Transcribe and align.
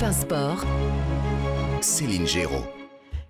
Europe 0.00 0.08
1 0.08 0.12
Sport, 0.12 0.64
Céline 1.82 2.26
Géraud. 2.26 2.64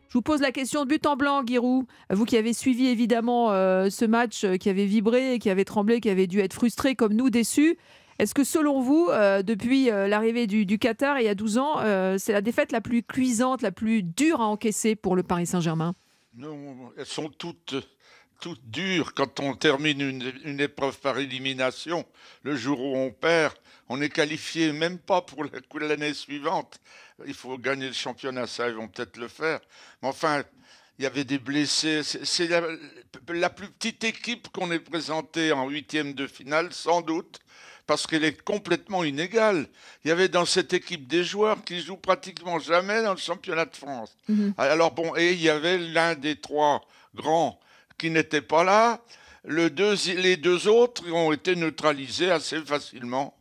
Je 0.08 0.14
vous 0.14 0.22
pose 0.22 0.40
la 0.40 0.52
question 0.52 0.84
de 0.84 0.88
but 0.88 1.04
en 1.06 1.16
blanc, 1.16 1.42
Giroud. 1.44 1.86
Vous 2.10 2.24
qui 2.24 2.36
avez 2.36 2.52
suivi 2.52 2.86
évidemment 2.86 3.50
euh, 3.50 3.90
ce 3.90 4.04
match, 4.04 4.44
euh, 4.44 4.56
qui 4.56 4.68
avez 4.68 4.86
vibré, 4.86 5.38
qui 5.40 5.50
avez 5.50 5.64
tremblé, 5.64 6.00
qui 6.00 6.10
avez 6.10 6.26
dû 6.26 6.38
être 6.38 6.52
frustré 6.52 6.94
comme 6.94 7.14
nous, 7.14 7.30
déçus. 7.30 7.76
Est-ce 8.18 8.34
que 8.34 8.44
selon 8.44 8.80
vous, 8.80 9.08
euh, 9.10 9.42
depuis 9.42 9.90
euh, 9.90 10.06
l'arrivée 10.06 10.46
du, 10.46 10.66
du 10.66 10.78
Qatar 10.78 11.18
il 11.18 11.24
y 11.24 11.28
a 11.28 11.34
12 11.34 11.58
ans, 11.58 11.80
euh, 11.80 12.18
c'est 12.18 12.32
la 12.32 12.42
défaite 12.42 12.70
la 12.72 12.80
plus 12.80 13.02
cuisante, 13.02 13.62
la 13.62 13.72
plus 13.72 14.02
dure 14.02 14.40
à 14.40 14.46
encaisser 14.46 14.94
pour 14.94 15.16
le 15.16 15.22
Paris 15.22 15.46
Saint-Germain? 15.46 15.94
Non, 16.36 16.92
elles 16.96 17.06
sont 17.06 17.30
toutes, 17.30 17.74
toutes 18.40 18.64
dures 18.70 19.14
quand 19.14 19.40
on 19.40 19.54
termine 19.54 20.00
une, 20.00 20.32
une 20.44 20.60
épreuve 20.60 21.00
par 21.00 21.18
élimination. 21.18 22.04
Le 22.42 22.54
jour 22.54 22.80
où 22.80 22.96
on 22.96 23.10
perd, 23.10 23.54
on 23.92 24.00
est 24.00 24.08
qualifié 24.08 24.72
même 24.72 24.98
pas 24.98 25.20
pour 25.20 25.42
la- 25.44 25.88
l'année 25.88 26.14
suivante. 26.14 26.78
Il 27.26 27.34
faut 27.34 27.58
gagner 27.58 27.88
le 27.88 27.92
championnat, 27.92 28.46
ça 28.46 28.68
ils 28.68 28.74
vont 28.74 28.86
peut-être 28.86 29.16
le 29.16 29.26
faire. 29.26 29.58
Mais 30.00 30.08
enfin, 30.08 30.44
il 30.98 31.02
y 31.02 31.06
avait 31.06 31.24
des 31.24 31.38
blessés. 31.38 32.02
C'est 32.04 32.46
la, 32.46 32.62
la 33.28 33.50
plus 33.50 33.68
petite 33.68 34.04
équipe 34.04 34.48
qu'on 34.52 34.70
ait 34.70 34.78
présentée 34.78 35.50
en 35.50 35.68
huitième 35.68 36.14
de 36.14 36.28
finale, 36.28 36.72
sans 36.72 37.00
doute, 37.00 37.40
parce 37.86 38.06
qu'elle 38.06 38.22
est 38.24 38.40
complètement 38.42 39.02
inégale. 39.02 39.66
Il 40.04 40.08
y 40.08 40.12
avait 40.12 40.28
dans 40.28 40.44
cette 40.44 40.72
équipe 40.72 41.08
des 41.08 41.24
joueurs 41.24 41.64
qui 41.64 41.80
jouent 41.80 41.96
pratiquement 41.96 42.60
jamais 42.60 43.02
dans 43.02 43.12
le 43.14 43.18
championnat 43.18 43.64
de 43.64 43.74
France. 43.76 44.16
Alors 44.56 44.92
bon, 44.92 45.16
et 45.16 45.32
il 45.32 45.40
y 45.42 45.48
avait 45.50 45.78
l'un 45.78 46.14
des 46.14 46.36
trois 46.36 46.80
grands 47.16 47.58
qui 47.98 48.08
n'était 48.10 48.40
pas 48.42 48.62
là. 48.62 49.02
Le 49.42 49.68
deux, 49.68 49.96
les 50.16 50.36
deux 50.36 50.68
autres 50.68 51.10
ont 51.10 51.32
été 51.32 51.56
neutralisés 51.56 52.30
assez 52.30 52.60
facilement 52.60 53.34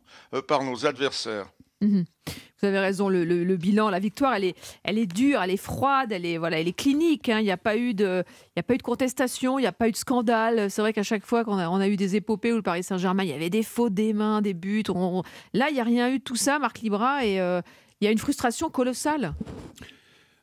par 0.46 0.64
nos 0.64 0.86
adversaires. 0.86 1.46
Vous 1.82 2.66
avez 2.66 2.78
raison, 2.78 3.08
le, 3.08 3.56
bilan, 3.56 3.88
la 3.88 4.00
victoire, 4.00 4.34
elle 4.34 4.44
est, 4.44 4.54
elle 4.84 4.98
est 4.98 5.06
dure, 5.06 5.42
elle 5.42 5.50
est 5.50 5.56
froide, 5.56 6.12
elle 6.12 6.26
est, 6.26 6.36
voilà, 6.36 6.60
elle 6.60 6.68
est 6.68 6.74
clinique. 6.76 7.30
hein. 7.30 7.38
Il 7.40 7.44
n'y 7.44 7.50
a, 7.50 7.56
pas 7.56 7.76
eu 7.78 7.94
de- 7.94 8.22
a 8.54 8.62
pas 8.62 8.74
eu 8.74 8.76
de 8.76 8.82
contestation, 8.82 9.58
il 9.58 9.62
n'y 9.62 9.66
a 9.66 9.72
pas 9.72 9.88
eu 9.88 9.92
de 9.92 9.96
scandale. 9.96 10.70
C'est 10.70 10.82
vrai 10.82 10.92
qu'à 10.92 11.02
chaque 11.02 11.24
fois 11.24 11.42
qu'on 11.42 11.56
a, 11.56 11.70
on 11.70 11.76
a 11.80 11.88
eu 11.88 11.96
des 11.96 12.16
épopées 12.16 12.52
où 12.52 12.56
le 12.56 12.62
Paris 12.62 12.82
Saint-Germain, 12.82 13.22
il 13.22 13.30
y 13.30 13.32
avait 13.32 13.48
des 13.48 13.62
fautes, 13.62 13.94
des 13.94 14.12
mains, 14.12 14.42
des 14.42 14.52
buts. 14.52 14.82
Là, 15.54 15.70
il 15.70 15.74
n'y 15.74 15.80
a 15.80 15.84
rien 15.84 16.10
eu 16.10 16.18
de 16.18 16.22
tout 16.24 16.36
ça, 16.36 16.58
Marc 16.58 16.80
Libra, 16.80 17.24
et 17.24 17.40
euh, 17.40 17.62
il 18.02 18.04
y 18.04 18.08
a 18.08 18.10
une 18.10 18.18
frustration 18.18 18.68
colossale. 18.68 19.32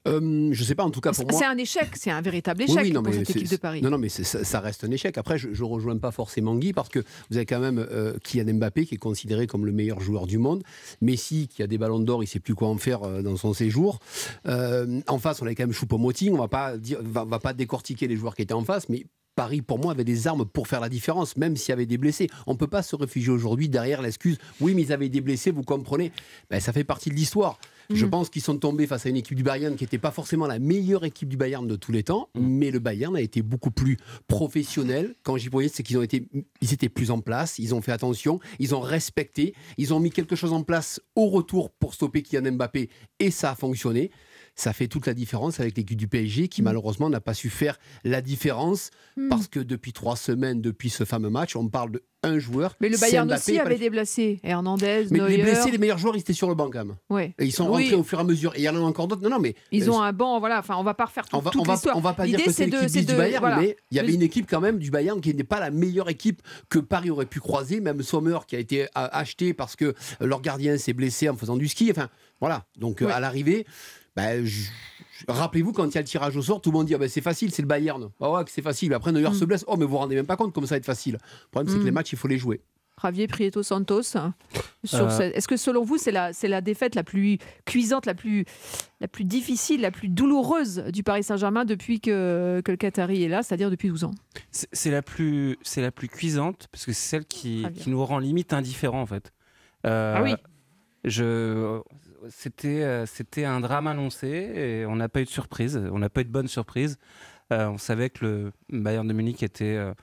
Euh, 0.08 0.50
je 0.52 0.64
sais 0.64 0.76
pas, 0.76 0.84
en 0.84 0.90
tout 0.92 1.02
cas 1.02 1.12
pour 1.12 1.30
moi. 1.30 1.38
C'est 1.40 1.46
un 1.46 1.58
échec, 1.58 1.90
c'est 1.96 2.12
un 2.12 2.22
véritable 2.22 2.64
échec 2.64 2.78
oui, 2.82 2.92
non, 2.92 3.04
pour 3.04 3.14
cette 3.14 3.30
équipe 3.30 3.50
de 3.50 3.58
Paris. 3.58 3.82
Non, 3.82 3.90
non, 3.90 3.98
mais 3.98 4.10
ça, 4.10 4.44
ça 4.44 4.60
reste 4.60 4.84
un 4.84 4.92
échec. 4.92 5.18
Après, 5.18 5.38
je, 5.38 5.54
je 5.54 5.64
rejoins 5.64 5.98
pas 5.98 6.12
forcément 6.12 6.56
Guy 6.56 6.74
parce 6.74 6.90
que 6.90 7.00
vous 7.30 7.38
avez 7.38 7.46
quand 7.46 7.60
même 7.60 7.80
euh, 7.80 8.18
Kylian 8.24 8.56
Mbappé 8.56 8.86
qui 8.86 8.96
est 8.96 9.00
considéré 9.00 9.48
comme 9.48 9.66
le 9.66 9.72
meilleur 9.72 10.00
joueur 10.00 10.28
du 10.28 10.38
monde. 10.38 10.64
Messi 11.02 11.48
qui 11.48 11.64
a 11.64 11.68
des 11.68 11.78
ballons 11.78 12.00
d'or, 12.00 12.24
il 12.24 12.28
sait 12.28 12.40
plus 12.40 12.56
quoi 12.56 12.68
en 12.68 12.78
faire 12.78 13.04
euh, 13.04 13.22
dans 13.22 13.36
son 13.36 13.54
séjour. 13.54 14.00
Euh, 14.48 15.02
en 15.08 15.20
face, 15.20 15.42
on 15.42 15.46
avait 15.46 15.56
quand 15.56 15.64
même 15.64 15.74
Choupo-Moting. 15.74 16.34
On 16.34 16.38
va, 16.38 16.74
va 17.02 17.40
pas 17.40 17.54
décortiquer 17.54 18.08
les 18.08 18.16
joueurs 18.16 18.36
qui 18.36 18.42
étaient 18.42 18.54
en 18.54 18.64
face, 18.64 18.90
mais 18.90 19.06
Paris, 19.38 19.62
pour 19.62 19.78
moi, 19.78 19.92
avait 19.92 20.04
des 20.04 20.28
armes 20.28 20.46
pour 20.46 20.68
faire 20.68 20.80
la 20.80 20.90
différence, 20.90 21.38
même 21.38 21.56
s'il 21.56 21.70
y 21.70 21.74
avait 21.74 21.86
des 21.86 22.00
blessés. 22.00 22.28
On 22.48 22.54
ne 22.54 22.58
peut 22.58 22.68
pas 22.68 22.82
se 22.82 22.96
réfugier 22.96 23.30
aujourd'hui 23.30 23.70
derrière 23.70 24.02
l'excuse 24.02 24.40
oui, 24.60 24.74
mais 24.74 24.82
ils 24.82 24.92
avaient 24.92 25.10
des 25.10 25.22
blessés, 25.22 25.52
vous 25.52 25.62
comprenez 25.62 26.12
ben, 26.50 26.60
Ça 26.60 26.74
fait 26.74 26.84
partie 26.84 27.12
de 27.12 27.16
l'histoire. 27.16 27.60
Je 27.90 28.04
Mhm. 28.06 28.12
pense 28.12 28.30
qu'ils 28.30 28.42
sont 28.42 28.58
tombés 28.58 28.86
face 28.86 29.06
à 29.06 29.10
une 29.10 29.16
équipe 29.16 29.36
du 29.36 29.44
Bayern 29.44 29.76
qui 29.76 29.84
n'était 29.84 29.98
pas 29.98 30.12
forcément 30.12 30.46
la 30.46 30.60
meilleure 30.60 31.06
équipe 31.06 31.30
du 31.30 31.38
Bayern 31.38 31.66
de 31.68 31.76
tous 31.78 31.92
les 31.94 32.04
temps, 32.04 32.30
mais 32.36 32.70
le 32.72 32.80
Bayern 32.80 33.16
a 33.16 33.22
été 33.22 33.42
beaucoup 33.42 33.72
plus 33.72 33.98
professionnel. 34.28 35.16
Quand 35.24 35.38
j'y 35.38 35.50
voyais, 35.50 35.70
c'est 35.70 35.84
qu'ils 35.84 35.98
ont 35.98 36.02
été, 36.02 36.28
ils 36.62 36.74
étaient 36.74 36.90
plus 36.90 37.12
en 37.12 37.22
place, 37.22 37.60
ils 37.60 37.74
ont 37.74 37.82
fait 37.82 37.92
attention, 37.92 38.40
ils 38.60 38.76
ont 38.76 38.80
respecté, 38.82 39.54
ils 39.78 39.94
ont 39.94 40.00
mis 40.00 40.12
quelque 40.12 40.36
chose 40.36 40.54
en 40.54 40.64
place 40.64 41.02
au 41.16 41.28
retour 41.28 41.72
pour 41.72 41.94
stopper 41.94 42.22
Kylian 42.24 42.52
Mbappé 42.54 42.90
et 43.20 43.32
ça 43.32 43.52
a 43.52 43.56
fonctionné. 43.56 44.12
Ça 44.60 44.74
fait 44.74 44.88
toute 44.88 45.06
la 45.06 45.14
différence 45.14 45.60
avec 45.60 45.78
l'équipe 45.78 45.98
du 45.98 46.08
PSG 46.08 46.48
qui 46.48 46.62
malheureusement 46.64 47.10
n'a 47.12 47.22
pas 47.22 47.36
su 47.36 47.50
faire 47.50 47.78
la 48.04 48.22
différence 48.22 48.90
Hmm. 49.16 49.30
parce 49.30 49.48
que 49.48 49.60
depuis 49.60 49.94
trois 49.94 50.16
semaines, 50.16 50.62
depuis 50.62 50.90
ce 50.92 51.04
fameux 51.04 51.30
match, 51.32 51.56
on 51.56 51.68
parle 51.70 51.92
de 51.92 52.04
un 52.24 52.38
joueur. 52.40 52.76
Mais 52.82 52.90
le 52.90 52.98
Bayern 52.98 53.28
Mbappé 53.28 53.40
aussi 53.40 53.60
avait 53.60 53.74
le- 53.76 53.80
des 53.80 53.90
blessés. 53.92 54.40
Hernandez, 54.44 55.06
Mais 55.12 55.20
Neuer. 55.20 55.38
les 55.38 55.44
blessés, 55.44 55.72
les 55.72 55.78
meilleurs 55.78 55.98
joueurs, 56.00 56.16
ils 56.16 56.20
étaient 56.20 56.34
sur 56.34 56.50
le 56.50 56.56
banc 56.56 56.70
quand 56.72 56.84
même. 56.86 56.96
Ouais. 57.10 57.34
Et 57.40 57.46
ils 57.46 57.52
sont 57.52 57.66
Oui. 57.72 57.84
rentrés 57.84 57.96
au 57.96 58.04
fur 58.04 58.18
et 58.18 58.22
à 58.22 58.24
mesure. 58.24 58.54
Et 58.56 58.60
il 58.60 58.64
y 58.64 58.70
en 58.70 58.76
a 58.76 58.80
encore 58.80 59.08
d'autres. 59.08 59.22
Non, 59.24 59.30
non, 59.30 59.40
mais 59.40 59.56
Ils 59.72 59.88
euh, 59.90 59.94
ont 59.94 60.02
un 60.02 60.14
banc, 60.14 60.40
voilà. 60.40 60.60
Enfin, 60.60 60.76
on 60.78 60.84
va 60.84 60.94
pas 60.96 61.06
refaire 61.06 61.26
tout, 61.28 61.36
on 61.36 61.40
va, 61.40 61.52
toute 61.52 61.62
on 61.62 61.64
va, 61.64 61.80
on 61.96 62.00
va 62.00 62.14
pas 62.14 62.26
dire 62.26 62.44
que 62.44 62.52
c'est 62.52 62.66
l'équipe 62.66 63.06
du 63.08 63.16
Bayern, 63.16 63.40
voilà. 63.40 63.58
mais 63.58 63.78
il 63.92 63.98
y 63.98 64.00
avait 64.00 64.14
une 64.14 64.24
équipe 64.24 64.48
quand 64.50 64.60
même 64.62 64.78
du 64.80 64.90
Bayern 64.92 65.22
qui 65.22 65.34
n'est 65.34 65.44
pas 65.44 65.60
la 65.60 65.70
meilleure 65.72 66.10
équipe 66.10 66.42
que 66.70 66.80
Paris 66.80 67.10
aurait 67.12 67.26
pu 67.28 67.40
croiser. 67.40 67.80
Même 67.82 68.02
Sommer 68.02 68.40
qui 68.48 68.56
a 68.56 68.60
été 68.60 68.88
acheté 68.96 69.54
parce 69.54 69.76
que 69.76 69.94
leur 70.20 70.42
gardien 70.42 70.78
s'est 70.78 70.94
blessé 70.94 71.30
en 71.30 71.36
faisant 71.38 71.56
du 71.56 71.68
ski. 71.68 71.90
Enfin, 71.92 72.10
voilà. 72.42 72.66
Donc 72.78 73.02
euh, 73.04 73.10
à 73.10 73.20
l'arrivée, 73.20 73.66
je- 74.18 74.44
je- 74.46 75.26
rappelez-vous 75.28 75.74
quand 75.74 75.86
il 75.86 75.96
y 75.96 75.98
a 75.98 76.02
le 76.02 76.08
tirage 76.08 76.36
au 76.38 76.42
sort, 76.42 76.62
tout 76.62 76.72
le 76.72 76.78
monde 76.78 76.88
dit 76.88 76.96
ah 76.96 76.98
ben, 76.98 77.10
c'est 77.10 77.22
facile, 77.22 77.52
c'est 77.52 77.62
le 77.62 77.68
Bayern. 77.68 78.10
Ah 78.22 78.32
ouais, 78.32 78.42
c'est 78.48 78.62
facile. 78.62 78.94
Après 78.94 79.12
Neuer 79.12 79.30
Mm. 79.30 79.34
se 79.34 79.46
blesse. 79.46 79.64
Oh 79.68 79.76
mais 79.78 79.86
vous 79.86 79.92
vous 79.92 79.98
rendez 79.98 80.16
même 80.16 80.26
pas 80.26 80.38
compte 80.38 80.54
comme 80.54 80.66
ça 80.66 80.76
va 80.76 80.78
être 80.78 80.86
facile. 80.86 81.14
Le 81.14 81.50
problème 81.52 81.70
c'est 81.72 81.78
Mm. 81.78 81.82
que 81.82 81.86
les 81.86 81.92
matchs 81.92 82.14
il 82.14 82.18
faut 82.18 82.28
les 82.28 82.38
jouer. 82.38 82.62
Javier 83.00 83.28
Prieto 83.28 83.62
Santos. 83.62 84.16
hein, 84.18 84.34
Euh, 84.94 85.10
ce- 85.10 85.22
Est-ce 85.22 85.48
que 85.48 85.56
selon 85.58 85.84
vous, 85.84 85.98
c'est 85.98 86.12
la, 86.12 86.34
c'est 86.34 86.48
la 86.48 86.62
défaite 86.62 86.96
la 86.96 87.04
plus 87.04 87.38
cuisante, 87.66 88.06
la 88.08 88.16
plus, 88.16 88.46
la 89.02 89.08
plus 89.08 89.24
difficile, 89.24 89.82
la 89.82 89.92
plus 89.92 90.08
douloureuse 90.08 90.78
du 90.92 91.04
Paris 91.04 91.22
Saint-Germain 91.24 91.64
depuis 91.66 92.00
que, 92.00 92.60
que 92.66 92.72
le 92.72 92.78
Qatari 92.78 93.24
est 93.24 93.28
là, 93.28 93.44
c'est-à-dire 93.44 93.70
depuis 93.70 93.90
12 93.90 94.04
ans? 94.06 94.12
C'est 94.52 94.90
la 94.90 95.02
plus, 95.04 95.58
c'est 95.62 95.82
la 95.82 95.92
plus 95.92 96.08
cuisante 96.08 96.68
parce 96.72 96.86
que 96.88 96.92
c'est 96.94 97.08
celle 97.08 97.26
qui, 97.26 97.66
qui 97.76 97.90
nous 97.92 98.04
rend 98.04 98.18
limite 98.18 98.52
indifférents 98.54 99.02
en 99.02 99.06
fait. 99.06 99.32
Euh, 99.86 100.16
Ah 100.18 100.24
oui. 100.24 100.34
Je, 101.04 101.80
c'était, 102.30 102.84
euh, 102.84 103.06
c'était 103.06 103.46
un 103.46 103.60
drame 103.60 103.88
annoncé 103.88 104.28
et 104.28 104.86
on 104.86 104.96
n'a 104.96 105.10
pas 105.10 105.22
eu 105.22 105.26
de 105.26 105.30
surprise. 105.30 105.82
On 105.92 106.00
n'a 106.00 106.10
pas 106.10 106.22
eu 106.22 106.26
de 106.26 106.32
bonne 106.32 106.48
surprise. 106.48 106.98
Euh, 107.54 107.68
on 107.68 107.78
savait 107.78 108.10
que 108.10 108.26
le 108.26 108.52
Bayern 108.70 109.08
de 109.08 109.14
Munich 109.14 109.42
était, 109.44 109.76
euh, 109.78 109.94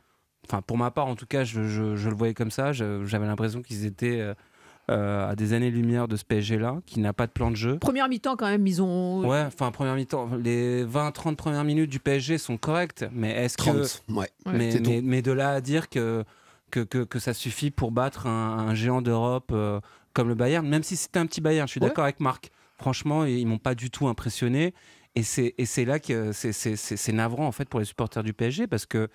enfin 0.47 0.63
pour 0.63 0.79
ma 0.79 0.91
part 0.91 1.07
en 1.07 1.15
tout 1.17 1.27
cas, 1.27 1.45
je, 1.45 1.69
je- 1.69 1.97
je 1.97 2.09
le 2.09 2.15
voyais 2.15 2.35
comme 2.35 2.51
ça. 2.51 2.73
Je- 2.73 3.05
J'avais 3.05 3.27
l'impression 3.27 3.61
qu'ils 3.63 3.85
étaient 3.85 4.21
euh, 4.21 4.35
euh, 4.91 5.31
à 5.31 5.35
des 5.35 5.53
années-lumière 5.55 6.09
de 6.09 6.17
ce 6.17 6.25
PSG 6.25 6.59
là, 6.59 6.77
qui 6.85 7.01
n'a 7.01 7.13
pas 7.15 7.27
de 7.27 7.33
plan 7.33 7.51
de 7.51 7.57
jeu. 7.57 7.79
Première 7.79 8.09
mi-temps, 8.09 8.37
quand 8.37 8.47
même, 8.49 8.67
ils 8.67 8.83
ont. 8.83 9.27
Ouais, 9.27 9.43
enfin 9.47 9.71
première 9.71 9.95
mi-temps, 9.95 10.29
les 10.43 10.85
20-30 10.85 11.37
premières 11.37 11.65
minutes 11.65 11.89
du 11.91 12.01
PSG 12.01 12.37
sont 12.39 12.57
correctes, 12.59 13.07
mais 13.13 13.31
est-ce 13.31 13.57
que 13.57 13.63
30. 13.63 14.03
Ouais. 14.11 14.17
Ouais. 14.17 14.29
mais, 14.53 14.81
mais, 14.87 15.01
mais 15.03 15.23
de 15.23 15.33
là 15.33 15.51
à 15.53 15.61
dire 15.63 15.89
que, 15.89 16.23
que, 16.71 16.81
que, 16.81 16.99
que 17.05 17.19
ça 17.19 17.33
suffit 17.33 17.71
pour 17.71 17.93
battre 17.93 18.27
un, 18.27 18.59
un 18.69 18.75
géant 18.75 19.01
d'Europe 19.01 19.51
euh, 19.53 19.81
comme 20.15 20.29
le 20.29 20.35
Bayern, 20.35 20.67
même 20.67 20.83
si 20.83 20.97
c'était 20.97 21.19
un 21.19 21.27
petit 21.27 21.41
Bayern, 21.43 21.69
je 21.69 21.73
suis 21.73 21.81
Ouais. 21.81 21.89
d'accord 21.89 22.05
avec 22.05 22.21
Marc. 22.21 22.51
Franchement, 22.79 23.25
ils 23.27 23.47
m'ont 23.47 23.59
pas 23.59 23.75
du 23.75 23.91
tout 23.91 24.09
impressionné. 24.09 24.73
Et 25.17 25.23
c'est 25.23 25.85
là 25.85 25.99
que 26.01 26.33
c'est- 26.33 27.13
navrant 27.13 27.47
en 27.47 27.53
fait 27.53 27.69
pour 27.69 27.79
les 27.81 27.87
supporters 27.87 28.23
du 28.25 28.33
PSG 28.33 28.67
parce 28.67 28.87
que 28.87 29.09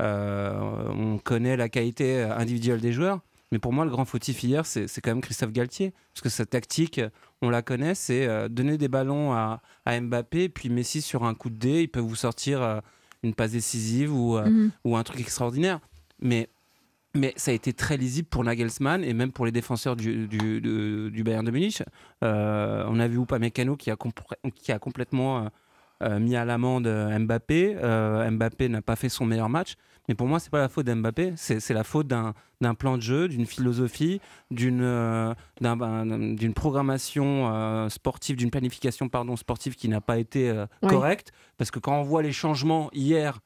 euh, 0.00 0.88
on 0.90 1.18
connaît 1.18 1.56
la 1.56 1.68
qualité 1.68 2.22
individuelle 2.22 2.80
des 2.80 2.92
joueurs. 2.92 3.20
Mais 3.52 3.58
pour 3.58 3.72
moi, 3.72 3.84
le 3.84 3.90
grand 3.90 4.04
fautif 4.04 4.44
hier, 4.44 4.64
c'est 4.64 4.86
quand 5.02 5.10
même 5.10 5.20
Christophe 5.20 5.50
Galtier. 5.52 5.92
Parce 6.14 6.22
que 6.22 6.28
sa 6.28 6.46
tactique, 6.46 7.00
on 7.42 7.50
la 7.50 7.62
connaît, 7.62 7.96
c'est 7.96 8.26
euh, 8.28 8.48
donner 8.48 8.78
des 8.78 8.86
ballons 8.86 9.32
à, 9.32 9.60
à 9.84 10.00
Mbappé, 10.00 10.48
puis 10.48 10.68
Messi 10.68 11.02
sur 11.02 11.24
un 11.24 11.34
coup 11.34 11.50
de 11.50 11.56
dé, 11.56 11.82
il 11.82 11.88
peut 11.88 11.98
vous 12.00 12.14
sortir 12.14 12.62
euh, 12.62 12.80
une 13.24 13.34
passe 13.34 13.50
décisive 13.50 14.14
ou, 14.14 14.36
euh, 14.36 14.48
Mhm. 14.48 14.70
ou 14.84 14.96
un 14.96 15.02
truc 15.02 15.20
extraordinaire. 15.20 15.80
Mais, 16.20 16.48
mais 17.14 17.32
ça 17.36 17.50
a 17.50 17.54
été 17.54 17.72
très 17.72 17.96
lisible 17.96 18.28
pour 18.28 18.44
Nagelsmann 18.44 19.02
et 19.04 19.12
même 19.14 19.32
pour 19.32 19.44
les 19.46 19.52
défenseurs 19.52 19.96
du, 19.96 20.26
du, 20.28 20.60
du- 20.60 21.10
du 21.10 21.22
Bayern 21.24 21.44
de 21.44 21.50
Munich. 21.50 21.82
Euh, 22.22 22.84
on 22.88 23.00
a 23.00 23.08
vu 23.08 23.18
Upamecano 23.20 23.76
qui 23.76 23.90
a, 23.90 23.96
qui 24.54 24.72
a 24.72 24.78
complètement 24.78 25.38
euh, 25.38 25.48
euh, 26.02 26.18
mis 26.18 26.36
à 26.36 26.44
l'amende 26.44 26.86
Mbappé. 26.86 27.76
Euh, 27.82 28.30
Mbappé 28.30 28.68
n'a 28.68 28.80
pas 28.82 28.96
fait 28.96 29.08
son 29.08 29.26
meilleur 29.26 29.48
match. 29.48 29.74
Mais 30.08 30.14
pour 30.14 30.26
moi, 30.26 30.40
c'est 30.40 30.50
pas 30.50 30.58
la 30.60 30.68
faute 30.68 30.86
d'Mbappé, 30.86 31.34
c'est 31.36 31.60
c'est 31.60 31.74
la 31.74 31.84
faute 31.84 32.08
d'un 32.08 32.34
plan 32.74 32.96
de 32.96 33.02
jeu, 33.02 33.28
d'une 33.28 33.46
philosophie, 33.46 34.20
d'une 34.50 34.80
d'un- 35.60 35.76
d'un- 35.76 36.34
d'une 36.34 36.54
programmation 36.54 37.88
sportive, 37.88 38.34
d'une 38.36 38.50
planification 38.50 39.08
pardon 39.08 39.36
sportive 39.36 39.76
qui 39.76 39.88
n'a 39.88 40.00
pas 40.00 40.18
été 40.18 40.52
Oui. 40.82 40.88
correcte. 40.88 41.32
Parce 41.58 41.70
que 41.70 41.78
quand 41.78 41.96
on 42.00 42.02
voit 42.02 42.22
les 42.22 42.32
changements 42.32 42.90
hier, 42.92 43.38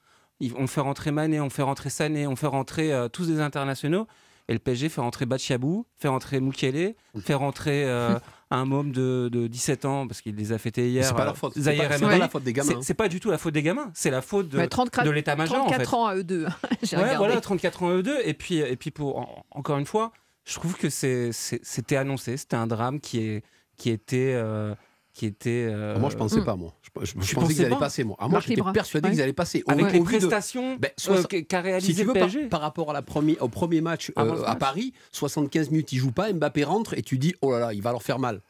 on 0.57 0.67
fait 0.67 0.81
rentrer 0.81 1.11
Mané, 1.11 1.41
on 1.41 1.51
fait 1.51 1.63
rentrer 1.63 1.91
Sané, 1.91 2.27
on 2.27 2.37
fait 2.37 2.47
rentrer 2.47 2.93
euh, 2.93 3.09
tous 3.09 3.27
des 3.27 3.41
internationaux. 3.41 4.07
Et 4.47 4.53
le 4.53 4.59
PSG 4.59 4.91
fait 4.91 5.01
rentrer 5.01 5.25
Bachiabou, 5.25 5.87
fait 5.97 6.09
rentrer 6.09 6.39
Moukele, 6.39 6.95
fait 7.21 7.33
rentrer 7.33 7.85
euh, 7.87 8.19
un 8.51 8.67
môme 8.67 8.93
de, 8.93 9.31
de 9.33 9.47
17 9.47 9.87
ans, 9.87 10.07
parce 10.07 10.21
qu'il 10.21 10.37
les 10.37 10.53
a 10.53 10.59
fêtés 10.59 10.91
hier. 10.91 11.03
C'est 11.07 11.15
pas 11.15 11.25
leur 11.25 11.39
faute. 11.39 11.55
C'est 11.57 11.75
pas, 11.75 12.19
la 12.19 12.29
faute 12.29 12.43
des 12.43 12.53
gamins. 12.53 12.69
C'est- 12.69 12.83
C'est 12.83 12.93
pas 12.95 13.09
du 13.09 13.21
tout 13.21 13.31
la 13.31 13.39
faute 13.39 13.55
des 13.55 13.63
gamins, 13.63 13.91
c'est 13.95 14.11
la 14.11 14.21
faute 14.21 14.51
de, 14.51 14.59
Ouais, 14.59 14.69
34 14.69 15.07
de 15.07 15.11
l'état-major. 15.11 15.57
en 15.57 15.61
34 15.69 15.89
fait. 15.91 15.97
ans 15.97 16.05
à 16.07 16.17
eux 16.17 16.25
deux. 16.25 16.47
J'ai 16.83 16.97
Ouais, 16.97 17.03
regardé. 17.05 17.17
voilà, 17.17 17.41
34 17.41 17.83
ans 17.85 17.97
E2. 17.97 18.11
Et 18.27 18.35
puis, 18.35 18.57
et 18.59 18.77
puis 18.77 18.91
pour, 18.91 19.17
en- 19.19 19.47
encore 19.51 19.79
une 19.79 19.87
fois, 19.87 20.13
je 20.45 20.53
trouve 20.57 20.77
que 20.77 20.91
c'était 20.91 21.97
annoncé. 21.97 22.37
C'était 22.37 22.57
un 22.57 22.67
drame 22.67 23.01
qui, 23.01 23.21
est, 23.21 23.45
qui 23.79 23.89
était. 23.89 24.33
euh, 24.35 24.75
qui 25.15 25.27
était 25.27 25.69
euh, 25.71 25.95
Ah, 25.97 25.99
Moi, 26.01 26.11
je 26.11 26.17
pensais 26.17 26.41
Hmm. 26.41 26.45
pas, 26.45 26.57
moi. 26.57 26.75
Je, 26.83 27.07
je- 27.07 27.13
je 27.21 27.27
Tu 27.29 27.35
pensais 27.37 27.55
qu'ils 27.55 27.65
allaient 27.65 27.71
pas 27.75 27.81
passer, 27.81 28.03
moi. 28.05 28.17
Ah, 28.19 28.29
moi, 28.29 28.41
j'étais 28.41 28.61
persuadé 28.73 29.09
Ouais. 29.09 29.15
qu'ils 29.15 29.23
allaient 29.23 29.33
passer. 29.33 29.63
Au- 29.67 29.71
avec 29.71 29.87
au 29.87 29.89
les 29.89 29.93
vu 30.01 30.01
de- 30.01 30.05
prestations 30.27 30.77
Ben, 30.77 30.91
euh, 31.09 31.23
qu'a 31.23 31.43
qu'a 31.63 31.81
Si 31.81 31.95
tu 31.95 32.01
veux, 32.03 32.09
le 32.09 32.13
par, 32.19 32.29
PSG. 32.29 32.47
par 32.49 32.61
rapport 32.61 32.91
à 32.91 32.93
la 32.93 33.01
premier, 33.03 33.39
au 33.41 33.49
premier 33.49 33.81
match 33.81 34.11
euh, 34.19 34.43
à 34.43 34.49
match. 34.49 34.59
Paris, 34.59 34.93
75 35.13 35.71
minutes, 35.71 35.93
il 35.93 35.99
joue 35.99 36.11
pas, 36.11 36.33
Mbappé 36.33 36.65
rentre 36.65 36.95
et 36.95 37.03
tu 37.03 37.17
dis, 37.17 37.35
oh 37.43 37.53
là 37.53 37.59
là, 37.61 37.73
il 37.73 37.81
va 37.81 37.93
leur 37.93 38.03
faire 38.03 38.19
mal. 38.19 38.41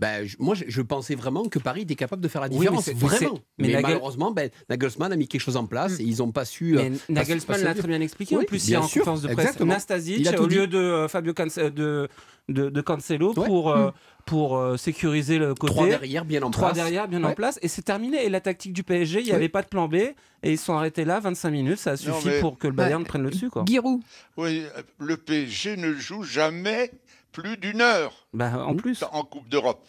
Ben, 0.00 0.26
je- 0.26 0.36
moi, 0.38 0.54
je, 0.54 0.64
je 0.66 0.82
pensais 0.82 1.14
vraiment 1.14 1.44
que 1.44 1.58
Paris 1.58 1.82
était 1.82 1.94
capable 1.94 2.22
de 2.22 2.28
faire 2.28 2.40
la 2.40 2.48
Oui, 2.48 2.54
mais 2.54 2.60
différence. 2.60 2.84
c'est- 2.84 2.94
vraiment. 2.96 3.34
mais 3.58 3.66
Mais, 3.68 3.68
Nagel- 3.74 3.82
malheureusement, 3.82 4.30
ben, 4.32 4.48
Nagelsmann 4.70 5.12
a 5.12 5.16
mis 5.16 5.28
quelque 5.28 5.42
chose 5.42 5.56
en 5.56 5.66
place 5.66 6.00
et 6.00 6.04
ils 6.04 6.18
n'ont 6.18 6.32
pas 6.32 6.44
su. 6.46 6.78
euh, 6.78 6.82
Mais 6.82 6.90
pas- 6.90 6.96
Nagelsmann 7.10 7.58
pas 7.60 7.64
l'a 7.64 7.74
très 7.74 7.86
bien 7.88 8.00
expliqué. 8.00 8.34
Oui, 8.36 8.42
en 8.42 8.46
plus, 8.46 8.66
il 8.66 8.70
y 8.70 8.74
a 8.74 8.80
en 8.80 8.82
conférence 8.82 9.22
de 9.22 9.28
presse 9.28 9.38
exactement. 9.46 9.72
Nastasic 9.74 10.26
au 10.40 10.46
lieu 10.46 10.66
dit. 10.66 10.72
de 10.72 10.78
euh, 10.78 11.08
Fabio 11.08 11.34
Cance- 11.34 11.58
de, 11.58 12.08
de, 12.48 12.68
de 12.70 12.80
Cancelo 12.80 13.34
Ouais. 13.34 13.46
pour, 13.46 13.70
euh, 13.70 13.90
pour 14.24 14.56
euh, 14.56 14.76
sécuriser 14.76 15.38
le 15.38 15.54
côté. 15.54 15.72
Trois 15.74 15.86
derrière, 15.86 16.24
bien 16.24 16.42
en 16.42 16.50
Trois 16.50 16.68
place. 16.68 16.76
derrière, 16.78 17.06
bien 17.06 17.22
en 17.22 17.34
place. 17.34 17.58
Et 17.62 17.68
c'est 17.68 17.82
terminé. 17.82 18.24
Et 18.24 18.30
la 18.30 18.40
tactique 18.40 18.72
du 18.72 18.82
PSG, 18.82 19.20
il 19.20 19.26
n'y 19.26 19.32
avait 19.32 19.48
pas 19.50 19.62
de 19.62 19.68
plan 19.68 19.86
B. 19.86 19.94
Et 20.42 20.52
ils 20.52 20.58
sont 20.58 20.72
arrêtés 20.74 21.04
là, 21.04 21.20
25 21.20 21.50
minutes. 21.50 21.78
Ça 21.78 21.90
a 21.90 21.92
Non, 21.92 21.98
suffi 21.98 22.28
mais- 22.28 22.40
pour 22.40 22.58
que 22.58 22.66
le 22.66 22.72
Bayern 22.72 23.04
prenne 23.04 23.22
le 23.22 23.30
dessus. 23.30 23.50
Quoi. 23.50 23.64
Giroud. 23.68 24.00
Oui, 24.38 24.62
le 24.98 25.16
PSG 25.18 25.76
ne 25.76 25.92
joue 25.92 26.22
jamais 26.22 26.90
plus 27.32 27.56
d'une 27.56 27.80
heure 27.80 28.26
Bah, 28.32 28.64
en 28.66 28.74
plus. 28.76 29.02
en 29.12 29.24
Coupe 29.24 29.48
d'Europe. 29.48 29.86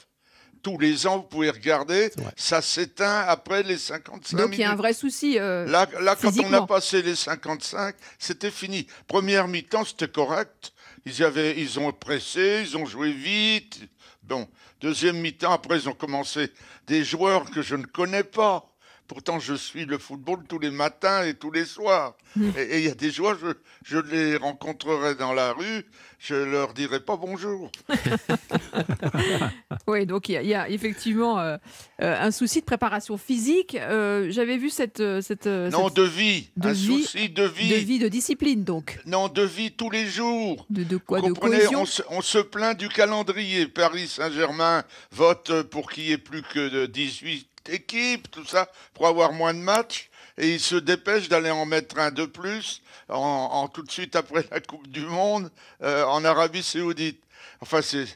Tous 0.63 0.77
les 0.77 1.07
ans, 1.07 1.17
vous 1.17 1.23
pouvez 1.23 1.49
regarder, 1.49 2.11
ça 2.35 2.61
s'éteint 2.61 3.21
après 3.27 3.63
les 3.63 3.79
55 3.79 4.37
Donc 4.37 4.45
minutes. 4.51 4.59
il 4.59 4.61
y 4.61 4.63
a 4.63 4.71
un 4.71 4.75
vrai 4.75 4.93
souci. 4.93 5.39
euh, 5.39 5.65
Là, 5.65 5.87
là 6.01 6.15
quand 6.15 6.31
on 6.39 6.53
a 6.53 6.67
passé 6.67 7.01
les 7.01 7.15
55, 7.15 7.95
c'était 8.19 8.51
fini. 8.51 8.85
Première 9.07 9.47
mi-temps, 9.47 9.85
c'était 9.85 10.07
correct. 10.07 10.71
Ils, 11.05 11.23
avaient, 11.23 11.59
ils 11.59 11.79
ont 11.79 11.91
pressé, 11.91 12.61
ils 12.63 12.77
ont 12.77 12.85
joué 12.85 13.11
vite. 13.11 13.79
Bon, 14.21 14.47
deuxième 14.81 15.17
mi-temps, 15.19 15.51
après, 15.51 15.79
ils 15.79 15.89
ont 15.89 15.93
commencé 15.95 16.51
des 16.85 17.03
joueurs 17.03 17.49
que 17.49 17.63
je 17.63 17.75
ne 17.75 17.85
connais 17.87 18.23
pas. 18.23 18.70
Pourtant, 19.11 19.39
je 19.39 19.55
suis 19.55 19.83
le 19.83 19.97
football 19.97 20.45
tous 20.47 20.57
les 20.57 20.71
matins 20.71 21.25
et 21.25 21.33
tous 21.33 21.51
les 21.51 21.65
soirs. 21.65 22.15
Hmm. 22.37 22.51
Et 22.57 22.79
il 22.79 22.85
y 22.85 22.87
a 22.87 22.95
des 22.95 23.11
joueurs, 23.11 23.37
je, 23.83 23.97
les 23.97 24.37
rencontrerai 24.37 25.15
dans 25.15 25.33
la 25.33 25.51
rue, 25.51 25.85
je 26.17 26.35
leur 26.35 26.73
dirai 26.73 27.01
pas 27.01 27.17
bonjour. 27.17 27.69
oui, 29.87 30.05
donc 30.05 30.29
il 30.29 30.41
y, 30.41 30.53
a 30.53 30.69
effectivement 30.69 31.41
euh, 31.41 31.57
euh, 32.01 32.21
un 32.21 32.31
souci 32.31 32.61
de 32.61 32.65
préparation 32.65 33.17
physique. 33.17 33.75
Euh, 33.75 34.27
j'avais 34.29 34.55
vu 34.55 34.69
cette, 34.69 35.03
cette 35.21 35.45
non 35.45 35.89
de 35.89 36.03
vie, 36.03 36.49
de 36.55 36.69
un 36.69 36.71
vie, 36.71 37.03
souci 37.03 37.29
de 37.29 37.43
vie, 37.43 37.67
de 37.67 37.75
vie 37.75 37.99
de 37.99 38.07
discipline 38.07 38.63
donc. 38.63 38.97
Non 39.05 39.27
de 39.27 39.41
vie 39.41 39.73
tous 39.73 39.89
les 39.89 40.05
jours. 40.05 40.65
De, 40.69 40.95
quoi 40.95 41.19
de. 41.19 41.33
On 41.75 41.85
se, 41.85 42.01
on 42.11 42.21
se 42.21 42.37
plaint 42.37 42.79
du 42.79 42.87
calendrier. 42.87 43.67
Paris 43.67 44.07
Saint-Germain 44.07 44.83
vote 45.11 45.63
pour 45.63 45.91
qu'il 45.91 46.05
y 46.05 46.11
ait 46.13 46.17
plus 46.17 46.43
que 46.43 46.85
18 46.85 47.50
équipe, 47.69 48.29
tout 48.31 48.45
ça, 48.45 48.69
pour 48.93 49.07
avoir 49.07 49.33
moins 49.33 49.53
de 49.53 49.59
matchs. 49.59 50.09
Et 50.37 50.53
il 50.53 50.59
se 50.59 50.75
dépêche 50.75 51.29
d'aller 51.29 51.51
en 51.51 51.65
mettre 51.65 51.99
un 51.99 52.11
de 52.11 52.25
plus 52.25 52.81
en, 53.09 53.67
tout 53.67 53.83
de 53.83 53.91
suite 53.91 54.15
après 54.15 54.45
la 54.49 54.61
Coupe 54.61 54.87
du 54.87 55.01
Monde 55.01 55.51
euh, 55.83 56.05
en 56.05 56.23
Arabie 56.23 56.63
Saoudite. 56.63 57.21
Enfin, 57.59 57.81
c'est 57.81 58.07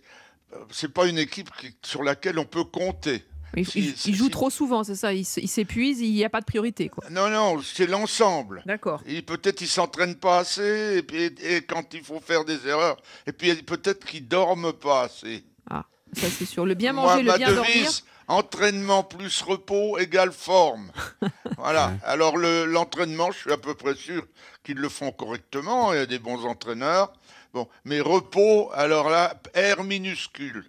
c'est 0.72 0.94
pas 0.94 1.08
une 1.08 1.18
équipe 1.18 1.50
sur 1.82 2.04
laquelle 2.04 2.40
on 2.40 2.46
peut 2.46 2.64
compter. 2.64 3.24
Il, 3.58 3.66
si, 3.66 4.30
trop 4.30 4.50
souvent, 4.50 4.84
c'est 4.84 4.96
ça. 4.96 5.14
Il 5.14 5.24
s'épuise, 5.26 6.02
il 6.02 6.12
n'y 6.12 6.26
a 6.26 6.30
pas 6.30 6.42
de 6.42 6.46
priorité. 6.46 6.90
Quoi. 6.90 7.06
Non, 7.10 7.30
non, 7.30 7.62
c'est 7.62 7.88
l'ensemble. 7.88 8.62
D'accord. 8.66 9.02
Peut-être 9.26 9.62
il 9.62 9.68
s'entraîne 9.68 10.16
pas 10.16 10.40
assez, 10.40 10.98
et, 10.98 11.04
puis, 11.04 11.34
quand 11.68 11.94
il 11.94 12.04
faut 12.04 12.20
faire 12.20 12.44
des 12.44 12.68
erreurs, 12.68 12.98
et 13.26 13.32
puis 13.32 13.54
peut-être 13.64 14.06
qu'il 14.06 14.28
dorme 14.28 14.74
pas 14.74 15.04
assez. 15.04 15.46
Ah, 15.70 15.86
ça 16.12 16.28
c'est 16.30 16.46
sûr. 16.46 16.66
Le 16.66 16.74
bien 16.74 16.92
manger, 16.92 17.24
le 17.24 17.38
bien 17.38 17.54
dormir 17.54 17.90
entraînement 18.28 19.04
plus 19.04 19.42
repos 19.42 19.98
égale 19.98 20.32
forme. 20.32 20.92
voilà. 21.58 21.94
Alors 22.04 22.38
le- 22.38 22.66
l'entraînement, 22.66 23.32
je 23.32 23.38
suis 23.40 23.52
à 23.52 23.58
peu 23.58 23.74
près 23.76 23.96
sûr 23.96 24.26
qu'ils 24.64 24.78
le 24.78 24.90
font 24.90 25.12
correctement. 25.12 25.94
Il 25.94 25.98
y 25.98 26.02
a 26.02 26.06
des 26.06 26.20
bons 26.20 26.46
entraîneurs. 26.46 27.12
Bon, 27.56 27.70
mais 27.86 28.02
repos, 28.02 28.70
alors 28.74 29.10
là, 29.10 29.40
R 29.56 29.82
minuscule. 29.86 30.66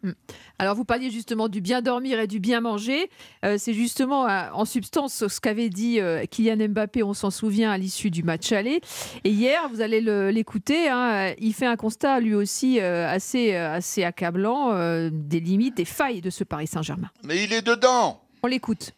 Alors, 0.60 0.76
vous 0.76 0.84
parliez 0.84 1.10
justement 1.10 1.48
du 1.48 1.60
bien 1.60 1.82
dormir 1.82 2.20
et 2.20 2.28
du 2.28 2.38
bien 2.38 2.60
manger. 2.60 3.10
Euh, 3.44 3.56
c'est 3.58 3.74
justement 3.74 4.28
euh, 4.28 4.44
en 4.52 4.64
substance 4.64 5.26
ce 5.26 5.40
qu'avait 5.40 5.68
dit 5.68 5.98
euh, 5.98 6.24
Kylian 6.26 6.68
Mbappé, 6.68 7.02
on 7.02 7.12
s'en 7.12 7.32
souvient, 7.32 7.72
à 7.72 7.76
l'issue 7.76 8.12
du 8.12 8.22
match 8.22 8.52
aller. 8.52 8.80
Et 9.24 9.30
hier, 9.30 9.68
vous 9.68 9.80
allez 9.80 10.00
le- 10.00 10.30
l'écouter, 10.30 10.88
hein, 10.88 11.34
il 11.40 11.54
fait 11.54 11.66
un 11.66 11.74
constat 11.74 12.20
lui 12.20 12.36
aussi 12.36 12.78
assez, 12.78 13.56
assez 13.56 14.04
accablant 14.04 14.70
des 15.10 15.40
limites, 15.40 15.76
des 15.78 15.84
failles 15.84 16.20
de 16.20 16.30
ce 16.30 16.44
Paris 16.44 16.68
Saint-Germain. 16.68 17.10
Mais 17.24 17.42
il 17.42 17.52
est 17.52 17.66
dedans. 17.66 18.22
On 18.44 18.46
l'écoute. 18.46 18.92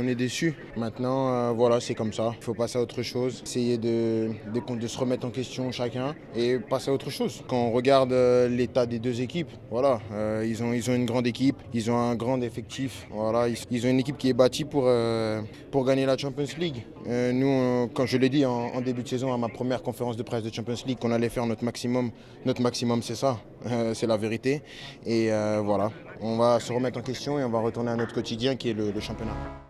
On 0.00 0.06
est 0.06 0.14
déçus. 0.14 0.54
Maintenant, 0.76 1.32
euh, 1.32 1.52
voilà, 1.52 1.80
c'est 1.80 1.94
comme 1.94 2.12
ça. 2.12 2.32
Il 2.38 2.44
faut 2.44 2.54
passer 2.54 2.78
à 2.78 2.82
autre 2.82 3.02
chose. 3.02 3.42
Essayer 3.44 3.78
de, 3.78 4.30
se 4.86 4.98
remettre 4.98 5.26
en 5.26 5.30
question 5.30 5.72
chacun 5.72 6.14
et 6.36 6.58
passer 6.58 6.90
à 6.90 6.94
autre 6.94 7.10
chose. 7.10 7.42
Quand 7.48 7.56
on 7.56 7.72
regarde 7.72 8.12
euh, 8.12 8.48
l'état 8.48 8.86
des 8.86 9.00
deux 9.00 9.20
équipes, 9.20 9.50
voilà, 9.72 10.00
euh, 10.12 10.46
ils, 10.46 10.62
ont, 10.62 10.72
ils 10.72 10.88
ont 10.88 10.94
une 10.94 11.06
grande 11.06 11.26
équipe, 11.26 11.56
ils 11.74 11.90
ont 11.90 11.98
un 11.98 12.14
grand 12.14 12.40
effectif. 12.42 13.08
Voilà, 13.10 13.48
ils, 13.48 13.86
ont 13.86 13.90
une 13.90 13.98
équipe 13.98 14.18
qui 14.18 14.28
est 14.28 14.34
bâtie 14.34 14.64
pour, 14.64 14.88
pour 15.72 15.84
gagner 15.84 16.06
la 16.06 16.16
Champions 16.16 16.46
League. 16.58 16.86
Nous, 17.06 17.88
quand 17.94 18.06
je 18.06 18.18
l'ai 18.18 18.28
dit 18.28 18.44
en, 18.46 18.80
début 18.80 19.02
de 19.02 19.08
saison 19.08 19.32
à 19.32 19.36
ma 19.36 19.48
première 19.48 19.82
conférence 19.82 20.16
de 20.16 20.22
presse 20.22 20.44
de 20.44 20.54
Champions 20.54 20.76
League, 20.86 20.98
qu'on 21.00 21.10
allait 21.10 21.28
faire 21.28 21.46
notre 21.46 21.64
maximum, 21.64 22.10
notre 22.44 22.62
maximum, 22.62 23.02
c'est 23.02 23.16
ça, 23.16 23.38
c'est 23.94 24.06
la 24.06 24.16
vérité. 24.16 24.62
Et 25.04 25.30
voilà, 25.64 25.90
on 26.20 26.36
va 26.36 26.60
se 26.60 26.72
remettre 26.72 26.98
en 26.98 27.02
question 27.02 27.38
et 27.38 27.44
on 27.44 27.50
va 27.50 27.60
retourner 27.60 27.90
à 27.90 27.96
notre 27.96 28.14
quotidien 28.14 28.54
qui 28.54 28.70
est 28.70 28.74
le 28.74 29.00
championnat. 29.00 29.67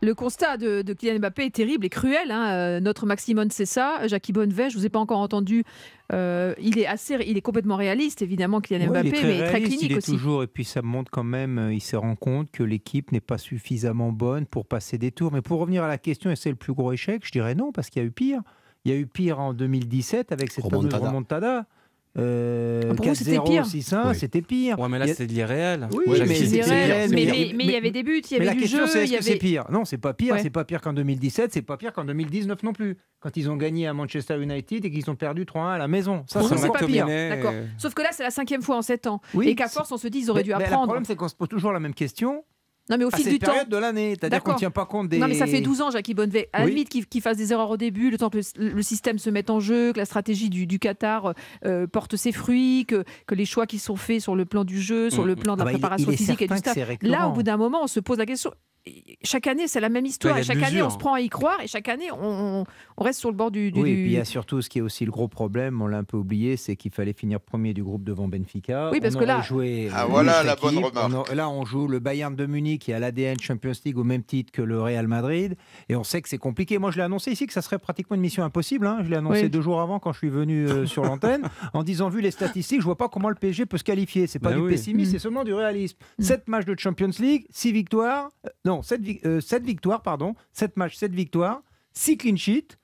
Le 0.00 0.14
constat 0.14 0.56
de, 0.58 0.82
de 0.82 0.92
Kylian 0.92 1.18
Mbappé 1.18 1.46
est 1.46 1.54
terrible 1.54 1.84
et 1.84 1.88
cruel. 1.88 2.30
hein. 2.30 2.52
Euh, 2.52 2.80
notre 2.80 3.04
maximum, 3.04 3.50
c'est 3.50 3.66
ça. 3.66 4.06
Jackie 4.06 4.32
Bonnevet, 4.32 4.70
je 4.70 4.76
ne 4.76 4.80
vous 4.80 4.86
ai 4.86 4.88
pas 4.90 5.00
encore 5.00 5.18
entendu. 5.18 5.64
Euh, 6.12 6.54
il, 6.60 6.78
est 6.78 6.86
assez, 6.86 7.16
il 7.26 7.36
est 7.36 7.40
complètement 7.40 7.74
réaliste, 7.76 8.22
évidemment, 8.22 8.60
Kylian 8.60 8.90
Ouais, 8.90 9.02
Mbappé, 9.02 9.08
il 9.08 9.14
est 9.14 9.18
très 9.18 9.28
mais 9.40 9.46
très 9.48 9.60
clinique 9.62 9.82
il 9.82 9.92
est 9.92 9.96
aussi. 9.96 10.12
toujours, 10.12 10.42
et 10.44 10.46
puis 10.46 10.64
ça 10.64 10.82
montre 10.82 11.10
quand 11.10 11.24
même, 11.24 11.58
euh, 11.58 11.74
il 11.74 11.80
se 11.80 11.96
rend 11.96 12.14
compte 12.14 12.50
que 12.52 12.62
l'équipe 12.62 13.10
n'est 13.12 13.20
pas 13.20 13.38
suffisamment 13.38 14.12
bonne 14.12 14.46
pour 14.46 14.66
passer 14.66 14.98
des 14.98 15.10
tours. 15.10 15.32
Mais 15.32 15.42
pour 15.42 15.58
revenir 15.58 15.82
à 15.82 15.88
la 15.88 15.98
question, 15.98 16.30
est-ce 16.30 16.40
que 16.40 16.42
c'est 16.44 16.50
le 16.50 16.56
plus 16.56 16.72
gros 16.74 16.92
échec 16.92 17.22
Je 17.26 17.32
dirais 17.32 17.54
non, 17.56 17.72
parce 17.72 17.90
qu'il 17.90 18.00
y 18.00 18.04
a 18.04 18.08
eu 18.08 18.12
pire. 18.12 18.40
Il 18.84 18.92
y 18.92 18.94
a 18.94 18.98
eu 18.98 19.06
pire 19.08 19.40
en 19.40 19.52
2017 19.52 20.30
avec 20.30 20.52
cette 20.52 20.64
Remontada. 20.64 20.90
fameuse 20.98 21.08
remontada. 21.08 21.66
Euh, 22.18 22.80
Ah, 22.90 22.94
pour 22.94 23.06
vous, 23.06 23.14
c'était 23.14 23.36
4-0, 23.36 23.44
pire 23.50 23.64
6-1, 23.66 24.08
Oui. 24.10 24.14
c'était 24.16 24.42
pire. 24.42 24.78
Ouais, 24.78 24.88
mais 24.88 24.98
là, 24.98 25.04
Il 25.04 25.08
y 25.08 25.10
a- 25.12 25.14
c'est 25.14 25.26
de 25.26 25.32
l'irréel. 25.32 25.88
Oui, 25.92 26.16
Jacques 26.16 26.26
mais 26.28 26.34
mais, 26.40 27.06
mais- 27.08 27.08
mais- 27.08 27.52
mais 27.54 27.64
il 27.64 27.70
y 27.70 27.76
avait 27.76 27.90
des 27.90 28.02
buts, 28.02 28.20
il 28.24 28.26
y 28.26 28.30
Mais 28.32 28.36
avait 28.36 28.44
la 28.46 28.52
du 28.54 28.60
question, 28.60 28.80
jeu, 28.80 28.86
c'est 28.88 28.98
il 29.00 29.02
est-ce 29.04 29.12
y 29.14 29.18
que 29.18 29.24
c'est 29.24 29.36
pire? 29.36 29.64
Non, 29.70 29.84
c'est 29.84 29.98
pas 29.98 30.14
pire. 30.14 30.34
Ouais. 30.34 30.42
C'est 30.42 30.50
pas 30.50 30.64
pire 30.64 30.80
qu'en 30.80 30.92
2017, 30.92 31.52
c'est 31.52 31.62
pas 31.62 31.76
pire 31.76 31.92
qu'en 31.92 32.04
2019 32.04 32.62
non 32.62 32.72
plus. 32.72 32.96
Quand 33.20 33.36
ils 33.36 33.50
ont 33.50 33.56
gagné 33.56 33.86
à 33.86 33.92
Manchester 33.94 34.40
United 34.42 34.84
et 34.84 34.90
qu'ils 34.90 35.10
ont 35.10 35.16
perdu 35.16 35.44
3-1 35.46 35.72
à 35.74 35.78
la 35.78 35.88
maison. 35.88 36.24
Ça, 36.26 36.40
Pour 36.40 36.48
c'est 36.48 36.54
vous, 36.56 36.60
c'est 36.62 36.68
encore 36.68 36.80
pas 36.80 36.86
pire. 36.86 37.06
D'accord. 37.06 37.52
Sauf 37.78 37.94
que 37.94 38.02
là, 38.02 38.08
c'est 38.12 38.22
la 38.22 38.30
cinquième 38.30 38.62
fois 38.62 38.76
en 38.76 38.82
sept 38.82 39.06
ans. 39.06 39.20
Oui, 39.34 39.48
et 39.48 39.54
qu'à 39.54 39.68
force, 39.68 39.90
on 39.92 39.96
se 39.96 40.08
dit, 40.08 40.18
ils 40.20 40.30
auraient 40.30 40.42
dû 40.42 40.50
Mais- 40.50 40.56
mais 40.56 40.60
Le 40.64 40.66
apprendre. 40.66 40.84
problème, 40.86 41.04
c'est 41.04 41.16
qu'on 41.16 41.28
se 41.28 41.34
pose 41.34 41.48
toujours 41.48 41.72
la 41.72 41.80
même 41.80 41.94
question 41.94 42.44
Non, 42.90 42.96
mais 42.98 43.04
au 43.04 43.08
à 43.12 43.16
fil 43.16 43.28
du 43.28 43.38
temps. 43.38 43.46
période 43.52 43.68
de 43.68 43.76
l'année. 43.76 44.14
C'est-à-dire 44.18 44.42
qu'on 44.42 44.52
ne 44.52 44.58
tient 44.58 44.70
pas 44.70 44.86
compte 44.86 45.08
des. 45.08 45.18
Non, 45.18 45.28
mais 45.28 45.34
ça 45.34 45.46
fait 45.46 45.60
12 45.60 45.80
ans, 45.82 45.90
Jackie 45.90 46.14
Bonnevet. 46.14 46.48
À 46.52 46.60
la 46.60 46.64
Oui. 46.64 46.70
limite 46.72 46.88
qu'il 47.08 47.20
fasse 47.22 47.36
des 47.36 47.52
erreurs 47.52 47.70
au 47.70 47.76
début, 47.76 48.10
le 48.10 48.18
temps 48.18 48.30
que 48.30 48.38
le, 48.56 48.68
le 48.70 48.82
système 48.82 49.18
se 49.18 49.30
mette 49.30 49.50
en 49.50 49.60
jeu, 49.60 49.92
que 49.92 49.98
la 49.98 50.04
stratégie 50.04 50.48
du, 50.50 50.66
du 50.66 50.78
Qatar 50.78 51.34
euh, 51.64 51.86
porte 51.86 52.16
ses 52.16 52.32
fruits, 52.32 52.84
que, 52.86 53.04
que 53.26 53.34
les 53.34 53.44
choix 53.44 53.66
qui 53.66 53.78
sont 53.78 53.96
faits 53.96 54.20
sur 54.20 54.34
le 54.36 54.44
plan 54.44 54.64
du 54.64 54.80
jeu, 54.80 55.10
sur 55.10 55.24
Mm, 55.24 55.26
le 55.28 55.36
plan 55.36 55.56
de 55.56 55.62
Ah 55.62 55.64
la 55.64 55.64
bah, 55.64 55.70
il 55.72 55.74
est- 55.74 55.78
préparation 55.80 56.06
il 56.10 56.14
est 56.14 56.16
physique 56.16 56.42
et 56.42 56.46
du 56.48 56.56
staff. 56.56 56.76
Là, 57.02 57.28
au 57.28 57.32
bout 57.32 57.42
d'un 57.42 57.56
moment, 57.56 57.80
on 57.82 57.86
se 57.88 58.00
pose 58.00 58.18
la 58.18 58.26
question. 58.26 58.52
Chaque 59.22 59.46
année, 59.46 59.66
c'est 59.68 59.80
la 59.80 59.88
même 59.88 60.06
histoire. 60.06 60.36
Ouais, 60.36 60.42
chaque 60.42 60.62
année, 60.62 60.82
on 60.82 60.90
se 60.90 60.98
prend 60.98 61.14
à 61.14 61.20
y 61.20 61.28
croire. 61.28 61.60
Et 61.62 61.66
chaque 61.66 61.88
année, 61.88 62.10
on, 62.12 62.64
on 62.96 63.04
reste 63.04 63.20
sur 63.20 63.30
le 63.30 63.36
bord 63.36 63.50
du. 63.50 63.70
du- 63.72 63.80
Oui, 63.80 63.90
et 63.90 63.94
puis 63.94 64.04
il 64.06 64.12
y 64.12 64.18
a 64.18 64.24
surtout 64.24 64.62
ce 64.62 64.68
qui 64.68 64.78
est 64.78 64.82
aussi 64.82 65.04
le 65.04 65.10
gros 65.10 65.28
problème, 65.28 65.80
on 65.82 65.86
l'a 65.86 65.98
un 65.98 66.04
peu 66.04 66.16
oublié, 66.16 66.56
c'est 66.56 66.76
qu'il 66.76 66.90
fallait 66.92 67.12
finir 67.12 67.40
premier 67.40 67.74
du 67.74 67.82
groupe 67.82 68.04
devant 68.04 68.28
Benfica. 68.28 68.90
Oui, 68.92 69.00
parce 69.00 69.14
On 69.14 69.18
que 69.18 69.24
là- 69.24 69.42
joué 69.42 69.88
Ah, 69.92 70.04
euh, 70.04 70.06
voilà 70.08 70.42
l'autre 70.42 70.46
la 70.46 70.56
bonne 70.56 70.84
remarque. 70.84 71.26
On 71.28 71.32
a- 71.32 71.34
là, 71.34 71.48
on 71.48 71.64
joue 71.64 71.88
le 71.88 71.98
Bayern 71.98 72.34
de 72.34 72.46
Munich 72.46 72.82
qui 72.82 72.92
a 72.92 72.98
l'ADN 72.98 73.38
Champions 73.40 73.72
League 73.84 73.98
au 73.98 74.04
même 74.04 74.22
titre 74.22 74.52
que 74.52 74.62
le 74.62 74.80
Real 74.80 75.06
Madrid. 75.08 75.56
Et 75.88 75.96
on 75.96 76.04
sait 76.04 76.22
que 76.22 76.28
c'est 76.28 76.38
compliqué. 76.38 76.78
Moi, 76.78 76.90
je 76.90 76.96
l'ai 76.96 77.02
annoncé 77.02 77.30
ici 77.32 77.46
que 77.46 77.52
ça 77.52 77.62
serait 77.62 77.78
pratiquement 77.78 78.14
une 78.14 78.20
mission 78.22 78.42
impossible. 78.44 78.86
hein. 78.86 78.98
Je 79.04 79.10
l'ai 79.10 79.16
annoncé 79.16 79.42
Oui. 79.44 79.50
deux 79.50 79.60
jours 79.62 79.80
avant 79.80 79.98
quand 79.98 80.12
je 80.12 80.18
suis 80.18 80.28
venu 80.28 80.66
euh, 80.68 80.86
sur 80.86 81.02
l'antenne, 81.04 81.42
en 81.74 81.82
disant, 81.82 82.08
vu 82.08 82.20
les 82.20 82.30
statistiques, 82.30 82.80
je 82.80 82.84
vois 82.84 82.96
pas 82.98 83.08
comment 83.08 83.28
le 83.28 83.34
PSG 83.34 83.66
peut 83.66 83.78
se 83.78 83.84
qualifier. 83.84 84.26
C'est 84.26 84.38
pas 84.38 84.50
Bah 84.50 84.56
du 84.56 84.62
oui. 84.62 84.70
pessimisme, 84.72 85.08
Mm. 85.10 85.12
c'est 85.12 85.18
seulement 85.18 85.44
du 85.44 85.52
réalisme. 85.54 85.96
Mm. 86.18 86.22
7 86.22 86.48
matchs 86.48 86.64
de 86.66 86.74
Champions 86.78 87.10
League, 87.18 87.46
6 87.50 87.72
victoires. 87.72 88.30
euh, 88.46 88.50
non, 88.64 88.77
7, 88.82 89.00
victoires, 89.64 90.02
pardon. 90.02 90.34
7 90.52 90.76
matchs, 90.76 90.96
7 90.96 91.12
victoires. 91.12 91.62
6 91.92 92.16
clean 92.18 92.36
sheets. 92.36 92.76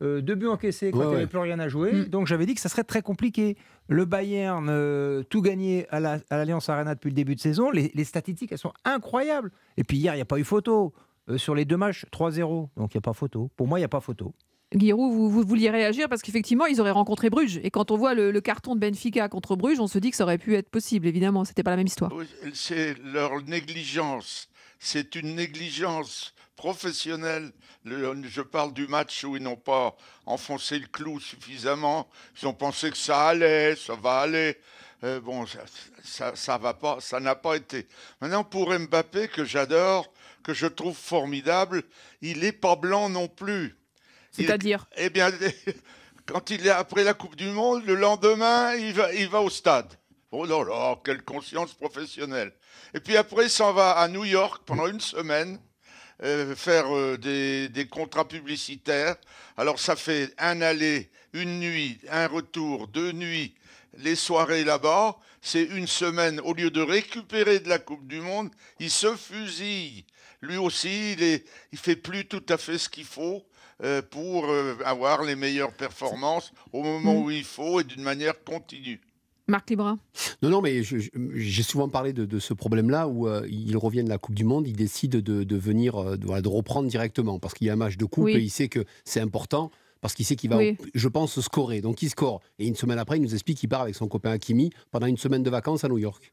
euh, 0.00 0.20
deux 0.20 0.36
buts 0.36 0.46
encaissés 0.46 0.92
quand 0.92 0.98
Ouais, 0.98 1.04
il 1.04 1.08
n'y 1.08 1.14
avait 1.14 1.22
ouais. 1.24 1.28
plus 1.28 1.38
rien 1.40 1.58
à 1.58 1.68
jouer. 1.68 1.92
Mm. 1.92 2.04
Donc 2.04 2.26
j'avais 2.28 2.46
dit 2.46 2.54
que 2.54 2.60
ça 2.60 2.68
serait 2.68 2.84
très 2.84 3.02
compliqué. 3.02 3.56
Le 3.88 4.04
Bayern, 4.04 4.68
euh, 4.70 5.24
tout 5.24 5.42
gagné 5.42 5.88
à 5.90 5.98
la- 5.98 6.20
à 6.30 6.36
l'Alliance 6.36 6.68
Arena 6.68 6.94
depuis 6.94 7.08
le 7.08 7.14
début 7.16 7.34
de 7.34 7.40
saison. 7.40 7.70
Les, 7.72 7.90
les 7.94 8.04
statistiques, 8.04 8.52
elles 8.52 8.58
sont 8.58 8.72
incroyables. 8.84 9.50
Et 9.76 9.82
puis 9.82 9.96
hier, 9.96 10.14
il 10.14 10.18
n'y 10.18 10.22
a 10.22 10.26
pas 10.26 10.38
eu 10.38 10.44
photo. 10.44 10.92
Euh, 11.28 11.36
sur 11.36 11.54
les 11.56 11.64
deux 11.64 11.76
matchs, 11.76 12.06
3-0. 12.12 12.68
Donc 12.76 12.94
il 12.94 12.96
n'y 12.96 13.00
a 13.00 13.02
pas 13.02 13.12
photo. 13.12 13.50
Pour 13.56 13.66
moi, 13.66 13.78
il 13.78 13.82
n'y 13.82 13.86
a 13.86 13.88
pas 13.88 14.00
photo. 14.00 14.34
Giroud, 14.72 15.12
vous, 15.12 15.30
vous 15.30 15.42
vouliez 15.42 15.70
réagir 15.70 16.08
parce 16.08 16.22
qu'effectivement, 16.22 16.66
ils 16.66 16.80
auraient 16.80 16.90
rencontré 16.92 17.28
Bruges. 17.30 17.58
Et 17.64 17.70
quand 17.70 17.90
on 17.90 17.96
voit 17.96 18.14
le, 18.14 18.30
le 18.30 18.40
carton 18.40 18.74
de 18.76 18.80
Benfica 18.80 19.28
contre 19.28 19.56
Bruges, 19.56 19.80
on 19.80 19.86
se 19.88 19.98
dit 19.98 20.10
que 20.10 20.16
ça 20.16 20.24
aurait 20.24 20.38
pu 20.38 20.54
être 20.54 20.68
possible. 20.70 21.06
Évidemment, 21.08 21.44
c'était 21.44 21.62
pas 21.64 21.70
la 21.70 21.76
même 21.78 21.86
histoire. 21.86 22.12
C'est 22.52 22.94
leur 23.02 23.42
négligence. 23.42 24.48
C'est 24.78 25.14
une 25.14 25.34
négligence 25.34 26.34
professionnelle. 26.56 27.52
Le- 27.84 28.14
je 28.28 28.42
parle 28.42 28.72
du 28.72 28.86
match 28.86 29.24
où 29.24 29.36
ils 29.36 29.42
n'ont 29.42 29.56
pas 29.56 29.96
enfoncé 30.26 30.78
le 30.78 30.86
clou 30.86 31.20
suffisamment. 31.20 32.08
Ils 32.40 32.46
ont 32.48 32.54
pensé 32.54 32.90
que 32.90 32.96
ça 32.96 33.28
allait, 33.28 33.76
ça 33.76 33.94
va 33.94 34.20
aller. 34.20 34.58
Euh, 35.04 35.20
bon, 35.20 35.46
ça, 35.46 35.60
ça, 36.02 36.34
ça 36.34 36.58
va 36.58 36.74
pas, 36.74 36.98
ça 37.00 37.20
n'a 37.20 37.36
pas 37.36 37.56
été. 37.56 37.86
Maintenant, 38.20 38.42
pour 38.44 38.76
Mbappé, 38.76 39.28
que 39.28 39.44
j'adore, 39.44 40.12
que 40.42 40.52
je 40.52 40.66
trouve 40.66 40.96
formidable, 40.96 41.84
il 42.20 42.42
est 42.44 42.52
pas 42.52 42.74
blanc 42.74 43.08
non 43.08 43.28
plus. 43.28 43.76
C'est-à-dire 44.32 44.86
Eh 44.96 45.08
bien, 45.10 45.30
quand 46.26 46.50
il 46.50 46.66
est 46.66 46.70
après 46.70 47.04
la 47.04 47.14
Coupe 47.14 47.36
du 47.36 47.46
Monde, 47.46 47.84
le 47.86 47.94
lendemain, 47.94 48.74
il 48.74 48.92
va, 48.92 49.12
il 49.14 49.28
va 49.28 49.40
au 49.40 49.50
stade. 49.50 49.92
Oh 50.30 50.44
là 50.44 50.62
là, 50.62 51.00
quelle 51.02 51.22
conscience 51.22 51.72
professionnelle. 51.72 52.52
Et 52.92 53.00
puis 53.00 53.16
après, 53.16 53.44
il 53.44 53.50
s'en 53.50 53.72
va 53.72 53.92
à 53.92 54.08
New 54.08 54.26
York 54.26 54.62
pendant 54.66 54.86
une 54.86 55.00
semaine 55.00 55.58
euh, 56.22 56.54
faire 56.54 56.94
euh, 56.94 57.16
des, 57.16 57.86
contrats 57.86 58.28
publicitaires. 58.28 59.16
Alors 59.56 59.80
ça 59.80 59.96
fait 59.96 60.34
un 60.36 60.60
aller, 60.60 61.10
une 61.32 61.60
nuit, 61.60 61.98
un 62.10 62.26
retour, 62.26 62.88
deux 62.88 63.12
nuits, 63.12 63.54
les 63.96 64.16
soirées 64.16 64.64
là-bas. 64.64 65.16
C'est 65.40 65.62
une 65.62 65.86
semaine. 65.86 66.40
Au 66.40 66.52
lieu 66.52 66.70
de 66.70 66.82
récupérer 66.82 67.60
de 67.60 67.70
la 67.70 67.78
Coupe 67.78 68.06
du 68.06 68.20
Monde, 68.20 68.50
il 68.80 68.90
se 68.90 69.14
fusille. 69.16 70.04
Lui 70.42 70.58
aussi, 70.58 71.12
il 71.12 71.22
est, 71.22 71.46
il 71.72 71.78
fait 71.78 71.96
plus 71.96 72.26
tout 72.26 72.44
à 72.50 72.58
fait 72.58 72.76
ce 72.76 72.90
qu'il 72.90 73.06
faut 73.06 73.46
euh, 73.82 74.02
pour 74.02 74.46
avoir 74.84 75.22
les 75.22 75.36
meilleures 75.36 75.72
performances 75.72 76.52
au 76.72 76.82
moment 76.82 77.14
où 77.14 77.30
il 77.30 77.44
faut 77.44 77.80
et 77.80 77.84
d'une 77.84 78.02
manière 78.02 78.44
continue. 78.44 79.00
Marc 79.48 79.70
Librin 79.70 79.98
Non, 80.42 80.50
non, 80.50 80.60
mais 80.60 80.82
j'ai 80.82 81.62
souvent 81.62 81.88
parlé 81.88 82.12
de, 82.12 82.24
de 82.26 82.38
ce 82.38 82.52
problème-là 82.54 83.08
où 83.08 83.26
euh, 83.26 83.46
il 83.48 83.76
revient 83.76 84.04
de 84.04 84.08
la 84.08 84.18
Coupe 84.18 84.34
du 84.34 84.44
Monde, 84.44 84.66
il 84.68 84.76
décide 84.76 85.12
de, 85.12 85.42
de 85.42 85.56
venir, 85.56 85.96
euh, 85.96 86.16
de, 86.16 86.26
voilà, 86.26 86.42
de 86.42 86.48
reprendre 86.48 86.88
directement 86.88 87.38
parce 87.38 87.54
qu'il 87.54 87.66
y 87.66 87.70
a 87.70 87.72
un 87.72 87.76
match 87.76 87.96
de 87.96 88.04
coupe 88.04 88.24
Oui. 88.24 88.32
et 88.34 88.40
il 88.40 88.50
sait 88.50 88.68
que 88.68 88.84
c'est 89.04 89.20
important 89.20 89.70
parce 90.00 90.14
qu'il 90.14 90.24
sait 90.26 90.36
qu'il 90.36 90.50
va, 90.50 90.58
Oui. 90.58 90.76
je 90.94 91.08
pense, 91.08 91.40
scorer. 91.40 91.80
Donc 91.80 92.02
il 92.02 92.10
score. 92.10 92.40
Et 92.58 92.66
une 92.68 92.76
semaine 92.76 92.98
après, 92.98 93.16
il 93.16 93.22
nous 93.22 93.32
explique 93.34 93.58
qu'il 93.58 93.68
part 93.68 93.80
avec 93.80 93.94
son 93.94 94.06
copain 94.06 94.30
Hakimi 94.30 94.70
pendant 94.90 95.06
une 95.06 95.16
semaine 95.16 95.42
de 95.42 95.50
vacances 95.50 95.82
à 95.82 95.88
New 95.88 95.98
York. 95.98 96.30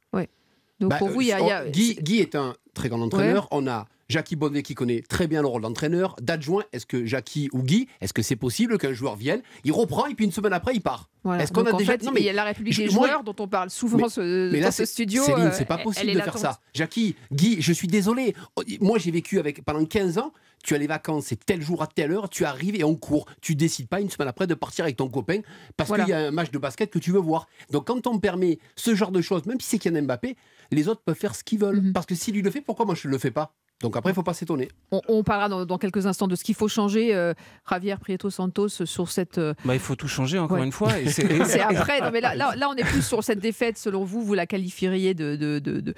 Donc 0.82 0.90
Bah, 0.90 0.98
pour 0.98 1.08
vous, 1.08 1.22
il 1.22 1.28
y 1.28 1.32
a. 1.32 1.38
euh, 1.38 1.42
il 1.42 1.48
y 1.48 1.52
a- 1.52 1.70
Guy, 1.70 1.96
Guy 2.02 2.18
est 2.20 2.36
un 2.36 2.54
très 2.74 2.90
grand 2.90 3.02
entraîneur. 3.02 3.48
On 3.52 3.66
a 3.66 3.88
Jackie 4.08 4.36
Bonnet 4.36 4.62
qui 4.62 4.76
connaît 4.76 5.02
très 5.02 5.28
bien 5.28 5.42
le 5.42 5.48
rôle 5.48 5.62
d'entraîneur. 5.64 6.16
D'adjoint, 6.22 6.64
est-ce 6.74 6.86
que 6.86 7.06
Jackie 7.06 7.50
ou 7.54 7.64
Guy, 7.64 7.88
est-ce 8.02 8.14
que 8.14 8.22
c'est 8.22 8.36
possible 8.36 8.78
qu'un 8.78 8.94
joueur 8.94 9.16
vienne, 9.16 9.42
il 9.64 9.72
reprend 9.72 10.06
et 10.06 10.14
puis 10.16 10.26
une 10.26 10.32
semaine 10.32 10.54
après, 10.54 10.74
il 10.76 10.82
part 10.82 11.10
Voilà. 11.24 11.42
Est-ce 11.44 11.52
qu'on 11.52 11.66
a 11.66 11.72
en 11.72 11.78
déjà- 11.78 11.94
fait, 11.94 12.04
Non, 12.04 12.12
mais 12.12 12.22
il 12.22 12.26
y 12.26 12.30
a 12.30 12.34
la 12.34 12.44
République 12.44 12.76
des 12.78 12.90
moi- 12.90 13.08
joueurs 13.08 13.24
dont 13.24 13.36
on 13.40 13.48
parle 13.48 13.70
souvent 13.72 13.98
Mais- 13.98 14.10
ce- 14.10 14.52
Mais 14.52 14.60
dans 14.60 14.66
là, 14.68 14.72
ce 14.72 14.86
c'est- 14.86 14.92
studio. 14.94 15.24
Céline, 15.24 15.46
euh, 15.48 15.52
c'est 15.54 15.66
pas 15.66 15.80
possible 15.80 16.14
de 16.14 16.20
faire 16.20 16.38
ça. 16.38 16.60
Jackie, 16.74 17.16
Guy, 17.32 17.62
je 17.62 17.74
suis 17.74 17.88
désolé. 17.88 18.36
Moi, 18.80 19.00
j'ai 19.00 19.12
vécu 19.12 19.40
avec 19.40 19.64
pendant 19.66 19.86
15 19.86 20.18
ans. 20.20 20.32
Tu 20.64 20.74
as 20.74 20.80
les 20.80 20.88
vacances, 20.88 21.26
c'est 21.28 21.44
tel 21.46 21.62
jour 21.62 21.84
à 21.84 21.88
telle 21.88 22.12
heure, 22.12 22.28
tu 22.28 22.44
arrives 22.44 22.76
et 22.76 22.84
on 22.84 22.96
court. 22.96 23.26
Tu 23.40 23.54
décides 23.56 23.88
pas 23.88 24.02
une 24.02 24.10
semaine 24.10 24.28
après 24.28 24.48
de 24.48 24.56
partir 24.56 24.86
avec 24.86 24.98
ton 24.98 25.08
copain 25.10 25.42
parce 25.78 25.90
Voilà. 25.90 26.06
qu'il 26.06 26.12
y 26.12 26.14
a 26.16 26.20
un 26.20 26.32
match 26.32 26.50
de 26.50 26.58
basket 26.58 26.90
que 26.90 26.98
tu 26.98 27.12
veux 27.12 27.20
voir. 27.20 27.48
Donc, 27.72 27.86
quand 27.86 28.08
on 28.08 28.18
permet 28.18 28.58
ce 28.76 28.96
genre 28.96 29.12
de 29.12 29.22
choses, 29.22 29.46
même 29.46 29.60
si 29.60 29.68
c'est 29.70 29.78
Kylian 29.78 30.04
Mbappé, 30.04 30.36
les 30.72 30.88
autres 30.88 31.02
peuvent 31.06 31.16
faire 31.18 31.36
ce 31.36 31.44
qu'ils 31.44 31.60
veulent. 31.60 31.82
Mhm. 31.82 31.94
Parce 31.94 32.08
que 32.08 32.16
s'il 32.16 32.34
lui 32.34 32.42
le 32.42 32.50
fait, 32.50 32.62
pourquoi 32.62 32.86
moi 32.86 32.96
je 32.96 33.08
ne 33.08 33.12
le 33.14 33.20
fais 33.20 33.30
pas? 33.32 33.54
Donc 33.82 33.98
après, 33.98 34.12
il 34.12 34.16
faut 34.16 34.24
pas 34.24 34.34
s'étonner. 34.34 34.70
On, 34.92 35.02
on 35.10 35.24
parlera 35.24 35.50
dans, 35.50 35.66
dans 35.66 35.78
quelques 35.78 36.06
instants 36.08 36.28
de 36.28 36.36
ce 36.36 36.44
qu'il 36.44 36.56
faut 36.56 36.68
changer, 36.70 37.14
euh, 37.14 37.34
Javier 37.70 37.96
Prieto 38.00 38.30
Santos, 38.30 38.70
sur 38.70 39.10
cette. 39.10 39.38
euh, 39.38 39.54
Bah, 39.66 39.74
il 39.74 39.80
faut 39.82 39.96
tout 39.96 40.08
changer 40.08 40.40
encore 40.40 40.58
Ouais. 40.60 40.66
une 40.66 40.72
fois. 40.72 40.98
Et 41.00 41.10
c'est- 41.10 41.44
c'est 41.46 41.60
après. 41.60 42.00
Non, 42.02 42.10
mais 42.12 42.22
là, 42.22 42.36
là, 42.36 42.56
là, 42.56 42.70
on 42.70 42.76
est 42.76 42.84
plus 42.86 43.06
sur 43.06 43.24
cette 43.24 43.40
défaite. 43.40 43.78
Selon 43.78 44.04
vous, 44.06 44.22
vous 44.24 44.34
la 44.34 44.46
qualifieriez 44.48 45.14
de. 45.14 45.36
de, 45.36 45.60
de, 45.60 45.80
de 45.82 45.94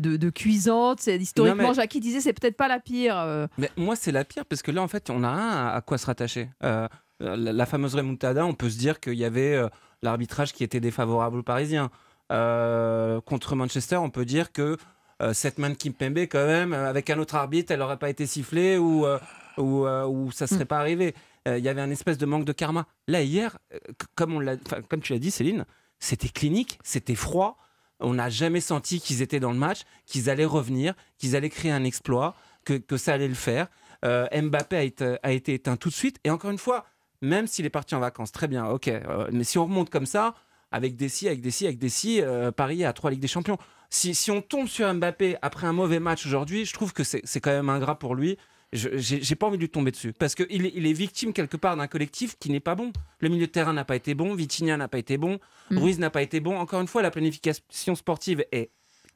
de, 0.00 0.16
de 0.16 0.28
cuisante, 0.28 0.98
c'est 1.00 1.16
historiquement, 1.16 1.68
mais- 1.68 1.74
Jackie 1.74 2.00
disait, 2.00 2.20
c'est 2.20 2.32
peut-être 2.32 2.56
pas 2.56 2.66
la 2.66 2.80
pire. 2.80 3.16
euh, 3.16 3.46
Mais 3.58 3.70
moi, 3.76 3.94
c'est 3.94 4.10
la 4.10 4.24
pire 4.24 4.44
parce 4.44 4.60
que 4.60 4.72
là, 4.72 4.82
en 4.82 4.88
fait, 4.88 5.08
on 5.08 5.22
a 5.22 5.32
rien 5.32 5.48
à, 5.68 5.70
à 5.76 5.80
quoi 5.82 5.98
se 5.98 6.06
rattacher. 6.06 6.50
Euh, 6.64 6.88
la, 7.20 7.36
la 7.36 7.64
fameuse 7.66 7.94
remontada, 7.94 8.44
on 8.44 8.54
peut 8.54 8.68
se 8.70 8.76
dire 8.76 8.98
qu'il 8.98 9.14
y 9.14 9.24
avait 9.24 9.54
euh, 9.54 9.68
l'arbitrage 10.02 10.52
qui 10.52 10.64
était 10.64 10.80
défavorable 10.80 11.38
aux 11.38 11.42
Parisiens. 11.44 11.90
Euh, 12.32 13.20
contre 13.20 13.54
Manchester, 13.54 13.96
on 13.96 14.10
peut 14.10 14.24
dire 14.24 14.50
que 14.50 14.62
euh, 14.62 14.76
cette 15.32 15.58
main 15.58 15.70
de 15.70 15.74
Kimpembe, 15.74 16.18
quand 16.18 16.46
même, 16.46 16.72
euh, 16.72 16.88
avec 16.88 17.10
un 17.10 17.18
autre 17.18 17.34
arbitre, 17.34 17.72
elle 17.72 17.78
n'aurait 17.80 17.98
pas 17.98 18.10
été 18.10 18.26
sifflée 18.26 18.78
ou, 18.78 19.06
euh, 19.06 19.18
ou, 19.58 19.86
euh, 19.86 20.30
ça 20.32 20.46
serait 20.46 20.64
pas 20.64 20.78
arrivé. 20.78 21.14
Euh, 21.46 21.58
Il 21.58 21.64
y 21.64 21.68
avait 21.68 21.80
un 21.80 21.90
espèce 21.90 22.18
de 22.18 22.26
manque 22.26 22.44
de 22.44 22.52
karma. 22.52 22.86
Là, 23.06 23.22
hier, 23.22 23.58
euh, 23.72 23.78
comme, 24.14 24.34
on 24.34 24.58
comme 24.88 25.00
tu 25.00 25.12
l'as 25.12 25.18
dit, 25.18 25.30
Céline, 25.30 25.64
c'était 25.98 26.28
clinique, 26.28 26.78
c'était 26.82 27.14
froid. 27.14 27.56
On 28.00 28.14
n'a 28.14 28.28
jamais 28.28 28.60
senti 28.60 29.00
qu'ils 29.00 29.22
étaient 29.22 29.40
dans 29.40 29.52
le 29.52 29.58
match, 29.58 29.82
qu'ils 30.06 30.28
allaient 30.28 30.44
revenir, 30.44 30.94
qu'ils 31.18 31.36
allaient 31.36 31.50
créer 31.50 31.70
un 31.70 31.84
exploit, 31.84 32.34
que, 32.64 32.74
que 32.74 32.96
ça 32.96 33.12
allait 33.14 33.28
le 33.28 33.34
faire. 33.34 33.68
Euh, 34.04 34.26
Mbappé 34.34 34.76
a 34.76 34.82
été, 34.82 35.16
a 35.22 35.32
été 35.32 35.54
éteint 35.54 35.76
tout 35.76 35.88
de 35.90 35.94
suite. 35.94 36.18
Et 36.24 36.30
encore 36.30 36.50
une 36.50 36.58
fois, 36.58 36.84
même 37.22 37.46
s'il 37.46 37.64
est 37.64 37.70
parti 37.70 37.94
en 37.94 38.00
vacances, 38.00 38.32
très 38.32 38.48
bien, 38.48 38.66
ok. 38.66 38.88
euh, 38.88 39.28
mais 39.32 39.44
si 39.44 39.56
on 39.58 39.64
remonte 39.64 39.90
comme 39.90 40.06
ça, 40.06 40.34
avec 40.74 40.96
des 40.96 41.08
si, 41.08 41.28
avec 41.28 41.40
des 41.40 41.50
si, 41.52 41.66
avec 41.66 41.78
des 41.78 41.88
si, 41.88 42.20
euh, 42.20 42.50
Paris 42.50 42.84
à 42.84 42.92
trois 42.92 43.10
Ligues 43.10 43.20
des 43.20 43.28
Champions. 43.28 43.58
Si, 43.90 44.14
si 44.14 44.30
on 44.32 44.42
tombe 44.42 44.66
sur 44.66 44.92
Mbappé 44.92 45.36
après 45.40 45.66
un 45.68 45.72
mauvais 45.72 46.00
match 46.00 46.26
aujourd'hui, 46.26 46.64
je 46.64 46.72
trouve 46.72 46.92
que 46.92 47.04
c'est 47.04 47.40
quand 47.40 47.52
même 47.52 47.68
ingrat 47.68 47.98
pour 47.98 48.14
lui. 48.16 48.36
Je- 48.72 48.88
J'ai 48.98 49.36
pas 49.36 49.46
envie 49.46 49.56
de 49.56 49.62
lui 49.62 49.68
tomber 49.68 49.92
dessus. 49.92 50.12
Parce 50.12 50.34
qu'il 50.34 50.66
est, 50.66 50.72
il 50.74 50.84
est 50.86 50.92
victime 50.92 51.32
quelque 51.32 51.56
part 51.56 51.76
d'un 51.76 51.86
collectif 51.86 52.36
qui 52.40 52.50
n'est 52.50 52.58
pas 52.58 52.74
bon. 52.74 52.92
Le 53.20 53.28
milieu 53.28 53.46
de 53.46 53.52
terrain 53.52 53.72
n'a 53.72 53.84
pas 53.84 53.94
été 53.94 54.14
bon, 54.14 54.34
Vitinha 54.34 54.76
n'a 54.76 54.88
pas 54.88 54.98
été 54.98 55.16
bon, 55.16 55.38
Mm. 55.70 55.78
Ruiz 55.78 55.98
n'a 56.00 56.10
pas 56.10 56.22
été 56.22 56.40
bon. 56.40 56.58
Encore 56.58 56.80
une 56.80 56.88
fois, 56.88 57.02
la 57.02 57.10
planification 57.12 57.94
sportive 57.94 58.44
est 58.50 58.70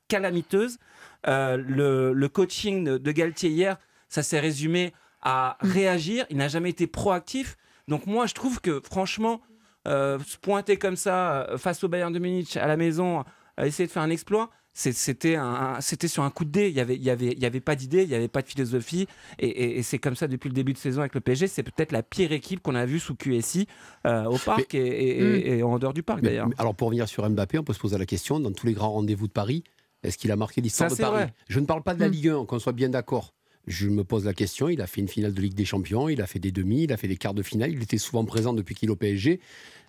calamiteuse. 0.07 0.79
Euh, 1.27 1.57
le, 1.57 2.13
le 2.13 2.29
coaching 2.29 2.85
de, 2.85 2.99
de 2.99 3.13
Galtier 3.13 3.51
hier, 3.51 3.77
ça 4.09 4.23
s'est 4.23 4.41
résumé 4.41 4.93
à 5.23 5.59
réagir. 5.61 6.25
Il 6.31 6.37
n'a 6.37 6.49
jamais 6.49 6.71
été 6.71 6.87
proactif. 6.87 7.57
Donc 7.89 8.07
moi, 8.07 8.27
je 8.27 8.35
trouve 8.35 8.61
que 8.61 8.81
franchement, 8.85 9.41
se 9.89 10.37
pointer 10.39 10.77
comme 10.77 10.97
ça 10.97 11.47
euh, 11.51 11.59
face 11.59 11.83
au 11.85 11.89
Bayern 11.89 12.13
de 12.13 12.19
Munich 12.19 12.57
à 12.57 12.67
la 12.67 12.77
maison, 12.77 13.25
euh, 13.61 13.65
essayer 13.65 13.87
de 13.87 13.93
faire 13.93 14.03
un 14.03 14.11
exploit, 14.11 14.51
c'était 14.75 16.09
sur 16.09 16.23
un 16.23 16.31
coup 16.31 16.45
de 16.45 16.51
dé. 16.51 16.69
Il 16.69 16.75
y 16.75 16.81
avait, 16.81 16.95
il 16.97 17.03
y 17.03 17.11
avait, 17.11 17.33
il 17.33 17.39
y 17.39 17.47
avait 17.47 17.61
pas 17.61 17.75
d'idée, 17.75 18.03
il 18.05 18.09
y 18.09 18.15
avait 18.15 18.29
pas 18.29 18.43
de 18.43 18.47
philosophie, 18.49 19.07
et, 19.39 19.47
et- 19.49 19.79
et 19.79 19.83
c'est 19.83 19.99
comme 19.99 20.15
ça 20.15 20.29
depuis 20.29 20.49
le 20.49 20.55
début 20.55 20.73
de 20.73 20.79
saison 20.79 21.01
avec 21.01 21.15
le 21.15 21.21
PSG. 21.21 21.49
C'est 21.49 21.63
peut-être 21.63 21.93
la 21.93 22.03
pire 22.03 22.33
équipe 22.33 22.61
qu'on 22.63 22.75
a 22.75 22.87
vue 22.87 23.01
sous 23.01 23.15
QSI 23.17 23.67
euh, 24.07 24.25
au 24.25 24.39
parc 24.39 24.75
et, 24.75 25.57
et- 25.59 25.63
en 25.63 25.79
dehors 25.79 25.93
du 25.95 26.03
parc 26.03 26.21
d'ailleurs. 26.23 26.49
alors 26.59 26.75
pour 26.75 26.87
revenir 26.89 27.09
sur 27.09 27.29
Mbappé, 27.29 27.59
on 27.59 27.65
peut 27.65 27.73
se 27.73 27.81
poser 27.81 27.99
la 27.99 28.07
question, 28.07 28.41
dans 28.41 28.53
tous 28.53 28.67
les 28.67 28.73
grands 28.73 28.93
rendez-vous 28.93 29.27
de 29.27 29.33
Paris, 29.33 29.65
est-ce 30.05 30.17
qu'il 30.17 30.31
a 30.31 30.37
marqué 30.37 30.61
l'histoire 30.61 30.91
de 30.91 30.95
Paris 30.97 31.13
vrai. 31.25 31.35
Je 31.49 31.59
ne 31.61 31.67
parle 31.67 31.83
pas 31.83 31.95
de 31.95 32.01
la 32.01 32.09
Mm. 32.09 32.13
Ligue 32.13 32.29
1, 32.29 32.45
qu'on 32.47 32.59
soit 32.61 32.73
bien 32.73 32.89
d'accord. 32.89 33.35
Je 33.67 33.89
me 33.89 34.03
pose 34.03 34.25
la 34.25 34.33
question, 34.33 34.69
il 34.71 34.81
a 34.81 34.87
fait 34.87 35.01
une 35.03 35.09
finale 35.09 35.35
de 35.35 35.41
Ligue 35.43 35.53
des 35.55 35.67
Champions, 35.67 36.09
il 36.09 36.23
a 36.23 36.27
fait 36.27 36.39
des 36.39 36.53
demi, 36.53 36.85
il 36.85 36.93
a 36.93 36.97
fait 36.97 37.09
des 37.09 37.17
quarts 37.19 37.35
de 37.35 37.43
finale, 37.43 37.71
il 37.73 37.83
était 37.83 37.99
souvent 37.99 38.25
présent 38.25 38.55
depuis 38.55 38.75
qu'il 38.75 38.89
est 38.89 38.93
au 38.93 38.97
PSG. 38.97 39.41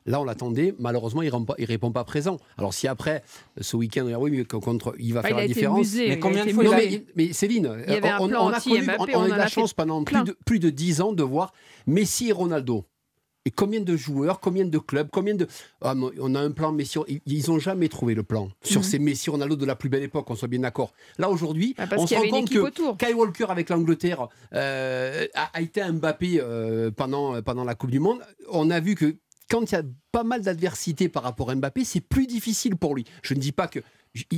Là, 0.06 0.20
on 0.22 0.24
l'attendait, 0.24 0.74
malheureusement, 0.80 1.22
il 1.22 1.28
ne 1.28 1.32
répond, 1.32 1.46
pas- 1.46 1.56
il 1.60 1.66
répond 1.66 1.92
pas 1.92 2.04
présent. 2.04 2.38
Alors 2.58 2.74
si 2.74 2.88
après, 2.88 3.22
ce 3.60 3.76
week-end, 3.78 4.04
on 4.06 4.08
dit, 4.08 4.16
oui, 4.16 4.32
mais 4.32 4.60
contre, 4.60 4.96
il 5.00 5.14
va 5.14 5.22
bah, 5.22 5.28
faire 5.30 5.38
il 5.38 5.42
la 5.42 5.48
différence. 5.48 5.94
Mais 5.96 6.20
combien 6.20 6.46
de 6.46 6.52
fois 6.52 6.64
mais, 6.76 7.04
mais 7.16 7.34
Céline, 7.34 7.78
Il 7.88 7.94
y 7.94 7.98
avait 7.98 8.10
un 8.10 8.20
on, 8.20 8.28
plan 8.30 8.46
on 8.46 8.50
a 8.50 8.58
anti 8.58 8.70
connu, 8.70 8.84
Mbappé, 8.84 9.16
on, 9.16 9.20
on 9.20 9.24
a 9.24 9.28
eu 9.28 9.30
la 9.32 9.48
chance 9.48 9.74
pendant 9.74 10.04
plus 10.04 10.24
de, 10.24 10.36
plus 10.46 10.60
de 10.60 10.70
10 10.70 11.02
ans 11.02 11.14
de 11.14 11.24
voir 11.24 11.54
Messi 11.88 12.30
et 12.30 12.32
Ronaldo. 12.32 12.86
Et 13.46 13.52
combien 13.52 13.80
de 13.80 13.96
joueurs, 13.96 14.42
combien 14.42 14.66
de 14.66 14.78
clubs, 14.78 15.08
combien 15.12 15.34
de. 15.34 15.48
Ah, 15.82 15.96
on 16.20 16.36
a 16.36 16.40
un 16.42 16.52
plan 16.52 16.74
Messi. 16.74 17.00
Ils 17.26 17.50
n'ont 17.50 17.58
jamais 17.58 17.88
trouvé 17.88 18.14
le 18.14 18.22
plan 18.22 18.50
sur 18.64 18.82
Mhm. 18.82 18.86
ces 18.88 19.00
Messi 19.00 19.30
Ronaldo 19.30 19.56
de 19.56 19.66
la 19.66 19.76
plus 19.76 19.88
belle 19.90 20.04
époque, 20.04 20.30
on 20.30 20.36
soit 20.36 20.50
bien 20.50 20.60
d'accord. 20.60 20.92
Là, 21.18 21.30
aujourd'hui, 21.30 21.74
Bah, 21.78 21.88
parce 21.90 22.02
on 22.04 22.08
se 22.08 22.16
rend 22.16 22.28
compte 22.30 22.50
que 22.50 22.60
autour. 22.60 22.98
Kyle 22.98 23.16
Walker 23.16 23.46
avec 23.50 23.70
l'Angleterre 23.70 24.28
euh, 24.54 25.26
a, 25.36 25.50
a 25.54 25.62
été 25.62 25.82
un 25.82 25.94
Mbappé 25.94 26.40
euh, 26.42 26.92
pendant, 26.92 27.42
pendant 27.42 27.64
la 27.64 27.76
Coupe 27.76 27.92
du 27.92 28.00
Monde. 28.00 28.20
On 28.52 28.70
a 28.70 28.80
vu 28.82 28.96
que 28.96 29.16
quand 29.50 29.72
il 29.72 29.76
y 29.76 29.78
a 29.78 29.84
pas 30.12 30.24
mal 30.24 30.42
d'adversité 30.42 31.10
par 31.10 31.24
rapport 31.24 31.50
à 31.50 31.56
Mbappé, 31.56 31.84
c'est 31.84 32.02
plus 32.02 32.28
difficile 32.28 32.76
pour 32.76 32.96
lui. 32.96 33.06
Je 33.24 33.34
ne 33.34 33.40
dis 33.40 33.52
pas 33.52 33.68
que 33.68 33.80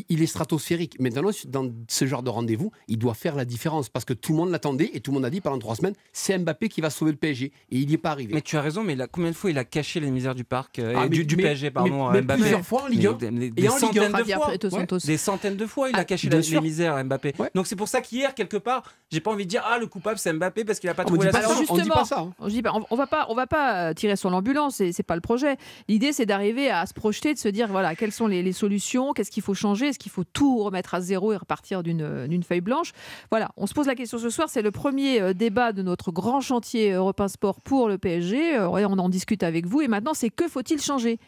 il 0.09 0.21
est 0.21 0.25
stratosphérique. 0.27 0.99
Maintenant, 0.99 1.29
dans 1.47 1.71
ce 1.87 2.05
genre 2.05 2.23
de 2.23 2.29
rendez-vous, 2.29 2.71
il 2.87 2.97
doit 2.97 3.13
faire 3.13 3.35
la 3.35 3.45
différence 3.45 3.89
parce 3.89 4.03
que 4.05 4.13
tout 4.13 4.33
le 4.33 4.37
monde 4.37 4.51
l'attendait 4.51 4.91
et 4.93 4.99
tout 4.99 5.11
le 5.11 5.15
monde 5.15 5.25
a 5.25 5.29
dit 5.29 5.39
pendant 5.41 5.57
trois 5.59 5.75
semaines, 5.75 5.93
c'est 6.11 6.37
Mbappé 6.37 6.67
qui 6.69 6.81
va 6.81 6.89
sauver 6.89 7.11
le 7.11 7.17
PSG 7.17 7.45
et 7.45 7.51
il 7.77 7.87
n'y 7.87 7.93
est 7.93 7.97
pas 7.97 8.11
arrivé. 8.11 8.33
Mais 8.33 8.41
tu 8.41 8.57
as 8.57 8.61
raison, 8.61 8.83
mais 8.83 8.97
combien 9.11 9.31
de 9.31 9.35
fois 9.35 9.49
il 9.49 9.57
a 9.57 9.63
caché 9.63 9.99
les 9.99 10.11
misères 10.11 10.35
du 10.35 10.43
parc 10.43 10.79
euh, 10.79 10.93
Ah, 10.95 10.99
et 10.99 11.03
mais- 11.03 11.09
du, 11.09 11.25
du 11.25 11.35
mais- 11.37 11.43
PSG, 11.43 11.71
pardon, 11.71 11.89
mais- 12.03 12.09
à 12.09 12.11
mais 12.13 12.21
Mbappé. 12.21 12.41
plusieurs 12.41 12.65
fois 12.65 12.83
en 12.83 12.87
Ligue 12.87 13.07
1. 13.07 13.17
Mais 13.21 13.29
des, 13.31 13.45
Et 13.47 13.49
des 13.51 13.69
en 13.69 13.75
Ligue 13.75 13.75
1. 13.75 13.79
centaines 14.09 14.11
de 14.11 14.33
fois. 14.33 14.49
Ouais. 14.49 14.87
Des 15.05 15.17
centaines 15.17 15.55
de 15.55 15.65
fois, 15.65 15.89
il 15.89 15.95
Ah, 15.95 15.99
a 15.99 16.05
caché 16.05 16.29
la- 16.29 16.41
sûr. 16.41 16.61
les 16.61 16.67
misères 16.67 16.95
à 16.95 17.03
Mbappé. 17.03 17.33
Ouais. 17.39 17.49
Donc 17.55 17.67
c'est 17.67 17.75
pour 17.77 17.87
ça 17.87 18.01
qu'hier, 18.01 18.35
quelque 18.35 18.57
part, 18.57 18.83
j'ai 19.09 19.21
pas 19.21 19.31
envie 19.31 19.45
de 19.45 19.49
dire 19.49 19.63
ah 19.65 19.77
le 19.79 19.87
coupable 19.87 20.17
c'est 20.19 20.33
Mbappé 20.33 20.65
parce 20.65 20.79
qu'il 20.79 20.89
a 20.89 20.93
pas 20.93 21.03
Ah, 21.03 21.05
on 21.07 21.13
trouvé 21.15 21.31
la 21.31 21.41
solution. 21.41 21.73
on 21.73 21.77
dit 21.77 21.87
pas 21.89 21.99
justement, 22.01 22.05
ça. 22.05 22.19
hein. 22.19 22.33
On 22.39 22.47
dit, 22.47 22.61
on, 22.73 22.85
on 22.89 22.95
va 22.97 23.07
pas, 23.07 23.25
on 23.29 23.35
va 23.35 23.47
pas 23.47 23.89
euh, 23.89 23.93
tirer 23.93 24.15
sur 24.17 24.29
l'ambulance, 24.29 24.75
c'est 24.75 24.91
c'est 24.91 25.03
pas 25.03 25.15
le 25.15 25.21
projet. 25.21 25.55
L'idée, 25.87 26.11
c'est 26.11 26.25
d'arriver 26.25 26.69
à 26.69 26.85
se 26.85 26.93
projeter, 26.93 27.33
de 27.33 27.39
se 27.39 27.47
dire 27.47 27.67
voilà, 27.69 27.95
quelles 27.95 28.11
sont 28.11 28.27
les, 28.27 28.43
les 28.43 28.51
solutions, 28.53 29.13
qu'est-ce 29.13 29.31
qu'il 29.31 29.43
faut 29.43 29.53
changer, 29.61 29.87
est-ce 29.87 29.99
qu'il 29.99 30.11
faut 30.11 30.23
tout 30.23 30.57
remettre 30.63 30.93
à 30.95 31.01
zéro 31.01 31.31
et 31.33 31.37
repartir 31.37 31.83
d'une 31.83 32.01
euh, 32.01 32.41
feuille 32.47 32.61
blanche? 32.61 32.91
Voilà, 33.29 33.51
on 33.57 33.67
se 33.67 33.73
pose 33.73 33.87
la 33.87 33.95
question 33.95 34.17
ce 34.17 34.29
soir. 34.29 34.49
C'est 34.49 34.61
le 34.61 34.71
premier 34.71 35.21
euh, 35.21 35.33
débat 35.33 35.71
de 35.71 35.81
notre 35.83 36.11
grand 36.11 36.41
chantier 36.41 36.91
Europe 36.91 37.21
1 37.21 37.27
Sport 37.29 37.61
pour 37.61 37.87
le 37.87 37.97
PSG. 37.97 38.57
Euh, 38.57 38.67
on 38.67 38.97
en 38.99 39.09
discute 39.09 39.43
avec 39.43 39.65
vous. 39.65 39.81
Et 39.81 39.87
maintenant, 39.87 40.13
c'est 40.13 40.29
que 40.29 40.47
faut-il 40.47 40.81
changer, 40.81 41.19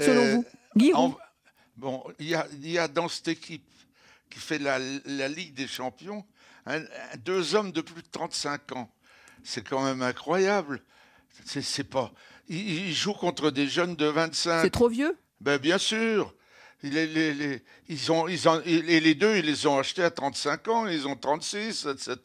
selon 0.00 0.22
Euh, 0.22 0.34
vous? 0.34 0.44
Guillaume 0.76 0.96
en- 0.98 1.16
Bon, 1.76 2.02
il 2.18 2.28
y 2.28 2.34
a, 2.34 2.46
il 2.62 2.70
y 2.70 2.78
a 2.78 2.88
dans 2.88 3.06
cette 3.08 3.28
équipe 3.28 3.64
qui 4.30 4.38
fait 4.38 4.58
la, 4.58 4.78
la 5.04 5.28
Ligue 5.28 5.52
des 5.54 5.66
Champions 5.66 6.24
un- 6.66 6.80
un- 6.80 7.16
deux 7.24 7.54
hommes 7.54 7.70
de 7.70 7.80
plus 7.82 8.02
de 8.02 8.08
35 8.10 8.72
ans. 8.72 8.90
C'est 9.44 9.62
quand 9.66 9.84
même 9.84 10.00
incroyable. 10.02 10.80
C'est 11.44 11.62
c'est 11.62 11.84
pas. 11.84 12.10
Ils, 12.48 12.88
ils 12.88 12.94
jouent 12.94 13.12
contre 13.12 13.50
des 13.50 13.66
jeunes 13.68 13.94
de 13.94 14.06
25. 14.06 14.62
C'est 14.62 14.70
trop 14.70 14.88
vieux? 14.88 15.16
Ben, 15.42 15.58
bien 15.58 15.76
sûr. 15.78 16.34
Les, 16.82 17.06
les- 17.06 17.34
les- 17.34 17.62
ils 17.88 18.12
ont, 18.12 18.28
ils 18.28 18.48
ont, 18.48 18.60
et 18.64 19.00
les 19.00 19.14
deux, 19.14 19.36
ils 19.36 19.44
les 19.46 19.66
ont 19.66 19.78
achetés 19.78 20.02
à 20.04 20.10
35 20.10 20.68
ans, 20.68 20.86
ils 20.86 21.06
ont 21.08 21.16
36, 21.16 21.86
etc. 21.86 22.16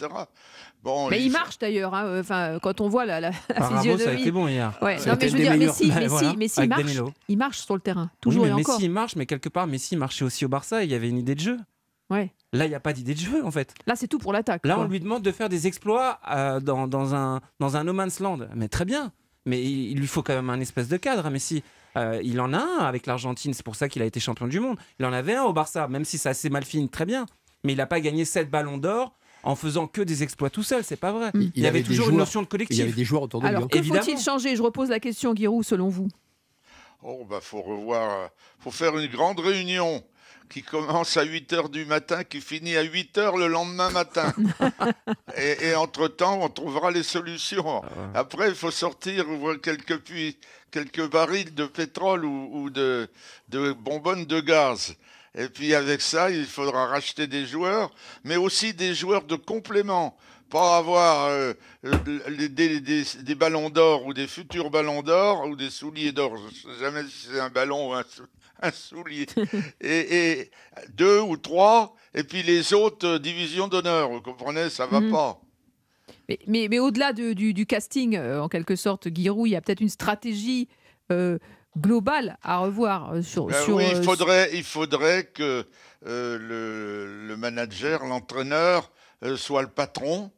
Bon, 0.84 1.10
Mais 1.10 1.20
il 1.20 1.28
il 1.28 1.32
marche 1.32 1.60
d'ailleurs. 1.60 1.94
hein, 1.94 2.20
Enfin, 2.20 2.58
quand 2.62 2.82
on 2.82 2.90
voit 2.90 3.06
la, 3.06 3.20
la, 3.20 3.30
la 3.30 3.36
Ah, 3.56 3.60
ça 3.62 3.68
a 3.68 3.82
physionomie. 3.82 4.22
été 4.22 4.32
bon 4.32 4.48
hier. 4.48 4.78
Ouais, 4.82 4.98
non, 5.06 5.16
mais 5.20 5.28
je 5.30 5.34
veux 5.38 5.44
dire. 5.44 5.58
Messi, 5.58 5.92
voilà, 5.92 6.34
Messi 6.34 6.60
avec 6.60 6.70
marche, 6.70 7.14
il 7.28 7.38
marche 7.38 7.60
sur 7.60 7.76
le 7.76 7.82
terrain, 7.82 8.10
Oui, 8.12 8.18
toujours 8.20 8.44
mais 8.46 8.50
et 8.50 8.54
encore. 8.54 8.76
Messi 8.76 8.86
il 8.86 8.92
marche, 8.92 9.16
mais 9.16 9.26
quelque 9.28 9.50
part, 9.50 9.68
Messi 9.68 9.96
marchait 9.96 10.26
aussi 10.26 10.44
au 10.44 10.50
Barça. 10.50 10.84
Il 10.84 10.90
y 10.90 10.96
avait 10.96 11.10
une 11.10 11.18
idée 11.20 11.36
de 11.36 11.40
jeu. 11.40 11.58
Ouais. 12.10 12.34
Là, 12.52 12.66
il 12.66 12.70
n'y 12.70 12.76
a 12.76 12.80
pas 12.80 12.94
d'idée 12.94 13.14
de 13.14 13.20
jeu, 13.20 13.46
en 13.46 13.52
fait. 13.52 13.74
Là, 13.88 13.96
c'est 13.96 14.08
tout 14.08 14.18
pour 14.18 14.34
l'attaque. 14.34 14.66
Là, 14.66 14.76
quoi. 14.76 14.84
on 14.84 14.88
lui 14.88 15.00
demande 15.00 15.22
de 15.22 15.32
faire 15.32 15.48
des 15.50 15.68
exploits 15.68 16.20
euh, 16.30 16.60
dans, 16.60 16.88
dans 16.88 17.14
un, 17.16 17.40
dans 17.60 17.78
un 17.78 17.84
no 17.86 17.94
man's 17.94 18.20
land. 18.20 18.40
Mais 18.56 18.68
très 18.68 18.84
bien. 18.84 19.14
Mais 19.46 19.62
il, 19.64 19.92
il 19.92 19.98
lui 20.00 20.08
faut 20.08 20.22
quand 20.24 20.34
même 20.34 20.50
un 20.50 20.60
espèce 20.60 20.88
de 20.90 20.98
cadre, 20.98 21.30
Messi. 21.30 21.64
Euh, 21.98 22.22
il 22.24 22.40
en 22.40 22.54
a 22.54 22.60
un 22.60 22.86
avec 22.86 23.06
l'Argentine, 23.06 23.54
c'est 23.54 23.66
pour 23.66 23.76
ça 23.76 23.90
qu'il 23.90 24.02
a 24.02 24.06
été 24.06 24.20
champion 24.20 24.48
du 24.48 24.60
monde. 24.60 24.78
Il 25.00 25.06
en 25.06 25.14
avait 25.14 25.36
un 25.36 25.44
au 25.44 25.54
Barça, 25.54 25.88
même 25.88 26.06
si 26.06 26.18
ça 26.18 26.30
assez 26.30 26.50
mal 26.50 26.64
fini, 26.64 26.90
très 26.90 27.06
bien. 27.06 27.26
Mais 27.64 27.74
il 27.74 27.78
n'a 27.78 27.86
pas 27.86 28.00
gagné 28.00 28.26
7 28.26 28.50
ballons 28.50 28.78
d'or 28.78 29.14
en 29.44 29.56
faisant 29.56 29.88
que 29.88 30.02
des 30.02 30.24
exploits 30.24 30.50
tout 30.50 30.64
seul, 30.64 30.84
c'est 30.84 30.96
pas 30.96 31.12
vrai. 31.12 31.32
Il, 31.34 31.52
y 31.56 31.68
avait, 31.68 31.84
toujours 31.84 32.10
une 32.10 32.18
notion 32.18 32.42
de 32.42 32.46
Il 32.46 32.48
y 32.48 32.50
collectif. 32.50 32.82
avait 32.82 32.92
des 32.92 33.06
joueurs 33.06 33.24
autour 33.24 33.42
de 33.42 33.48
lui. 33.48 33.50
Alors, 33.50 33.64
hein. 33.64 33.68
que 33.68 33.78
Évidemment. 33.78 34.04
faut-il 34.04 34.20
changer? 34.20 34.56
Je 34.56 34.62
repose 34.62 34.90
la 34.90 35.00
question, 35.00 35.36
Giroud, 35.36 35.66
selon 35.66 35.90
vous. 35.90 36.08
Oh, 37.04 37.26
bah, 37.28 37.40
faut 37.42 37.62
revoir, 37.62 38.12
euh, 38.12 38.28
faut 38.60 38.72
faire 38.72 38.98
une 38.98 39.10
grande 39.10 39.40
réunion 39.40 40.04
qui 40.52 40.64
commence 40.64 41.16
à 41.16 41.24
8 41.24 41.54
heures 41.54 41.70
du 41.70 41.86
matin, 41.86 42.24
qui 42.26 42.42
finit 42.42 42.76
à 42.76 42.82
8 42.82 43.18
heures 43.18 43.38
le 43.38 43.48
lendemain 43.48 43.90
matin. 43.90 44.34
et, 45.38 45.68
et 45.70 45.76
entre-temps, 45.76 46.40
on 46.42 46.50
trouvera 46.50 46.92
les 46.92 47.04
solutions. 47.04 47.82
Après, 48.14 48.50
il 48.50 48.56
faut 48.56 48.70
sortir 48.72 49.30
ouvrir 49.30 49.62
quelques 49.62 50.00
puits, 50.00 50.38
quelques 50.70 51.10
barils 51.10 51.54
de 51.56 51.66
pétrole 51.66 52.26
ou, 52.26 52.50
ou 52.52 52.70
de, 52.70 53.08
de 53.50 53.72
bonbonnes 53.72 54.26
de 54.26 54.42
gaz. 54.42 54.96
Et 55.36 55.48
puis 55.48 55.74
avec 55.74 56.02
ça, 56.02 56.30
il 56.30 56.46
faudra 56.46 56.88
racheter 56.88 57.28
des 57.28 57.46
joueurs, 57.46 57.90
mais 58.26 58.36
aussi 58.36 58.74
des 58.74 58.94
joueurs 58.94 59.24
de 59.24 59.36
complément. 59.36 60.18
Pas 60.50 60.76
avoir 60.76 61.28
euh, 61.28 61.54
euh, 61.86 61.94
des, 62.50 62.82
des- 62.82 63.04
des 63.24 63.36
ballons 63.36 63.70
d'or 63.70 64.06
ou 64.06 64.14
des 64.14 64.28
futurs 64.28 64.70
ballons 64.70 65.02
d'or 65.02 65.46
ou 65.48 65.56
des 65.56 65.70
souliers 65.70 66.12
d'or. 66.12 66.34
Je 66.36 66.68
ne 66.68 66.74
sais 66.74 66.80
jamais 66.82 67.04
si 67.04 67.28
c'est 67.32 67.40
un 67.40 67.50
ballon 67.50 67.92
ou 67.92 67.94
un, 67.94 68.04
un 68.68 68.72
soulier. 68.72 69.26
et, 69.82 70.40
et 70.40 70.52
deux 70.94 71.20
ou 71.22 71.38
trois, 71.38 71.96
et 72.14 72.24
puis 72.24 72.44
les 72.44 72.74
autres 72.74 73.08
euh, 73.08 73.20
divisions 73.20 73.68
d'honneur. 73.68 74.10
Vous 74.10 74.22
comprenez, 74.22 74.70
ça 74.70 74.86
va 74.86 75.00
Mhm. 75.00 75.12
pas. 75.12 75.42
Mais, 76.30 76.40
mais, 76.48 76.68
mais 76.70 76.80
au-delà 76.80 77.14
de- 77.14 77.34
du, 77.34 77.54
du 77.54 77.66
casting, 77.66 78.16
euh, 78.16 78.42
en 78.42 78.50
quelque 78.50 78.76
sorte, 78.76 79.08
Giroud, 79.14 79.48
il 79.48 79.52
y 79.52 79.56
a 79.56 79.62
peut-être 79.62 79.82
une 79.82 79.90
stratégie 79.90 80.68
euh, 81.12 81.38
globale 81.78 82.38
à 82.44 82.60
revoir 82.60 83.24
sur. 83.24 83.46
Ben 83.48 83.64
sur, 83.64 83.76
oui, 83.78 83.86
il 83.92 84.04
faudrait, 84.04 84.50
il 84.54 84.64
faudrait 84.64 85.26
que 85.26 85.66
euh, 86.06 86.38
le, 86.38 87.28
le 87.28 87.38
manager, 87.38 88.06
l'entraîneur, 88.06 88.92
soit 89.36 89.62
le 89.62 89.68
patron 89.70 90.32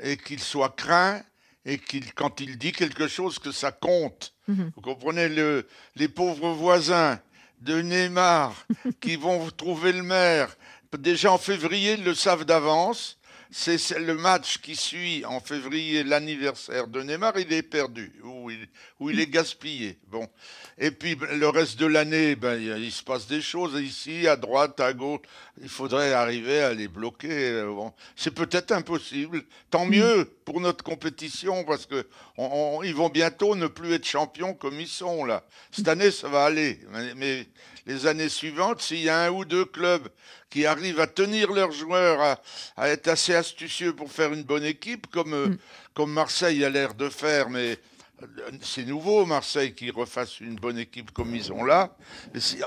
et 0.00 0.16
qu'il 0.16 0.40
soit 0.40 0.74
craint 0.76 1.22
et 1.64 1.78
qu'il, 1.78 2.12
quand 2.14 2.40
il 2.40 2.58
dit 2.58 2.72
quelque 2.72 3.08
chose, 3.08 3.38
que 3.38 3.52
ça 3.52 3.72
compte. 3.72 4.34
Mhm. 4.48 4.70
Vous 4.76 4.82
comprenez, 4.82 5.28
le, 5.28 5.66
les 5.96 6.08
pauvres 6.08 6.50
voisins 6.50 7.18
de 7.60 7.80
Neymar 7.80 8.54
qui 9.00 9.16
vont 9.16 9.50
trouver 9.50 9.92
le 9.92 10.02
maire, 10.02 10.56
déjà 10.98 11.32
en 11.32 11.38
février, 11.38 11.94
ils 11.94 12.04
le 12.04 12.14
savent 12.14 12.44
d'avance. 12.44 13.17
C'est 13.50 13.78
le 13.98 14.14
match 14.14 14.58
qui 14.58 14.76
suit 14.76 15.24
en 15.24 15.40
février 15.40 16.04
l'anniversaire 16.04 16.86
de 16.86 17.00
Neymar, 17.02 17.38
il 17.38 17.50
est 17.50 17.62
perdu 17.62 18.12
ou 18.22 18.50
il, 18.50 18.68
ou 19.00 19.08
il 19.08 19.18
est 19.20 19.26
gaspillé. 19.26 19.98
Bon. 20.08 20.28
Et 20.76 20.90
puis 20.90 21.14
ben, 21.14 21.38
le 21.38 21.48
reste 21.48 21.78
de 21.78 21.86
l'année, 21.86 22.36
ben, 22.36 22.60
il, 22.60 22.92
se 22.92 23.02
passe 23.02 23.26
des 23.26 23.40
choses 23.40 23.80
ici, 23.80 24.28
à 24.28 24.36
droite, 24.36 24.78
à 24.80 24.92
gauche. 24.92 25.22
Il 25.62 25.68
faudrait 25.70 26.12
arriver 26.12 26.60
à 26.60 26.74
les 26.74 26.88
bloquer. 26.88 27.30
euh, 27.30 27.72
bon. 27.72 27.92
C'est 28.16 28.34
peut-être 28.34 28.70
impossible. 28.72 29.42
Tant 29.70 29.86
mieux 29.86 30.30
pour 30.44 30.60
notre 30.60 30.84
compétition 30.84 31.64
parce 31.64 31.86
que 31.86 32.06
on- 32.36 32.78
on- 32.80 32.82
ils 32.82 32.94
vont 32.94 33.08
bientôt 33.08 33.54
ne 33.56 33.66
plus 33.66 33.94
être 33.94 34.06
champions 34.06 34.52
comme 34.52 34.78
ils 34.78 34.86
sont 34.86 35.24
là. 35.24 35.42
Cette 35.72 35.88
année, 35.88 36.10
ça 36.10 36.28
va 36.28 36.44
aller. 36.44 36.80
Mais, 36.90 37.14
mais 37.14 37.46
les 37.88 38.06
années 38.06 38.28
suivantes, 38.28 38.82
s'il 38.82 39.00
y 39.00 39.08
a 39.08 39.22
un 39.24 39.30
ou 39.30 39.46
deux 39.46 39.64
clubs 39.64 40.08
qui 40.50 40.66
arrivent 40.66 41.00
à 41.00 41.06
tenir 41.06 41.50
leurs 41.52 41.72
joueurs, 41.72 42.20
à, 42.20 42.40
à 42.76 42.88
être 42.88 43.08
assez 43.08 43.34
astucieux 43.34 43.94
pour 43.96 44.12
faire 44.12 44.32
une 44.32 44.44
bonne 44.44 44.64
équipe, 44.64 45.06
comme, 45.08 45.32
euh, 45.32 45.56
comme 45.94 46.12
Marseille 46.12 46.62
a 46.64 46.68
l'air 46.68 46.92
de 46.92 47.08
faire, 47.08 47.48
mais 47.48 47.78
euh, 48.22 48.26
c'est 48.60 48.84
nouveau 48.84 49.24
Marseille 49.24 49.74
qui 49.74 49.90
refasse 49.90 50.38
une 50.40 50.56
bonne 50.56 50.78
équipe 50.78 51.12
comme 51.12 51.34
ils 51.34 51.50
ont 51.50 51.64
là. 51.64 51.96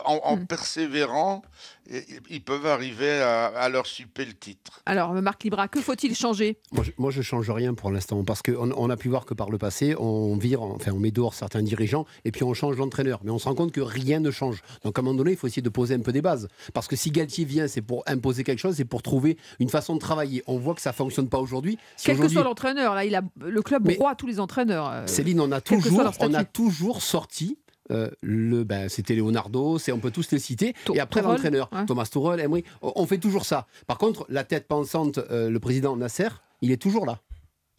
En, 0.06 0.22
en 0.24 0.38
persévérant, 0.46 1.44
ils 2.30 2.44
peuvent 2.44 2.66
arriver 2.66 3.22
à, 3.22 3.46
à 3.48 3.70
leur 3.70 3.86
super 3.86 4.26
le 4.26 4.34
titre. 4.34 4.82
Alors, 4.86 5.14
Marc 5.14 5.44
Libra, 5.44 5.68
que 5.68 5.82
faut-il 5.82 6.16
changer? 6.16 6.58
Moi, 6.72 6.84
je, 6.84 6.92
moi, 6.98 7.12
je 7.12 7.22
change 7.22 7.50
rien 7.50 7.74
pour 7.74 7.92
l'instant 7.92 8.24
parce 8.24 8.42
qu'on 8.42 8.72
on 8.72 8.90
a 8.90 8.98
pu 8.98 9.10
voir 9.10 9.26
que 9.26 9.34
par 9.34 9.50
le 9.50 9.58
passé, 9.58 9.96
on 9.98 10.38
vire, 10.38 10.62
enfin, 10.62 10.92
on 10.94 11.00
met 11.00 11.12
dehors 11.12 11.34
certains 11.34 11.62
dirigeants 11.62 12.06
et 12.26 12.32
puis 12.32 12.44
on 12.44 12.54
change 12.54 12.78
l'entraîneur. 12.78 13.20
Mais 13.24 13.32
on 13.32 13.40
se 13.40 13.46
rend 13.46 13.56
compte 13.56 13.72
que 13.72 13.82
rien 13.82 14.20
ne 14.20 14.32
change. 14.32 14.62
Donc, 14.84 14.98
à 14.98 15.02
un 15.02 15.04
moment 15.04 15.18
donné, 15.18 15.32
il 15.32 15.38
faut 15.38 15.48
essayer 15.48 15.62
de 15.62 15.70
poser 15.70 15.96
un 15.96 16.00
peu 16.00 16.12
des 16.12 16.22
bases. 16.22 16.48
Parce 16.74 16.88
que 16.88 16.96
si 16.96 17.12
Galtier 17.12 17.46
vient, 17.46 17.68
c'est 17.68 17.82
pour 17.82 18.04
imposer 18.08 18.44
quelque 18.44 18.60
chose, 18.60 18.76
c'est 18.76 18.86
pour 18.86 19.02
trouver 19.02 19.38
une 19.60 19.70
façon 19.70 19.96
de 19.96 20.00
travailler. 20.00 20.44
On 20.48 20.58
voit 20.58 20.76
que 20.76 20.82
ça 20.82 20.94
fonctionne 20.94 21.30
pas 21.30 21.40
aujourd'hui. 21.40 21.78
Si 21.98 22.06
Quel 22.06 22.18
que 22.18 22.28
soit 22.28 22.44
l'entraîneur, 22.44 22.96
là, 22.96 23.06
il 23.06 23.16
a, 23.16 23.22
le 23.40 23.62
club 23.62 23.84
broie 23.84 24.16
tous 24.16 24.28
les 24.28 24.40
entraîneurs. 24.40 24.90
euh, 24.92 25.08
Céline, 25.08 25.42
on 25.42 25.52
a 25.52 25.58
on 25.58 26.44
toujours 26.52 27.02
sorti. 27.02 27.58
Euh, 27.92 28.10
le, 28.22 28.64
ben, 28.64 28.90
c'était 28.90 29.16
Leonardo, 29.16 29.78
c'est 29.78 29.92
on 29.92 30.00
peut 30.00 30.12
tous 30.12 30.32
les 30.32 30.40
citer. 30.40 30.74
Et 30.94 31.00
après 31.00 31.22
Tourelle, 31.22 31.36
l'entraîneur, 31.36 31.70
ouais. 31.72 31.86
Thomas 31.86 32.06
Tuchel, 32.06 32.40
Emery, 32.40 32.64
on, 32.82 32.94
on 32.96 33.06
fait 33.06 33.18
toujours 33.18 33.46
ça. 33.46 33.68
Par 33.88 33.98
contre, 33.98 34.26
la 34.30 34.44
tête 34.44 34.68
pensante, 34.68 35.18
euh, 35.18 35.50
le 35.50 35.60
président 35.60 35.96
Nasser, 35.96 36.30
il 36.62 36.72
est 36.72 36.82
toujours 36.82 37.06
là. 37.06 37.20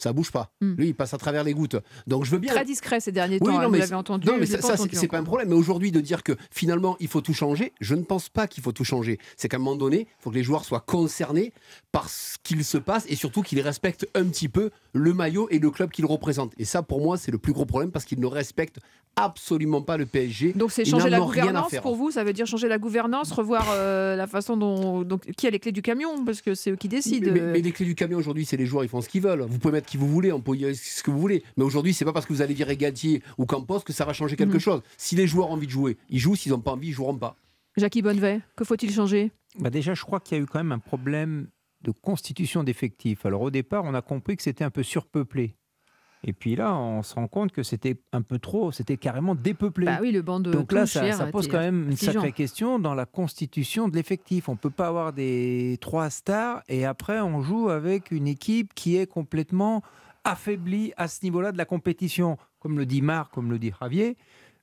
Ça 0.03 0.13
bouge 0.13 0.33
pas. 0.33 0.51
Hmm. 0.61 0.75
Lui, 0.75 0.89
il 0.89 0.95
passe 0.97 1.15
à 1.15 1.17
travers 1.17 1.45
les 1.45 1.55
gouttes. 1.55 1.77
Donc 2.09 2.25
je 2.25 2.33
veux 2.33 2.39
bien. 2.39 2.53
Très 2.53 2.65
discret 2.65 2.99
ces 2.99 3.13
derniers 3.13 3.39
Oui, 3.41 3.47
temps, 3.47 3.53
non, 3.53 3.61
hein, 3.61 3.69
vous 3.69 3.75
l'avez 3.75 3.95
entendu. 3.95 4.27
Non, 4.27 4.35
mais 4.37 4.47
ça, 4.47 4.61
ça, 4.61 4.75
c'est 4.77 5.07
pas 5.07 5.19
un 5.19 5.23
problème. 5.23 5.51
Mais 5.51 5.55
aujourd'hui, 5.55 5.93
de 5.93 6.01
dire 6.01 6.25
que 6.25 6.33
finalement, 6.51 6.97
il 6.99 7.07
faut 7.07 7.21
tout 7.21 7.35
changer, 7.35 7.73
je 7.81 7.95
ne 7.95 8.03
pense 8.03 8.29
pas 8.29 8.49
qu'il 8.49 8.65
faut 8.65 8.73
tout 8.73 8.83
changer. 8.83 9.21
C'est 9.37 9.49
qu'à 9.49 9.59
un 9.59 9.61
moment 9.61 9.77
donné, 9.77 10.09
il 10.09 10.23
faut 10.23 10.31
que 10.31 10.35
les 10.35 10.43
joueurs 10.43 10.65
soient 10.65 10.81
concernés 10.81 11.53
par 11.93 12.09
ce 12.09 12.37
qu'il 12.43 12.65
se 12.65 12.79
passe 12.79 13.05
et 13.09 13.15
surtout 13.15 13.43
qu'ils 13.43 13.61
respectent 13.61 14.09
un 14.17 14.25
petit 14.25 14.49
peu 14.49 14.71
le 14.93 15.15
maillot 15.15 15.47
et 15.51 15.61
le 15.61 15.71
club 15.71 15.93
qu'ils 15.93 16.07
représentent. 16.07 16.53
Et 16.59 16.65
ça, 16.65 16.83
pour 16.83 17.01
moi, 17.01 17.17
c'est 17.17 17.31
le 17.31 17.39
plus 17.39 17.53
gros 17.53 17.65
problème 17.65 17.93
parce 17.93 18.05
qu'ils 18.05 18.19
ne 18.19 18.27
respectent 18.27 18.81
absolument 19.17 19.83
pas 19.83 19.97
le 19.97 20.07
PSG. 20.07 20.55
Donc 20.55 20.73
c'est 20.73 20.85
changer 20.85 21.11
la 21.11 21.21
gouvernance 21.21 21.75
pour 21.83 21.97
vous 21.97 22.11
Ça 22.11 22.25
veut 22.25 22.33
dire 22.33 22.47
changer 22.47 22.69
la 22.69 22.79
gouvernance, 22.79 23.31
revoir 23.33 23.67
euh, 23.71 24.17
la 24.17 24.27
façon 24.27 24.57
dont, 24.57 25.03
donc, 25.03 25.31
qui 25.33 25.47
a 25.47 25.51
les 25.51 25.59
clés 25.59 25.73
du 25.73 25.83
camion 25.83 26.25
Parce 26.25 26.41
que 26.41 26.55
c'est 26.55 26.71
eux 26.71 26.77
qui 26.77 26.89
décident. 26.89 27.31
Mais, 27.33 27.41
mais 27.41 27.61
les 27.61 27.73
clés 27.73 27.87
du 27.87 27.95
camion 27.95 28.19
aujourd'hui, 28.19 28.45
c'est 28.45 28.57
les 28.57 28.67
joueurs, 28.67 28.85
ils 28.85 28.89
font 28.89 29.01
ce 29.01 29.09
qu'ils 29.09 29.23
veulent. 29.23 29.43
Vous 29.43 29.59
pouvez 29.59 29.73
mettre 29.73 29.87
qui 29.93 29.99
vous 29.99 30.09
voulez, 30.09 30.33
on 30.33 30.41
peut 30.41 30.57
y 30.57 30.65
aller 30.65 30.75
ce 30.75 31.03
que 31.03 31.11
vous 31.11 31.21
voulez. 31.21 31.45
Mais 31.59 31.65
aujourd'hui, 31.65 31.93
c'est 31.93 32.07
pas 32.07 32.15
parce 32.15 32.25
que 32.25 32.33
vous 32.33 32.41
allez 32.41 32.55
virer 32.55 32.79
Galtier 32.79 33.23
ou 33.37 33.45
Campos 33.45 33.81
que 33.81 33.93
ça 33.93 34.07
va 34.07 34.15
changer 34.15 34.37
quelque 34.37 34.55
Mhm. 34.55 34.61
chose. 34.61 34.83
Si 34.97 35.17
les 35.17 35.27
joueurs 35.27 35.51
ont 35.51 35.53
envie 35.53 35.67
de 35.67 35.73
jouer, 35.73 35.99
ils 36.09 36.19
jouent. 36.19 36.35
S'ils 36.35 36.53
n'ont 36.53 36.61
pas 36.61 36.71
envie, 36.73 36.89
ils 36.89 36.93
joueront 36.93 37.19
pas. 37.19 37.37
Jackie 37.77 38.01
Bonnevet, 38.01 38.41
que 38.57 38.65
faut-il 38.65 38.91
changer? 38.91 39.33
Bah 39.59 39.69
déjà, 39.69 39.93
je 39.93 40.03
crois 40.03 40.19
qu'il 40.19 40.39
y 40.39 40.41
a 40.41 40.43
eu 40.43 40.47
quand 40.47 40.61
même 40.61 40.73
un 40.73 40.79
problème 40.79 41.49
de 41.83 41.91
constitution 41.91 42.65
d'effectifs. 42.65 43.27
Alors 43.27 43.43
au 43.43 43.51
départ, 43.51 43.85
on 43.85 43.93
a 43.93 44.01
compris 44.01 44.37
que 44.37 44.43
c'était 44.43 44.65
un 44.65 44.71
peu 44.71 44.83
surpeuplé. 44.83 45.55
Et 46.25 46.33
puis 46.33 46.55
là, 46.55 46.77
on 46.77 47.03
se 47.03 47.15
rend 47.17 47.27
compte 47.27 47.51
que 47.51 47.65
c'était 47.65 47.97
un 48.13 48.23
peu 48.23 48.39
trop, 48.39 48.71
c'était 48.71 48.97
carrément 48.97 49.35
dépeuplé. 49.35 49.87
Bah 49.87 49.99
oui, 50.01 50.13
le 50.13 50.23
banc 50.23 50.39
de 50.39 50.53
Donc 50.53 50.71
là, 50.71 50.87
ça, 50.87 51.27
pose 51.27 51.49
quand 51.49 51.59
même 51.59 51.91
une 51.91 51.97
sacrée 51.97 52.31
question 52.33 52.79
dans 52.79 52.95
la 52.95 53.07
constitution 53.07 53.89
de 53.89 53.97
l'effectif. 53.97 54.49
On 54.49 54.53
ne 54.53 54.57
peut 54.59 54.71
pas 54.71 54.87
avoir 54.87 55.13
des 55.13 55.79
trois 55.81 56.11
stars 56.11 56.63
et 56.69 56.85
après 56.87 57.21
on 57.21 57.43
joue 57.43 57.71
avec 57.71 58.13
une 58.13 58.29
équipe 58.29 58.73
qui 58.75 58.97
est 58.97 59.07
complètement 59.07 59.83
affaiblie 60.25 60.93
à 60.97 61.09
ce 61.09 61.25
niveau-là 61.25 61.51
de 61.51 61.59
la 61.59 61.65
compétition. 61.65 62.37
Comme 62.61 62.79
le 62.79 62.87
dit 62.87 63.03
Marc, 63.03 63.35
comme 63.35 63.51
le 63.51 63.59
dit 63.59 63.73
Javier, 63.81 64.17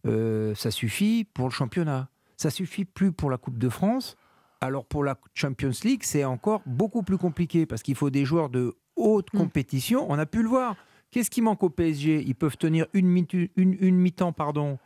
euh, 0.07 0.55
ça 0.55 0.71
suffit 0.71 1.25
pour 1.25 1.47
le 1.47 1.51
championnat. 1.51 2.07
Ça 2.37 2.49
suffit 2.49 2.85
plus 2.85 3.11
pour 3.11 3.29
la 3.29 3.37
Coupe 3.37 3.57
de 3.57 3.67
France. 3.67 4.15
Alors 4.61 4.85
pour 4.85 5.03
la 5.03 5.17
Champions 5.33 5.71
League, 5.83 6.03
c'est 6.03 6.23
encore 6.23 6.61
beaucoup 6.65 7.03
plus 7.03 7.17
compliqué 7.17 7.65
parce 7.65 7.83
qu'il 7.83 7.95
faut 7.95 8.09
des 8.09 8.23
joueurs 8.23 8.49
de 8.49 8.75
haute 8.95 9.27
Mm. 9.33 9.37
compétition. 9.37 10.05
On 10.09 10.17
a 10.17 10.25
pu 10.25 10.41
le 10.41 10.47
voir. 10.47 10.77
Qu'est-ce 11.11 11.29
qui 11.29 11.41
manque 11.41 11.63
au 11.63 11.69
PSG 11.69 12.23
Ils 12.25 12.35
peuvent 12.35 12.57
tenir 12.57 12.85
une, 12.93 13.07
mitu- 13.07 13.49
une, 13.55 13.75
une 13.79 13.95
mi-temps 13.97 14.31
pardon, 14.33 14.77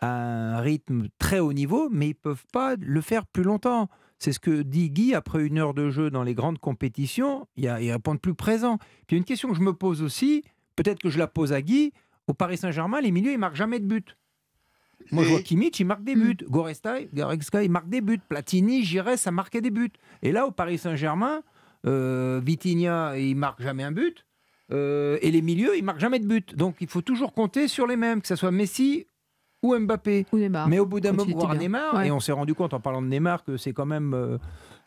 à 0.00 0.56
un 0.56 0.60
rythme 0.60 1.08
très 1.18 1.38
haut 1.40 1.52
niveau, 1.52 1.88
mais 1.90 2.08
ils 2.08 2.14
peuvent 2.14 2.44
pas 2.52 2.76
le 2.78 3.00
faire 3.00 3.26
plus 3.26 3.42
longtemps. 3.42 3.88
C'est 4.18 4.32
ce 4.32 4.38
que 4.40 4.62
dit 4.62 4.90
Guy 4.90 5.14
après 5.14 5.44
une 5.44 5.58
heure 5.58 5.74
de 5.74 5.90
jeu 5.90 6.10
dans 6.10 6.22
les 6.22 6.34
grandes 6.34 6.58
compétitions. 6.58 7.46
Il, 7.56 7.64
y 7.64 7.68
a, 7.68 7.80
il 7.80 7.90
répond 7.92 8.16
plus 8.16 8.34
présent. 8.34 8.78
Puis 9.06 9.16
une 9.16 9.24
question 9.24 9.48
que 9.50 9.54
je 9.56 9.60
me 9.60 9.72
pose 9.72 10.02
aussi, 10.02 10.42
peut-être 10.76 11.00
que 11.00 11.10
je 11.10 11.18
la 11.18 11.26
pose 11.26 11.52
à 11.52 11.60
Guy. 11.62 11.92
Au 12.26 12.32
Paris 12.34 12.56
Saint-Germain, 12.56 13.00
les 13.00 13.12
milieux, 13.12 13.32
ils 13.32 13.38
marquent 13.38 13.56
jamais 13.56 13.78
de 13.78 13.86
but. 13.86 14.16
Moi, 15.12 15.22
je 15.22 15.28
vois 15.28 15.40
Kimmich, 15.42 15.78
il 15.78 15.84
marque 15.84 16.02
des 16.02 16.16
buts. 16.16 16.36
Goretzka, 16.48 17.04
Goretzka, 17.14 17.62
il 17.62 17.70
marque 17.70 17.88
des 17.88 18.00
buts. 18.00 18.18
Platini, 18.28 18.84
Giresse, 18.84 19.20
ça 19.20 19.30
marquait 19.30 19.60
des 19.60 19.70
buts. 19.70 19.92
Et 20.22 20.32
là, 20.32 20.46
au 20.46 20.50
Paris 20.50 20.78
Saint-Germain, 20.78 21.42
euh, 21.86 22.40
Vitinha, 22.42 23.16
il 23.16 23.36
marque 23.36 23.62
jamais 23.62 23.84
un 23.84 23.92
but. 23.92 24.25
Euh, 24.72 25.18
et 25.22 25.30
les 25.30 25.42
milieux, 25.42 25.76
ils 25.76 25.84
marquent 25.84 26.00
jamais 26.00 26.18
de 26.18 26.26
but. 26.26 26.54
Donc, 26.56 26.76
il 26.80 26.88
faut 26.88 27.02
toujours 27.02 27.32
compter 27.32 27.68
sur 27.68 27.86
les 27.86 27.96
mêmes, 27.96 28.20
que 28.20 28.28
ce 28.28 28.36
soit 28.36 28.50
Messi 28.50 29.06
ou 29.62 29.76
Mbappé. 29.78 30.26
Ou 30.32 30.38
Neymar. 30.38 30.68
Mais 30.68 30.78
au 30.78 30.86
bout 30.86 31.00
d'un 31.00 31.12
moment, 31.12 31.36
voir 31.38 31.50
bien. 31.52 31.60
Neymar, 31.60 31.94
Ouais. 31.94 32.08
et 32.08 32.10
on 32.10 32.20
s'est 32.20 32.32
rendu 32.32 32.54
compte 32.54 32.74
en 32.74 32.80
parlant 32.80 33.00
de 33.02 33.06
Neymar 33.06 33.44
que 33.44 33.56
c'est 33.56 33.72
quand 33.72 33.86
même, 33.86 34.12
euh, 34.14 34.38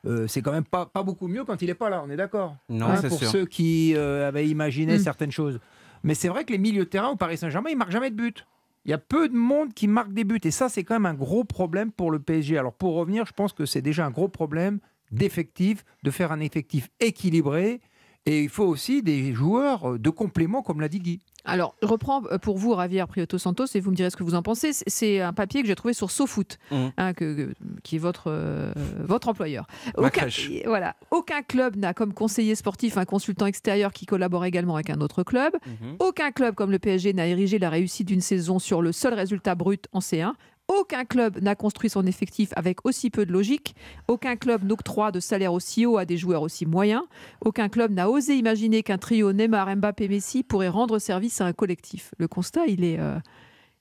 euh, 0.05 0.27
c'est 0.27 0.41
quand 0.41 0.51
même 0.51 0.65
pas, 0.65 0.85
pas 0.85 1.03
beaucoup 1.03 1.27
mieux 1.27 1.43
quand 1.45 1.61
il 1.61 1.67
n'est 1.67 1.73
pas 1.75 1.89
là. 1.89 2.03
On 2.05 2.09
est 2.09 2.17
d'accord? 2.17 2.55
Non, 2.69 2.87
Hein, 2.87 2.97
c'est 2.97 3.07
pour 3.09 3.17
sûr. 3.19 3.29
ceux 3.29 3.45
qui 3.45 3.93
euh, 3.95 4.27
avaient 4.27 4.47
imaginé 4.47 4.95
Mm. 4.97 4.99
certaines 4.99 5.31
choses. 5.31 5.59
Mais 6.03 6.13
c'est 6.13 6.27
vrai 6.29 6.43
que 6.45 6.51
les 6.51 6.57
milieux 6.59 6.85
de 6.85 6.89
terrain 6.89 7.09
au 7.09 7.15
Paris 7.15 7.37
Saint-Germain, 7.37 7.69
ils 7.71 7.77
marquent 7.77 7.91
jamais 7.91 8.09
de 8.11 8.15
but. 8.15 8.45
Il 8.85 8.91
y 8.91 8.93
a 8.93 8.97
peu 8.97 9.27
de 9.27 9.35
monde 9.35 9.73
qui 9.73 9.87
marque 9.87 10.13
des 10.13 10.23
buts. 10.23 10.39
Et 10.43 10.51
ça, 10.51 10.69
c'est 10.69 10.83
quand 10.83 10.95
même 10.95 11.05
un 11.05 11.13
gros 11.13 11.43
problème 11.43 11.91
pour 11.91 12.11
le 12.11 12.19
PSG. 12.19 12.57
Alors, 12.57 12.73
pour 12.73 12.95
revenir, 12.95 13.25
je 13.25 13.33
pense 13.33 13.51
que 13.53 13.65
c'est 13.65 13.81
déjà 13.81 14.05
un 14.05 14.09
gros 14.11 14.29
problème 14.29 14.79
d'effectif, 15.11 15.83
de 16.03 16.11
faire 16.11 16.31
un 16.31 16.39
effectif 16.39 16.89
équilibré. 17.01 17.81
Et 18.25 18.43
il 18.43 18.49
faut 18.49 18.65
aussi 18.65 19.01
des 19.01 19.33
joueurs 19.33 19.93
euh, 19.93 19.97
de 19.99 20.09
complément, 20.09 20.61
comme 20.61 20.81
l'a 20.81 20.89
dit 20.89 20.99
Guy. 20.99 21.19
Alors, 21.45 21.73
je 21.81 21.87
reprends 21.87 22.21
euh, 22.31 22.37
pour 22.37 22.57
vous, 22.57 22.75
Javier 22.75 23.03
Prieto 23.07 23.37
Santos, 23.37 23.65
et 23.73 23.79
vous 23.79 23.91
me 23.91 23.95
direz 23.95 24.09
ce 24.09 24.17
que 24.17 24.23
vous 24.23 24.35
en 24.35 24.41
pensez. 24.43 24.71
C'est- 24.73 25.21
un 25.21 25.33
papier 25.33 25.61
que 25.61 25.67
j'ai 25.67 25.75
trouvé 25.75 25.93
sur 25.93 26.11
SoFoot, 26.11 26.57
Mhm. 26.71 26.91
hein, 26.97 27.13
que- 27.13 27.33
que- 27.33 27.53
qui 27.81 27.95
est 27.95 27.99
votre, 27.99 28.25
euh, 28.27 28.71
votre 28.99 29.29
employeur. 29.29 29.65
Aucun, 29.97 30.27
voilà, 30.65 30.95
aucun 31.11 31.41
club 31.41 31.75
n'a 31.77 31.93
comme 31.93 32.13
conseiller 32.13 32.55
sportif 32.55 32.97
un 32.97 33.05
consultant 33.05 33.45
extérieur 33.47 33.93
qui 33.93 34.05
collabore 34.05 34.45
également 34.45 34.75
avec 34.75 34.89
un 34.89 34.99
autre 35.01 35.23
club. 35.23 35.53
Mhm. 35.65 35.95
Aucun 35.99 36.31
club 36.31 36.55
comme 36.55 36.71
le 36.71 36.79
PSG 36.79 37.13
n'a 37.13 37.25
érigé 37.25 37.57
la 37.57 37.69
réussite 37.69 38.07
d'une 38.07 38.21
saison 38.21 38.59
sur 38.59 38.81
le 38.81 38.91
seul 38.91 39.13
résultat 39.13 39.55
brut 39.55 39.87
en 39.93 40.01
C1. 40.01 40.33
Aucun 40.69 41.03
club 41.03 41.41
n'a 41.41 41.55
construit 41.55 41.89
son 41.89 42.05
effectif 42.05 42.51
avec 42.55 42.85
aussi 42.85 43.09
peu 43.09 43.25
de 43.25 43.31
logique. 43.33 43.75
Aucun 44.07 44.35
club 44.35 44.63
n'octroie 44.63 45.11
de 45.11 45.19
salaire 45.19 45.51
aussi 45.51 45.85
haut 45.85 45.97
à 45.97 46.05
des 46.05 46.15
joueurs 46.17 46.43
aussi 46.43 46.65
moyens. 46.67 47.01
Aucun 47.41 47.69
club 47.69 47.91
n'a 47.91 48.09
osé 48.09 48.35
imaginer 48.35 48.83
qu'un 48.83 48.99
trio 48.99 49.33
Neymar, 49.33 49.75
Mbappé, 49.75 50.07
Messi 50.07 50.43
pourrait 50.43 50.69
rendre 50.69 50.99
service 50.99 51.41
à 51.41 51.45
un 51.45 51.53
collectif. 51.53 52.13
Le 52.19 52.27
constat, 52.27 52.67
il 52.67 52.83
est, 52.83 52.99
euh, 52.99 53.17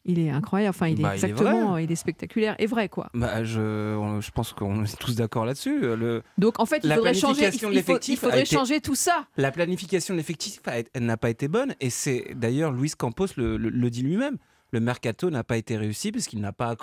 il 0.06 0.18
est 0.18 0.30
incroyable. 0.30 0.70
Enfin, 0.70 0.86
il 0.88 1.00
est 1.00 1.02
Bah, 1.02 1.16
il 1.16 1.22
est 1.22 1.28
exactement, 1.28 1.76
il 1.76 1.92
est 1.92 1.96
spectaculaire 1.96 2.56
et 2.58 2.64
vrai, 2.64 2.88
quoi. 2.88 3.10
Bah, 3.12 3.44
je, 3.44 3.94
on- 3.94 4.22
je 4.22 4.30
pense 4.30 4.54
qu'on 4.54 4.82
est 4.84 4.98
tous 4.98 5.14
d'accord 5.14 5.44
là-dessus. 5.44 5.80
Le, 5.80 6.22
Donc, 6.38 6.58
en 6.58 6.64
fait, 6.64 6.80
il 6.84 6.88
La 6.88 6.94
faudrait 6.96 7.12
changer. 7.12 7.40
planification 7.42 7.70
il 7.70 7.76
de 7.76 7.82
faut- 7.82 7.98
il 8.08 8.16
faudrait 8.16 8.40
été- 8.40 8.56
changer 8.56 8.80
tout 8.80 8.94
ça. 8.94 9.26
la 9.36 9.50
planification 9.50 10.14
de 10.14 10.18
l'effectif, 10.18 10.60
n'a 10.98 11.16
pas 11.18 11.28
été 11.28 11.48
bonne. 11.48 11.74
Et 11.80 11.90
c'est 11.90 12.28
d'ailleurs 12.34 12.72
Luis 12.72 12.92
Campos 12.96 13.26
le, 13.36 13.58
le- 13.58 13.68
le 13.68 13.90
dit 13.90 14.02
lui-même. 14.02 14.38
Le 14.70 14.80
mercato 14.80 15.30
n'a 15.30 15.44
pas 15.44 15.56
été 15.56 15.76
réussi 15.76 16.12
parce 16.12 16.26
qu'il 16.26 16.40
n'a 16.40 16.52
pas, 16.52 16.76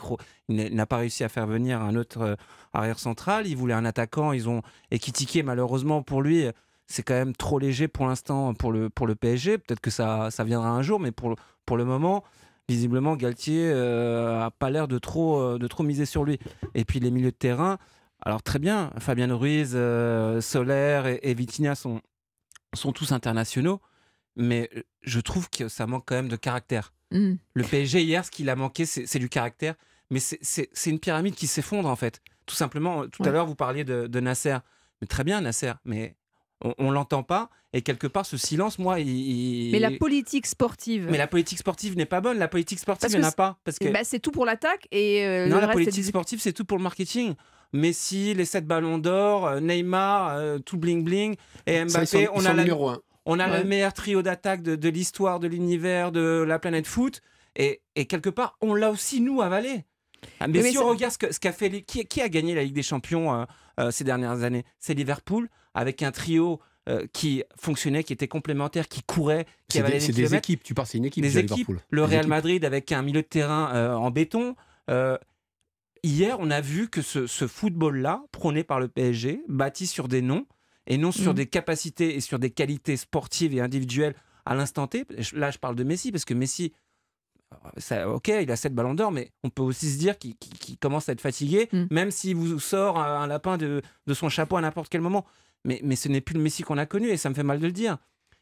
n'a- 0.49 0.69
n'a 0.69 0.85
pas 0.85 0.97
réussi 0.97 1.23
à 1.23 1.29
faire 1.29 1.45
venir 1.47 1.81
un 1.81 1.95
autre 1.95 2.21
euh, 2.21 2.35
arrière 2.73 2.99
central. 2.99 3.47
Il 3.47 3.55
voulait 3.57 3.73
un 3.75 3.85
attaquant. 3.85 4.31
Ils 4.31 4.49
ont 4.49 4.61
Ekitike, 4.91 5.43
malheureusement 5.43 6.01
pour 6.01 6.21
lui, 6.21 6.45
c'est 6.87 7.03
quand 7.03 7.13
même 7.13 7.35
trop 7.35 7.59
léger 7.59 7.87
pour 7.87 8.07
l'instant 8.07 8.53
pour 8.53 8.71
le, 8.71 8.89
pour 8.89 9.07
le 9.07 9.15
PSG. 9.15 9.57
Peut-être 9.57 9.79
que 9.81 9.91
ça, 9.91 10.31
ça 10.31 10.43
viendra 10.43 10.69
un 10.69 10.81
jour, 10.81 10.99
mais 10.99 11.11
pour, 11.11 11.35
pour 11.65 11.77
le 11.77 11.85
moment, 11.85 12.23
visiblement, 12.69 13.15
Galtier 13.15 13.69
euh, 13.71 14.43
a 14.45 14.51
pas 14.51 14.69
l'air 14.69 14.87
de 14.87 14.97
trop, 14.97 15.39
euh, 15.39 15.57
de 15.59 15.67
trop 15.67 15.83
miser 15.83 16.05
sur 16.05 16.23
lui. 16.23 16.39
Et 16.73 16.85
puis 16.85 16.99
les 16.99 17.11
milieux 17.11 17.31
de 17.31 17.35
terrain, 17.37 17.77
alors 18.21 18.41
très 18.41 18.57
bien, 18.59 18.91
Fabien 18.99 19.33
Ruiz, 19.35 19.73
euh, 19.75 20.41
Solaire 20.41 21.05
et, 21.05 21.19
et 21.21 21.33
Vitinha 21.35 21.75
sont, 21.75 22.01
sont 22.73 22.91
tous 22.91 23.11
internationaux, 23.11 23.79
mais 24.35 24.69
euh, 24.75 24.81
je 25.03 25.19
trouve 25.19 25.49
que 25.49 25.67
ça 25.69 25.85
manque 25.87 26.03
quand 26.07 26.15
même 26.15 26.27
de 26.29 26.35
caractère. 26.35 26.93
Mm. 27.17 27.35
Le 27.53 27.63
PSG 27.63 28.01
hier, 28.03 28.23
ce 28.25 28.31
qu'il 28.31 28.49
a 28.49 28.55
manqué, 28.55 28.85
c'est 28.85 29.19
du 29.19 29.29
caractère, 29.29 29.75
mais 30.09 30.19
c'est- 30.19 30.69
une 30.85 30.99
pyramide 30.99 31.35
qui 31.35 31.47
s'effondre 31.47 31.89
en 31.89 31.95
fait. 31.95 32.21
Tout 32.45 32.55
simplement, 32.55 33.07
tout 33.07 33.23
Ouais. 33.23 33.29
à 33.29 33.31
l'heure, 33.31 33.45
vous 33.47 33.55
parliez 33.55 33.83
de, 33.83 34.07
de 34.07 34.19
Nasser. 34.19 34.57
Mais 35.01 35.07
très 35.07 35.23
bien, 35.23 35.41
Nasser, 35.41 35.73
mais 35.85 36.15
on, 36.63 36.73
on 36.77 36.91
l'entend 36.91 37.23
pas. 37.23 37.49
Et 37.73 37.81
quelque 37.81 38.07
part, 38.07 38.25
ce 38.25 38.37
silence, 38.37 38.79
moi, 38.79 38.99
il. 39.01 39.09
il- 39.09 39.71
Mais 39.73 39.79
la 39.79 39.91
politique 39.91 40.45
sportive. 40.45 41.07
Mais 41.11 41.17
la 41.17 41.27
politique 41.27 41.57
sportive 41.59 41.97
n'est 41.97 42.05
pas 42.05 42.21
bonne. 42.21 42.37
La 42.37 42.47
politique 42.47 42.79
sportive, 42.79 43.09
il 43.11 43.17
n'y 43.19 43.25
en 43.25 43.27
a 43.27 43.31
pas. 43.33 43.57
Parce 43.65 43.79
que 43.79 43.89
bah, 43.89 44.03
c'est 44.03 44.19
tout 44.19 44.31
pour 44.31 44.45
l'attaque 44.45 44.87
et 44.91 45.25
euh, 45.25 45.47
non, 45.47 45.55
le 45.55 45.61
la 45.61 45.67
reste, 45.67 45.73
politique 45.73 46.03
du- 46.03 46.07
sportive, 46.09 46.39
c'est 46.39 46.53
tout 46.53 46.63
pour 46.65 46.77
le 46.77 46.83
marketing. 46.83 47.33
Messi, 47.73 48.33
les 48.33 48.45
7 48.45 48.65
ballons 48.65 48.97
d'or, 48.99 49.47
euh, 49.47 49.59
Neymar, 49.59 50.29
euh, 50.37 50.59
tout 50.59 50.77
bling 50.77 51.03
bling, 51.03 51.35
et 51.65 51.79
sont- 51.89 51.99
Mbappé. 51.99 52.21
ils 52.23 52.29
on 52.33 52.39
sont 52.39 52.45
a, 52.45 52.53
la- 52.53 52.63
numéro 52.63 52.89
un. 52.89 53.01
On 53.25 53.39
a 53.39 53.49
Ouais. 53.49 53.59
le 53.59 53.63
meilleur 53.65 53.93
trio 53.93 54.21
d'attaque 54.21 54.61
de, 54.61 54.75
de 54.75 54.89
l'histoire, 54.89 55.39
de 55.39 55.47
l'univers, 55.47 56.11
de 56.11 56.43
la 56.47 56.59
planète 56.59 56.87
foot. 56.87 57.21
Et, 57.55 57.81
et 57.95 58.05
quelque 58.05 58.29
part, 58.29 58.57
on 58.61 58.73
l'a 58.73 58.91
aussi, 58.91 59.21
nous, 59.21 59.41
avalé. 59.41 59.85
Ah, 60.39 60.47
mais 60.47 60.61
Mais 60.61 60.71
si 60.71 60.77
on 60.77 60.87
regarde 60.89 61.13
ce 61.13 61.39
qu'a 61.39 61.51
fait. 61.51 61.69
les- 61.69 61.83
Qui, 61.83 62.05
qui 62.05 62.21
a 62.21 62.29
gagné 62.29 62.53
la 62.55 62.63
Ligue 62.63 62.73
des 62.75 62.83
Champions 62.83 63.33
euh, 63.33 63.45
euh, 63.79 63.91
ces 63.91 64.03
dernières 64.03 64.43
années? 64.43 64.65
C'est 64.79 64.93
Liverpool, 64.93 65.49
avec 65.73 66.01
un 66.03 66.11
trio 66.11 66.59
euh, 66.89 67.05
qui 67.13 67.43
fonctionnait, 67.59 68.03
qui 68.03 68.13
était 68.13 68.27
complémentaire, 68.27 68.87
qui 68.87 69.01
courait, 69.03 69.45
qui 69.69 69.79
avalait 69.79 69.99
des, 69.99 69.99
les 69.99 70.05
c'est 70.13 70.21
des 70.21 70.35
équipes. 70.35 70.63
Tu 70.63 70.73
pars, 70.73 70.85
c'est 70.87 70.97
une 70.97 71.05
équipe. 71.05 71.23
des 71.23 71.37
équipes. 71.37 71.51
Liverpool. 71.67 71.79
Le 71.89 72.01
Des 72.01 72.07
Real 72.07 72.17
équipes. 72.19 72.29
Madrid 72.29 72.65
avec 72.65 72.91
un 72.91 73.01
milieu 73.01 73.21
de 73.21 73.27
terrain 73.27 73.95
en 73.95 74.11
béton. 74.11 74.55
Hier, 76.03 76.37
on 76.39 76.51
a 76.51 76.61
vu 76.61 76.87
que 76.89 77.01
ce, 77.01 77.25
ce 77.25 77.47
football-là, 77.47 78.23
prôné 78.31 78.63
par 78.63 78.79
le 78.79 78.87
PSG, 78.87 79.41
bâti 79.47 79.87
sur 79.87 80.07
des 80.07 80.21
noms 80.21 80.45
et 80.87 80.97
non 80.97 81.11
sur 81.11 81.31
Mhm. 81.31 81.35
des 81.37 81.45
capacités 81.47 82.15
et 82.15 82.19
sur 82.21 82.39
des 82.39 82.49
qualités 82.51 82.97
sportives 82.97 83.53
et 83.55 83.61
individuelles 83.61 84.15
à 84.45 84.55
l'instant 84.55 84.87
T. 84.87 85.05
Là, 85.33 85.51
je 85.51 85.57
parle 85.57 85.75
de 85.75 85.83
Messi 85.83 86.11
parce 86.11 86.25
que 86.25 86.33
Messi, 86.33 86.73
euh, 87.53 87.57
ça, 87.77 88.09
ok, 88.09 88.27
il 88.27 88.51
a 88.51 88.55
7 88.55 88.73
ballons 88.75 88.93
d'or, 88.93 89.11
mais 89.11 89.31
on 89.43 89.49
peut 89.49 89.63
aussi 89.63 89.89
se 89.91 89.97
dire 89.97 90.17
qu'il 90.17 90.35
commence 90.79 91.09
à 91.09 91.13
être 91.13 91.21
fatigué, 91.21 91.69
Mhm. 91.73 91.87
même 91.91 92.11
s'il 92.11 92.35
vous 92.35 92.59
sort 92.59 92.99
un, 92.99 93.27
lapin 93.27 93.57
de, 93.57 93.81
de 94.07 94.13
son 94.13 94.29
chapeau 94.29 94.57
à 94.57 94.61
n'importe 94.61 94.89
quel 94.89 95.01
moment. 95.01 95.25
Mais, 95.63 95.79
mais 95.83 95.95
ce 95.95 96.07
n'est 96.09 96.21
plus 96.21 96.35
le 96.35 96.41
Messi 96.41 96.61
qu'on 96.63 96.77
a 96.77 96.85
connu 96.85 97.09
et 97.09 97.17
ça 97.17 97.29
me 97.29 97.33
fait 97.35 97.43
mal 97.43 97.59
de 97.59 97.65
le 97.65 97.71
dire. 97.71 97.97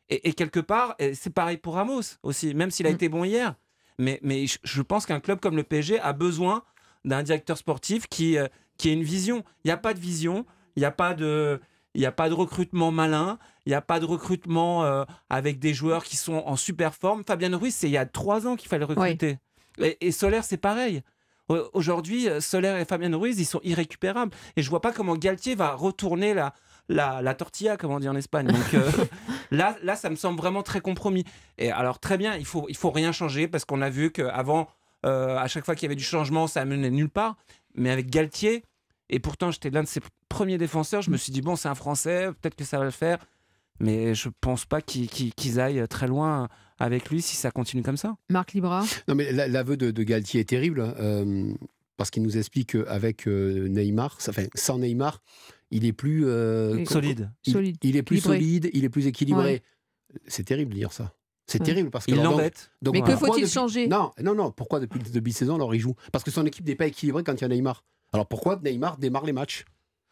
Et, 0.10 0.28
et 0.30 0.34
quelque 0.34 0.60
part, 0.60 0.96
c'est 1.14 1.34
pareil 1.34 1.58
pour 1.58 1.76
Ramos 1.76 2.02
aussi, 2.24 2.54
même 2.54 2.70
s'il 2.72 2.86
a 2.88 2.92
Mm. 2.92 2.96
été 2.96 3.10
bon 3.10 3.24
hier. 3.24 3.56
Mais, 4.00 4.20
je 4.64 4.82
pense 4.82 5.06
qu'un 5.06 5.20
club 5.22 5.40
comme 5.40 5.56
le 5.56 5.64
PSG 5.64 6.00
a 6.00 6.12
besoin 6.14 6.64
d'un 7.06 7.24
directeur 7.24 7.58
sportif 7.58 8.08
qui, 8.08 8.38
euh, 8.38 8.48
qui 8.78 8.90
ait 8.90 8.94
une 8.94 9.04
vision. 9.04 9.44
Il 9.64 9.68
n'y 9.68 9.72
a 9.72 9.78
pas 9.78 9.94
de 9.94 10.00
vision, 10.00 10.46
il 10.76 10.80
n'y 10.82 10.86
a 10.86 10.92
pas 10.92 11.14
de... 11.14 11.62
Il 11.96 12.02
n'y 12.02 12.08
a 12.08 12.12
pas 12.12 12.28
de 12.30 12.34
recrutement 12.34 12.92
malin, 12.92 13.38
il 13.66 13.70
n'y 13.70 13.76
a 13.76 13.82
pas 13.82 14.00
de 14.00 14.06
recrutement 14.06 14.84
euh, 14.84 15.04
avec 15.30 15.60
des 15.60 15.74
joueurs 15.74 16.04
qui 16.04 16.16
sont 16.18 16.44
en 16.46 16.56
super 16.56 16.96
forme. 16.96 17.24
Fabien 17.26 17.56
Ruiz, 17.56 17.76
c'est 17.76 17.88
il 17.88 17.92
y 17.94 17.98
a 17.98 18.06
trois 18.06 18.48
ans 18.48 18.56
qu'il 18.56 18.68
fallait 18.70 18.86
recruter. 18.86 19.38
Et, 19.80 20.08
et 20.08 20.12
Solaire, 20.12 20.44
c'est 20.44 20.58
pareil. 20.58 21.04
Au- 21.50 21.70
Aujourd'hui, 21.74 22.28
euh, 22.30 22.40
Solaire 22.42 22.78
et 22.78 22.86
Fabien 22.86 23.16
Ruiz, 23.16 23.40
ils 23.40 23.46
sont 23.46 23.60
irrécupérables. 23.64 24.32
Et 24.56 24.64
je 24.64 24.70
vois 24.70 24.82
pas 24.82 24.92
comment 24.92 25.16
Galtier 25.16 25.54
va 25.56 25.74
retourner 25.76 26.34
la, 26.34 26.54
la, 26.90 27.22
la 27.22 27.34
tortilla, 27.36 27.78
comme 27.78 27.92
on 27.92 28.00
dit 28.00 28.10
en 28.10 28.16
Espagne. 28.16 28.48
Donc 28.48 28.74
euh, 28.74 28.90
là, 29.52 29.76
là, 29.84 29.96
ça 29.96 30.10
me 30.10 30.16
semble 30.16 30.38
vraiment 30.40 30.64
très 30.64 30.82
compromis. 30.82 31.26
Et 31.60 31.72
alors, 31.72 32.00
très 32.00 32.18
bien, 32.18 32.36
il 32.36 32.46
faut, 32.46 32.66
il 32.70 32.76
faut 32.78 32.92
rien 32.92 33.12
changer 33.12 33.48
parce 33.48 33.66
qu'on 33.66 33.82
a 33.82 33.90
vu 33.90 34.12
qu'avant, 34.12 34.68
euh, 35.06 35.38
à 35.38 35.48
chaque 35.48 35.66
fois 35.66 35.76
qu'il 35.76 35.84
y 35.84 35.88
avait 35.88 35.96
du 35.96 36.04
changement, 36.04 36.48
ça 36.48 36.66
menait 36.66 36.90
nulle 36.90 37.10
part. 37.10 37.36
Mais 37.76 37.90
avec 37.92 38.10
Galtier, 38.10 38.64
et 39.14 39.20
pourtant 39.20 39.52
j'étais 39.52 39.70
l'un 39.70 39.84
de 39.84 39.88
ses 39.88 40.02
premiers 40.30 40.58
défenseurs, 40.58 41.02
je 41.02 41.10
me 41.12 41.18
suis 41.18 41.32
dit, 41.32 41.42
bon, 41.42 41.56
c'est 41.56 41.70
un 41.70 41.76
Français, 41.76 42.30
peut-être 42.42 42.56
que 42.56 42.64
ça 42.64 42.78
va 42.80 42.86
le 42.86 42.92
faire. 42.92 43.20
Mais 43.80 44.14
je 44.14 44.30
pense 44.42 44.66
pas 44.66 44.82
qu'ils 44.82 45.60
aillent 45.60 45.88
très 45.88 46.08
loin 46.08 46.48
avec 46.80 47.10
lui 47.10 47.22
si 47.22 47.36
ça 47.36 47.50
continue 47.52 47.82
comme 47.82 47.98
ça. 47.98 48.16
Marc 48.30 48.54
Libra. 48.54 48.84
Non, 49.08 49.16
mais 49.16 49.32
la- 49.32 49.48
l'aveu 49.48 49.78
de, 49.78 49.90
de 49.92 50.04
Galtier 50.04 50.42
est 50.42 50.50
terrible, 50.50 50.82
hein, 50.82 50.94
euh, 51.00 51.52
parce 51.98 52.12
qu'il 52.12 52.22
nous 52.22 52.38
explique 52.38 52.72
qu'avec 52.74 53.28
euh, 53.28 53.68
Neymar, 53.70 54.18
enfin, 54.28 54.44
sans 54.54 54.78
Neymar, 54.80 55.22
il 55.72 55.86
est 55.86 55.94
plus 55.94 56.26
euh, 56.28 56.86
Solide. 56.86 57.32
il, 57.46 57.54
Solide, 57.54 57.78
il 57.82 57.96
est 57.96 58.04
plus 58.04 58.18
équilibré. 58.18 58.38
solide, 58.40 58.70
il 58.74 58.86
est 58.86 58.90
plus 58.90 59.08
équilibré. 59.08 59.64
C'est 60.28 60.44
terrible 60.44 60.72
de 60.72 60.78
dire 60.78 60.94
ça. 60.94 61.14
C'est 61.48 61.60
Ouais. 61.60 61.66
terrible 61.66 61.90
parce 61.90 62.06
que 62.06 62.12
Il 62.12 62.22
l'embête. 62.22 62.72
Mais 62.94 63.02
que 63.02 63.16
faut-il 63.18 63.42
depuis- 63.42 63.52
changer? 63.54 63.88
Non, 63.88 64.12
non, 64.22 64.36
non. 64.36 64.52
Pourquoi 64.52 64.80
depuis 64.80 65.00
le 65.00 65.10
début 65.10 65.32
de 65.32 65.36
saison, 65.36 65.56
alors 65.56 65.74
il 65.74 65.80
joue? 65.82 65.96
Parce 66.12 66.24
que 66.24 66.30
son 66.32 66.46
équipe 66.46 66.66
n'est 66.68 66.76
pas 66.76 66.86
équilibrée 66.88 67.24
quand 67.24 67.34
il 67.34 67.42
y 67.42 67.46
a 67.46 67.48
Neymar. 67.48 67.84
Alors 68.14 68.28
pourquoi 68.28 68.60
Neymar 68.64 68.98
démarre 68.98 69.26
les 69.26 69.34
matchs 69.34 69.66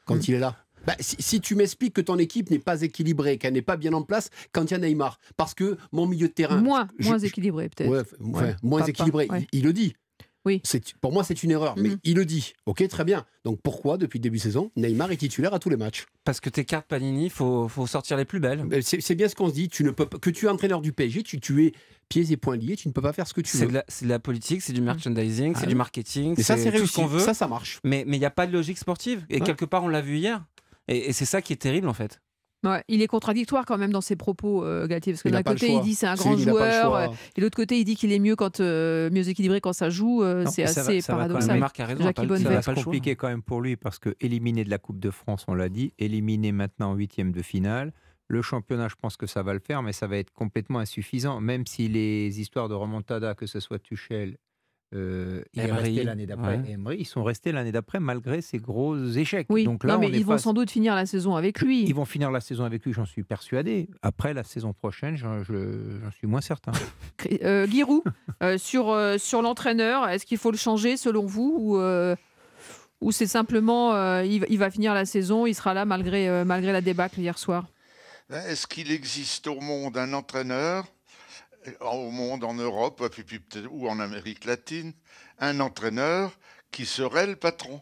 quand 0.05 0.15
Hmm. 0.15 0.21
il 0.27 0.33
est 0.35 0.39
là? 0.39 0.55
Bah, 0.87 0.95
si, 0.99 1.15
si 1.19 1.39
tu 1.41 1.53
m'expliques 1.53 1.93
que 1.93 2.01
ton 2.01 2.17
équipe 2.17 2.49
n'est 2.49 2.57
pas 2.57 2.81
équilibrée, 2.81 3.37
qu'elle 3.37 3.53
n'est 3.53 3.61
pas 3.61 3.77
bien 3.77 3.93
en 3.93 4.01
place 4.01 4.31
quand 4.51 4.63
il 4.65 4.71
y 4.71 4.73
a 4.73 4.79
Neymar, 4.79 5.19
parce 5.37 5.53
que 5.53 5.77
mon 5.91 6.07
milieu 6.07 6.27
de 6.27 6.33
terrain, 6.33 6.59
Moins, 6.59 6.87
je- 6.97 7.07
moins 7.07 7.19
équilibré 7.19 7.69
peut-être. 7.69 7.89
Ouais, 7.91 7.99
enfin, 7.99 8.15
Ouais. 8.19 8.55
moins 8.63 8.79
Pas- 8.79 8.85
pas- 8.85 8.89
équilibré. 8.89 9.27
ouais. 9.29 9.47
Il, 9.51 9.59
il 9.59 9.63
le 9.65 9.73
dit. 9.73 9.93
Oui. 10.45 10.59
C'est- 10.63 10.95
Pour 11.01 11.11
moi, 11.11 11.23
c'est 11.23 11.43
une 11.43 11.51
erreur, 11.51 11.75
mais 11.77 11.89
Mhm. 11.89 11.97
il 12.03 12.15
le 12.15 12.25
dit. 12.25 12.53
Ok, 12.65 12.87
très 12.87 13.03
bien. 13.03 13.25
Donc 13.45 13.59
pourquoi, 13.61 13.97
depuis 13.97 14.17
le 14.17 14.23
début 14.23 14.37
de 14.37 14.41
saison, 14.41 14.71
Neymar 14.75 15.11
est 15.11 15.17
titulaire 15.17 15.53
à 15.53 15.59
tous 15.59 15.69
les 15.69 15.77
matchs? 15.77 16.05
Parce 16.23 16.39
que 16.39 16.49
tes 16.49 16.65
cartes 16.65 16.87
Panini, 16.87 17.29
faut, 17.29 17.67
faut 17.67 17.85
sortir 17.85 18.17
les 18.17 18.25
plus 18.25 18.39
belles. 18.39 18.65
C'est 18.81 19.15
bien 19.15 19.27
ce 19.29 19.35
qu'on 19.35 19.49
se 19.49 19.53
dit. 19.53 19.69
Tu 19.69 19.83
ne 19.83 19.91
peux 19.91 20.05
pas- 20.07 20.17
que 20.17 20.29
tu 20.31 20.45
es 20.45 20.49
entraîneur 20.49 20.81
du 20.81 20.93
PSG, 20.93 21.21
tu, 21.23 21.39
tu 21.39 21.65
es 21.65 21.73
pieds 22.09 22.31
et 22.31 22.37
poings 22.37 22.57
liés, 22.57 22.75
tu 22.75 22.87
ne 22.87 22.93
peux 22.93 23.01
pas 23.01 23.13
faire 23.13 23.27
ce 23.27 23.33
que 23.33 23.41
tu 23.41 23.51
C'est 23.55 23.65
veux. 23.65 23.69
de, 23.69 23.73
la, 23.75 23.85
c'est 23.87 24.05
de 24.05 24.09
la 24.09 24.19
politique, 24.19 24.61
c'est 24.63 24.73
du 24.73 24.81
merchandising, 24.81 25.53
Ah 25.55 25.59
c'est 25.59 25.65
oui. 25.65 25.69
du 25.69 25.75
marketing, 25.75 26.33
Et 26.39 26.43
ça, 26.43 26.57
c'est 26.57 26.69
réussi. 26.69 26.87
ce 26.87 26.95
qu'on 26.95 27.05
veut. 27.05 27.19
Ça, 27.19 27.33
ça 27.33 27.47
marche. 27.47 27.79
Mais 27.83 28.03
il 28.07 28.19
n'y 28.19 28.25
a 28.25 28.31
pas 28.31 28.47
de 28.47 28.51
logique 28.51 28.77
sportive. 28.79 29.25
Et 29.29 29.35
Ouais. 29.35 29.41
quelque 29.45 29.65
part, 29.65 29.83
on 29.83 29.87
l'a 29.89 30.01
vu 30.01 30.17
hier. 30.17 30.43
Et, 30.87 31.09
et 31.09 31.13
c'est 31.13 31.25
ça 31.25 31.41
qui 31.41 31.53
est 31.53 31.57
terrible, 31.57 31.87
en 31.87 31.93
fait. 31.93 32.19
Ouais, 32.63 32.83
il 32.87 33.01
est 33.01 33.07
contradictoire 33.07 33.65
quand 33.65 33.77
même 33.79 33.91
dans 33.91 34.01
ses 34.01 34.15
propos, 34.15 34.63
euh, 34.63 34.85
Galtier, 34.85 35.13
parce 35.13 35.23
que 35.23 35.29
d'un 35.29 35.41
côté 35.41 35.71
il 35.73 35.81
dit 35.81 35.95
c'est 35.95 36.05
un 36.05 36.13
grand 36.13 36.37
joueur, 36.37 36.93
euh, 36.95 37.07
et 37.35 37.39
de 37.39 37.45
l'autre 37.45 37.55
côté 37.55 37.79
il 37.79 37.85
dit 37.85 37.95
qu'il 37.95 38.11
est 38.11 38.19
mieux 38.19 38.35
quand 38.35 38.59
euh, 38.59 39.09
mieux 39.09 39.27
équilibré 39.27 39.61
quand 39.61 39.73
ça 39.73 39.89
joue. 39.89 40.21
euh, 40.23 40.45
c'est 40.45 40.61
mais 40.63 40.67
ça 40.67 40.83
va- 40.83 40.89
assez 40.89 41.01
ça 41.01 41.13
paradoxal. 41.13 41.59
Marc 41.59 41.79
a 41.79 41.85
raison, 41.87 42.03
Jackie 42.03 42.27
Bonnevet. 42.27 42.43
Ça 42.43 42.49
va 42.51 42.61
se 42.61 42.83
compliquer 42.83 43.15
quand 43.15 43.29
même 43.29 43.41
pour 43.41 43.61
lui 43.61 43.77
parce 43.77 43.97
que 43.97 44.15
éliminé 44.21 44.63
de 44.63 44.69
la 44.69 44.77
Coupe 44.77 44.99
de 44.99 45.09
France, 45.09 45.43
on 45.47 45.55
l'a 45.55 45.69
dit, 45.69 45.93
éliminé 45.97 46.51
maintenant 46.51 46.91
en 46.91 46.95
huitième 46.95 47.31
de 47.31 47.41
finale. 47.41 47.93
Le 48.27 48.41
championnat, 48.43 48.87
je 48.89 48.95
pense 48.95 49.17
que 49.17 49.25
ça 49.25 49.41
va 49.43 49.53
le 49.53 49.59
faire, 49.59 49.81
mais 49.81 49.91
ça 49.91 50.05
va 50.07 50.17
être 50.17 50.31
complètement 50.31 50.79
insuffisant. 50.79 51.41
Même 51.41 51.65
si 51.65 51.89
les 51.89 52.39
histoires 52.39 52.69
de 52.69 52.75
remontada, 52.75 53.33
que 53.33 53.45
ce 53.47 53.59
soit 53.59 53.79
Tuchel 53.79 54.37
euh, 54.93 55.41
il 55.53 55.61
est 55.61 55.67
Emery, 55.67 55.83
resté 55.83 56.03
l'année 56.03 56.25
d'après. 56.25 56.57
ouais. 56.57 56.71
Emery, 56.71 56.97
ils 56.99 57.05
sont 57.05 57.23
restés 57.23 57.51
l'année 57.51 57.71
d'après 57.71 57.99
malgré 57.99 58.41
ses 58.41 58.57
gros 58.59 58.97
échecs. 58.97 59.47
Oui, 59.49 59.63
Donc 59.63 59.83
là, 59.83 59.93
non, 59.93 59.99
mais 59.99 60.07
on 60.07 60.09
est 60.13 60.17
ils 60.17 60.25
vont 60.25 60.37
sans 60.37 60.53
doute 60.53 60.69
finir 60.69 60.95
la 60.95 61.05
saison 61.05 61.35
avec 61.35 61.61
lui. 61.61 61.83
Ils 61.85 61.95
vont 61.95 62.05
finir 62.05 62.29
la 62.31 62.41
saison 62.41 62.65
avec 62.65 62.83
lui, 62.85 62.91
j'en 62.93 63.05
suis 63.05 63.23
persuadé. 63.23 63.89
Après 64.01 64.33
la 64.33 64.43
saison 64.43 64.73
prochaine, 64.73 65.15
j'en 65.15 65.43
je- 65.43 65.99
j'en 66.03 66.11
suis 66.11 66.27
moins 66.27 66.41
certain. 66.41 66.71
Euh, 67.43 67.67
Giroud, 67.67 68.01
euh, 68.41 68.57
sur, 68.57 68.89
euh, 68.89 69.17
sur 69.19 69.41
l'entraîneur, 69.43 70.09
est-ce 70.09 70.25
qu'il 70.25 70.37
faut 70.39 70.51
le 70.51 70.57
changer 70.57 70.97
selon 70.97 71.25
vous 71.25 71.55
ou, 71.59 71.77
euh, 71.77 72.15
ou 72.99 73.11
c'est 73.11 73.27
simplement 73.27 73.93
euh, 73.93 74.25
il, 74.25 74.39
va- 74.41 74.47
il 74.49 74.57
va 74.57 74.69
finir 74.71 74.93
la 74.95 75.05
saison, 75.05 75.45
il 75.45 75.53
sera 75.53 75.73
là 75.75 75.85
malgré, 75.85 76.27
euh, 76.27 76.43
malgré 76.45 76.71
la 76.71 76.81
débâcle 76.81 77.19
hier 77.19 77.37
soir? 77.37 77.67
Hein, 78.31 78.41
Est-ce 78.49 78.65
qu'il 78.67 78.91
existe 78.91 79.47
au 79.47 79.59
monde 79.59 79.97
un 79.97 80.13
entraîneur, 80.13 80.85
euh, 80.85 80.87
au 81.81 82.11
monde 82.11 82.43
en 82.43 82.53
Europe, 82.53 83.03
ou 83.69 83.89
en 83.89 83.99
Amérique 83.99 84.45
latine, 84.45 84.93
un 85.39 85.59
entraîneur 85.59 86.31
qui 86.71 86.85
serait 86.85 87.27
le 87.27 87.35
patron, 87.35 87.81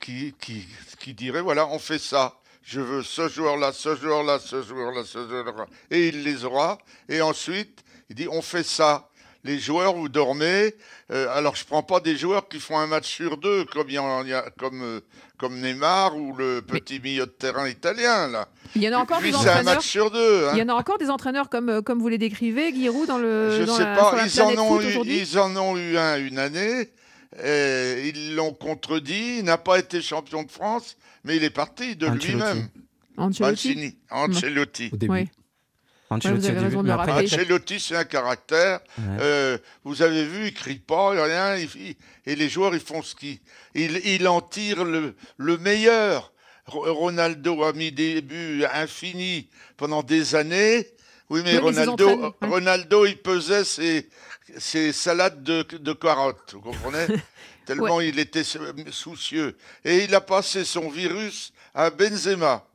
qui, 0.00 0.34
qui, 0.40 0.66
qui 0.98 1.14
dirait 1.14 1.40
voilà, 1.40 1.66
on 1.68 1.78
fait 1.78 1.98
ça. 1.98 2.40
Je 2.62 2.80
veux 2.80 3.02
ce 3.02 3.28
joueur-là, 3.28 3.72
ce 3.72 3.96
joueur-là, 3.96 4.38
ce 4.38 4.62
joueur-là, 4.62 5.04
ce 5.04 5.26
joueur-là. 5.26 5.66
Et 5.90 6.08
il 6.08 6.22
les 6.22 6.44
aura. 6.44 6.78
Et 7.08 7.22
ensuite, 7.22 7.82
il 8.10 8.16
dit 8.16 8.28
on 8.28 8.42
fait 8.42 8.62
ça. 8.62 9.08
Les 9.44 9.58
joueurs, 9.58 9.94
vous 9.94 10.08
dormez. 10.08 10.74
Euh, 11.12 11.28
alors, 11.32 11.54
je 11.56 11.62
ne 11.62 11.66
prends 11.68 11.82
pas 11.82 12.00
des 12.00 12.16
joueurs 12.16 12.48
qui 12.48 12.58
font 12.58 12.78
un 12.78 12.86
match 12.88 13.06
sur 13.06 13.36
deux, 13.36 13.64
comme, 13.66 13.88
il 13.88 13.94
y 13.94 13.98
en- 13.98 14.22
il 14.24 14.30
y 14.30 14.34
a- 14.34 14.50
comme, 14.58 14.82
euh, 14.82 15.00
comme 15.38 15.60
Neymar 15.60 16.16
ou 16.16 16.34
le 16.36 16.60
petit 16.60 16.98
milieu 17.00 17.24
de 17.26 17.30
terrain 17.30 17.68
italien. 17.68 18.26
Là. 18.28 18.48
Il 18.74 18.82
y 18.82 18.88
en 18.88 18.98
a 18.98 19.02
encore 19.02 19.20
Lui, 19.20 19.30
des 19.30 19.36
c'est 19.38 19.46
un 19.48 19.50
entraîneurs. 19.52 19.74
match 19.76 19.86
sur 19.86 20.10
deux. 20.10 20.48
hein. 20.48 20.50
Il 20.54 20.58
y 20.58 20.62
en 20.62 20.68
a 20.68 20.74
encore 20.74 20.98
des 20.98 21.08
entraîneurs 21.08 21.48
comme, 21.48 21.68
euh, 21.68 21.82
comme 21.82 22.00
vous 22.00 22.08
les 22.08 22.18
décrivez, 22.18 22.74
Giroud, 22.74 23.06
dans 23.06 23.18
le 23.18 23.56
Je 23.60 23.62
dans 23.62 23.76
sais 23.76 23.84
la, 23.84 23.94
pas, 23.94 24.26
ils 24.26 24.42
en, 24.42 24.58
ont 24.58 24.80
eu, 24.82 24.98
ils 25.06 25.38
en 25.38 25.56
ont 25.56 25.76
eu 25.76 25.96
un 25.96 26.16
une 26.18 26.38
année. 26.38 26.90
et 27.44 28.08
ils 28.08 28.34
l'ont 28.34 28.52
contredit. 28.54 29.38
Il 29.38 29.44
n'a 29.44 29.58
pas 29.58 29.78
été 29.78 30.00
champion 30.02 30.42
de 30.42 30.50
France, 30.50 30.96
mais 31.24 31.36
il 31.36 31.44
est 31.44 31.50
parti 31.50 31.94
de 31.94 32.06
lui-même. 32.08 32.68
Ancelotti 33.18 33.68
Mancini, 33.68 33.98
Ancelotti. 34.10 34.90
Au 34.92 34.96
début. 34.96 35.12
Oui. 35.12 35.28
Ancelotti 36.10 36.48
début, 36.52 36.90
après. 36.90 37.24
Ancelotti, 37.24 37.80
c'est 37.80 37.96
un 37.96 38.04
caractère. 38.04 38.80
Ouais. 38.98 39.04
Euh, 39.20 39.58
vous 39.84 40.00
avez 40.02 40.24
vu, 40.24 40.46
il 40.46 40.54
crie 40.54 40.78
pas, 40.78 41.10
rien. 41.10 41.56
il- 41.56 41.68
il- 41.76 41.96
et 42.26 42.34
les 42.36 42.48
joueurs, 42.48 42.74
ils 42.74 42.80
font 42.80 43.02
ce 43.02 43.14
qu'ils. 43.14 43.38
Il, 43.74 44.00
il 44.04 44.26
en 44.28 44.40
tire 44.40 44.84
le, 44.84 45.14
le 45.36 45.58
meilleur. 45.58 46.32
Ro- 46.66 46.92
Ronaldo 46.94 47.62
a 47.64 47.72
mis 47.72 47.92
des 47.92 48.20
buts 48.22 48.64
infinis 48.72 49.48
pendant 49.76 50.02
des 50.02 50.34
années. 50.34 50.86
Oui, 51.30 51.42
mais 51.44 51.52
Oui, 51.54 51.58
Ronaldo, 51.58 52.08
ouais. 52.42 52.48
Ronaldo, 52.48 53.04
il 53.06 53.18
pesait 53.18 53.64
ses, 53.64 54.08
ses 54.56 54.92
salades 54.92 55.42
de, 55.42 55.62
de 55.62 55.92
carottes, 55.92 56.54
vous 56.54 56.60
comprenez 56.62 57.06
Tellement 57.66 58.00
il 58.00 58.18
était 58.18 58.44
soucieux. 58.90 59.56
Et 59.84 60.04
il 60.04 60.14
a 60.14 60.22
passé 60.22 60.64
son 60.64 60.88
virus 60.88 61.52
à 61.74 61.90
Benzema, 61.90 62.66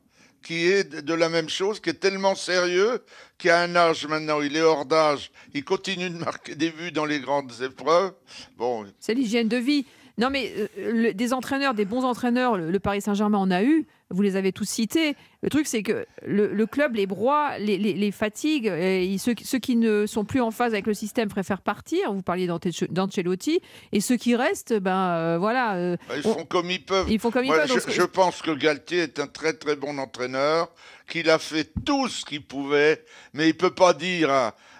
qui 0.44 0.66
est 0.66 0.84
de 0.94 1.14
la 1.14 1.28
même 1.28 1.48
chose, 1.48 1.80
qui 1.80 1.90
est 1.90 1.94
tellement 1.94 2.34
sérieux, 2.34 3.02
qui 3.38 3.50
a 3.50 3.60
un 3.60 3.74
âge 3.74 4.06
maintenant, 4.06 4.40
il 4.42 4.56
est 4.56 4.60
hors 4.60 4.84
d'âge, 4.84 5.32
il 5.54 5.64
continue 5.64 6.10
de 6.10 6.18
marquer 6.18 6.54
des 6.54 6.70
buts 6.70 6.92
dans 6.92 7.06
les 7.06 7.18
grandes 7.18 7.52
épreuves. 7.62 8.12
Bon, 8.56 8.86
C'est 9.00 9.14
l'hygiène 9.14 9.48
de 9.48 9.56
vie. 9.56 9.86
Non, 10.16 10.30
mais 10.30 10.52
euh, 10.56 10.68
le- 10.92 11.12
des 11.14 11.32
entraîneurs, 11.32 11.74
des 11.74 11.84
bons 11.84 12.04
entraîneurs, 12.04 12.56
le, 12.56 12.70
le 12.70 12.78
Paris 12.78 13.00
Saint-Germain 13.00 13.38
en 13.38 13.50
a 13.50 13.62
eu. 13.64 13.86
Vous 14.10 14.22
les 14.22 14.36
avez 14.36 14.52
tous 14.52 14.64
cités. 14.68 15.16
Le 15.42 15.48
truc, 15.50 15.66
c'est 15.66 15.82
que 15.82 16.06
le, 16.24 16.52
le 16.52 16.66
club 16.66 16.94
les 16.94 17.06
broie, 17.06 17.58
les, 17.58 17.78
les- 17.78 17.94
les 17.94 18.10
fatigue. 18.12 18.66
Et 18.66 19.04
ils- 19.06 19.18
ceux, 19.18 19.34
qui- 19.34 19.44
ceux 19.44 19.58
qui 19.58 19.74
ne 19.74 20.06
sont 20.06 20.24
plus 20.24 20.40
en 20.40 20.52
phase 20.52 20.72
avec 20.72 20.86
le 20.86 20.94
système 20.94 21.28
préfèrent 21.28 21.62
partir. 21.62 22.12
Vous 22.12 22.22
parliez 22.22 22.46
d'Ancelotti. 22.90 23.60
Et 23.92 24.00
ceux 24.00 24.16
qui 24.16 24.36
restent, 24.36 24.74
ben 24.78 24.96
euh, 24.96 25.36
voilà, 25.38 25.74
euh, 25.74 25.96
ils 26.16 26.28
On- 26.28 26.34
font 26.34 26.44
comme 26.44 26.70
ils 26.70 26.84
peuvent. 26.84 27.06
ils 27.10 27.18
font 27.18 27.30
comme 27.32 27.44
ils 27.44 27.48
Moi, 27.48 27.58
peuvent. 27.58 27.68
je, 27.68 27.74
Donc, 27.74 27.90
je 27.90 28.02
pense 28.02 28.40
que 28.42 28.52
Galtier 28.52 29.00
est 29.00 29.18
un 29.18 29.26
très 29.26 29.52
très 29.54 29.74
bon 29.74 29.98
entraîneur, 29.98 30.70
qu'il 31.08 31.28
a 31.28 31.38
fait 31.38 31.72
tout 31.84 32.08
ce 32.08 32.24
qu'il 32.24 32.44
pouvait, 32.44 33.04
mais 33.32 33.48
il 33.48 33.56
peut 33.56 33.74
pas 33.74 33.94
dire 33.94 34.30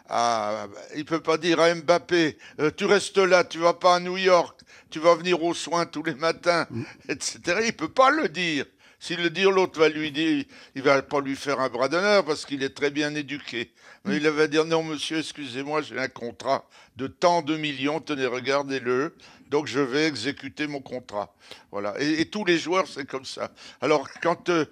à- 0.08 0.66
il 0.96 1.04
peut 1.04 1.20
pas 1.20 1.38
dire 1.38 1.60
à 1.60 1.74
Mbappé, 1.74 2.36
euh, 2.60 2.70
tu 2.76 2.84
restes 2.84 3.18
là, 3.18 3.44
tu 3.44 3.58
vas 3.58 3.74
pas 3.74 3.96
à 3.96 4.00
New 4.00 4.16
York, 4.16 4.60
tu 4.90 4.98
vas 4.98 5.14
venir 5.14 5.42
aux 5.42 5.54
soins 5.54 5.86
tous 5.86 6.02
les 6.02 6.14
matins, 6.14 6.66
etc. 7.08 7.60
Il 7.66 7.72
peut 7.74 7.88
pas 7.92 8.10
le 8.10 8.28
dire. 8.28 8.66
S'il 9.00 9.20
le 9.22 9.28
dit, 9.28 9.42
l'autre 9.42 9.78
va 9.78 9.90
lui 9.90 10.10
dire, 10.10 10.44
il 10.74 10.82
va 10.82 11.02
pas 11.02 11.20
lui 11.20 11.36
faire 11.36 11.60
un 11.60 11.68
bras 11.68 11.88
d'honneur 11.88 12.24
parce 12.24 12.46
qu'il 12.46 12.62
est 12.62 12.74
très 12.74 12.90
bien 12.90 13.14
éduqué. 13.14 13.70
Mais 14.06 14.16
il 14.16 14.26
va 14.28 14.46
dire 14.46 14.64
non, 14.64 14.82
monsieur, 14.82 15.18
excusez-moi, 15.18 15.82
j'ai 15.82 15.98
un 15.98 16.08
contrat 16.08 16.66
de 16.96 17.06
tant 17.06 17.42
de 17.42 17.56
millions, 17.56 18.00
tenez, 18.00 18.24
regardez-le. 18.24 19.14
Donc 19.50 19.66
je 19.66 19.80
vais 19.80 20.06
exécuter 20.06 20.66
mon 20.66 20.80
contrat. 20.80 21.34
Voilà. 21.70 21.94
Et, 22.00 22.20
et 22.22 22.26
tous 22.30 22.46
les 22.46 22.56
joueurs, 22.56 22.86
c'est 22.88 23.06
comme 23.06 23.26
ça. 23.26 23.50
Alors 23.82 24.08
quand 24.22 24.48
euh, 24.48 24.64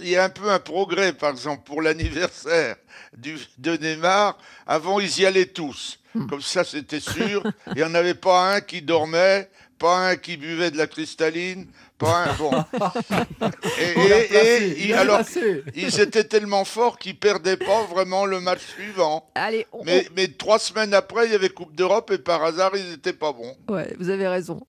il 0.00 0.08
y 0.08 0.16
a 0.16 0.24
un 0.24 0.28
peu 0.28 0.50
un 0.50 0.58
progrès, 0.58 1.12
par 1.12 1.30
exemple, 1.30 1.62
pour 1.64 1.82
l'anniversaire 1.82 2.76
de 3.16 3.76
Neymar, 3.76 4.38
avant 4.66 5.00
ils 5.00 5.20
y 5.20 5.26
allaient 5.26 5.46
tous. 5.46 5.98
Comme 6.30 6.40
ça, 6.42 6.64
c'était 6.64 7.00
sûr. 7.00 7.42
Il 7.68 7.74
n'y 7.76 7.82
en 7.84 7.94
avait 7.94 8.14
pas 8.14 8.54
un 8.54 8.60
qui 8.62 8.80
dormait, 8.80 9.50
pas 9.78 10.08
un 10.08 10.16
qui 10.16 10.36
buvait 10.38 10.70
de 10.70 10.78
la 10.78 10.86
cristalline, 10.86 11.66
pas 11.98 12.24
un. 12.24 12.32
Bon. 12.34 12.50
Et, 13.78 14.92
alors, 14.94 15.20
ils 15.74 16.00
étaient 16.00 16.24
tellement 16.24 16.64
forts 16.64 16.98
qu'ils 16.98 17.18
perdaient 17.18 17.56
pas 17.56 17.84
vraiment 17.84 18.24
le 18.24 18.40
match 18.40 18.60
suivant. 18.74 19.28
allez, 19.34 19.66
on- 19.72 19.84
Mais, 19.84 20.06
mais 20.16 20.28
trois 20.28 20.58
semaines 20.58 20.94
après, 20.94 21.26
il 21.26 21.32
y 21.32 21.34
avait 21.34 21.48
Coupe 21.50 21.74
d'Europe 21.74 22.10
et 22.12 22.18
par 22.18 22.42
hasard, 22.42 22.72
ils 22.76 22.90
n'étaient 22.92 23.12
pas 23.12 23.32
bons. 23.32 23.54
on- 23.68 23.74
ouais, 23.74 23.94
vous 23.98 24.08
avez 24.10 24.28
raison. 24.28 24.60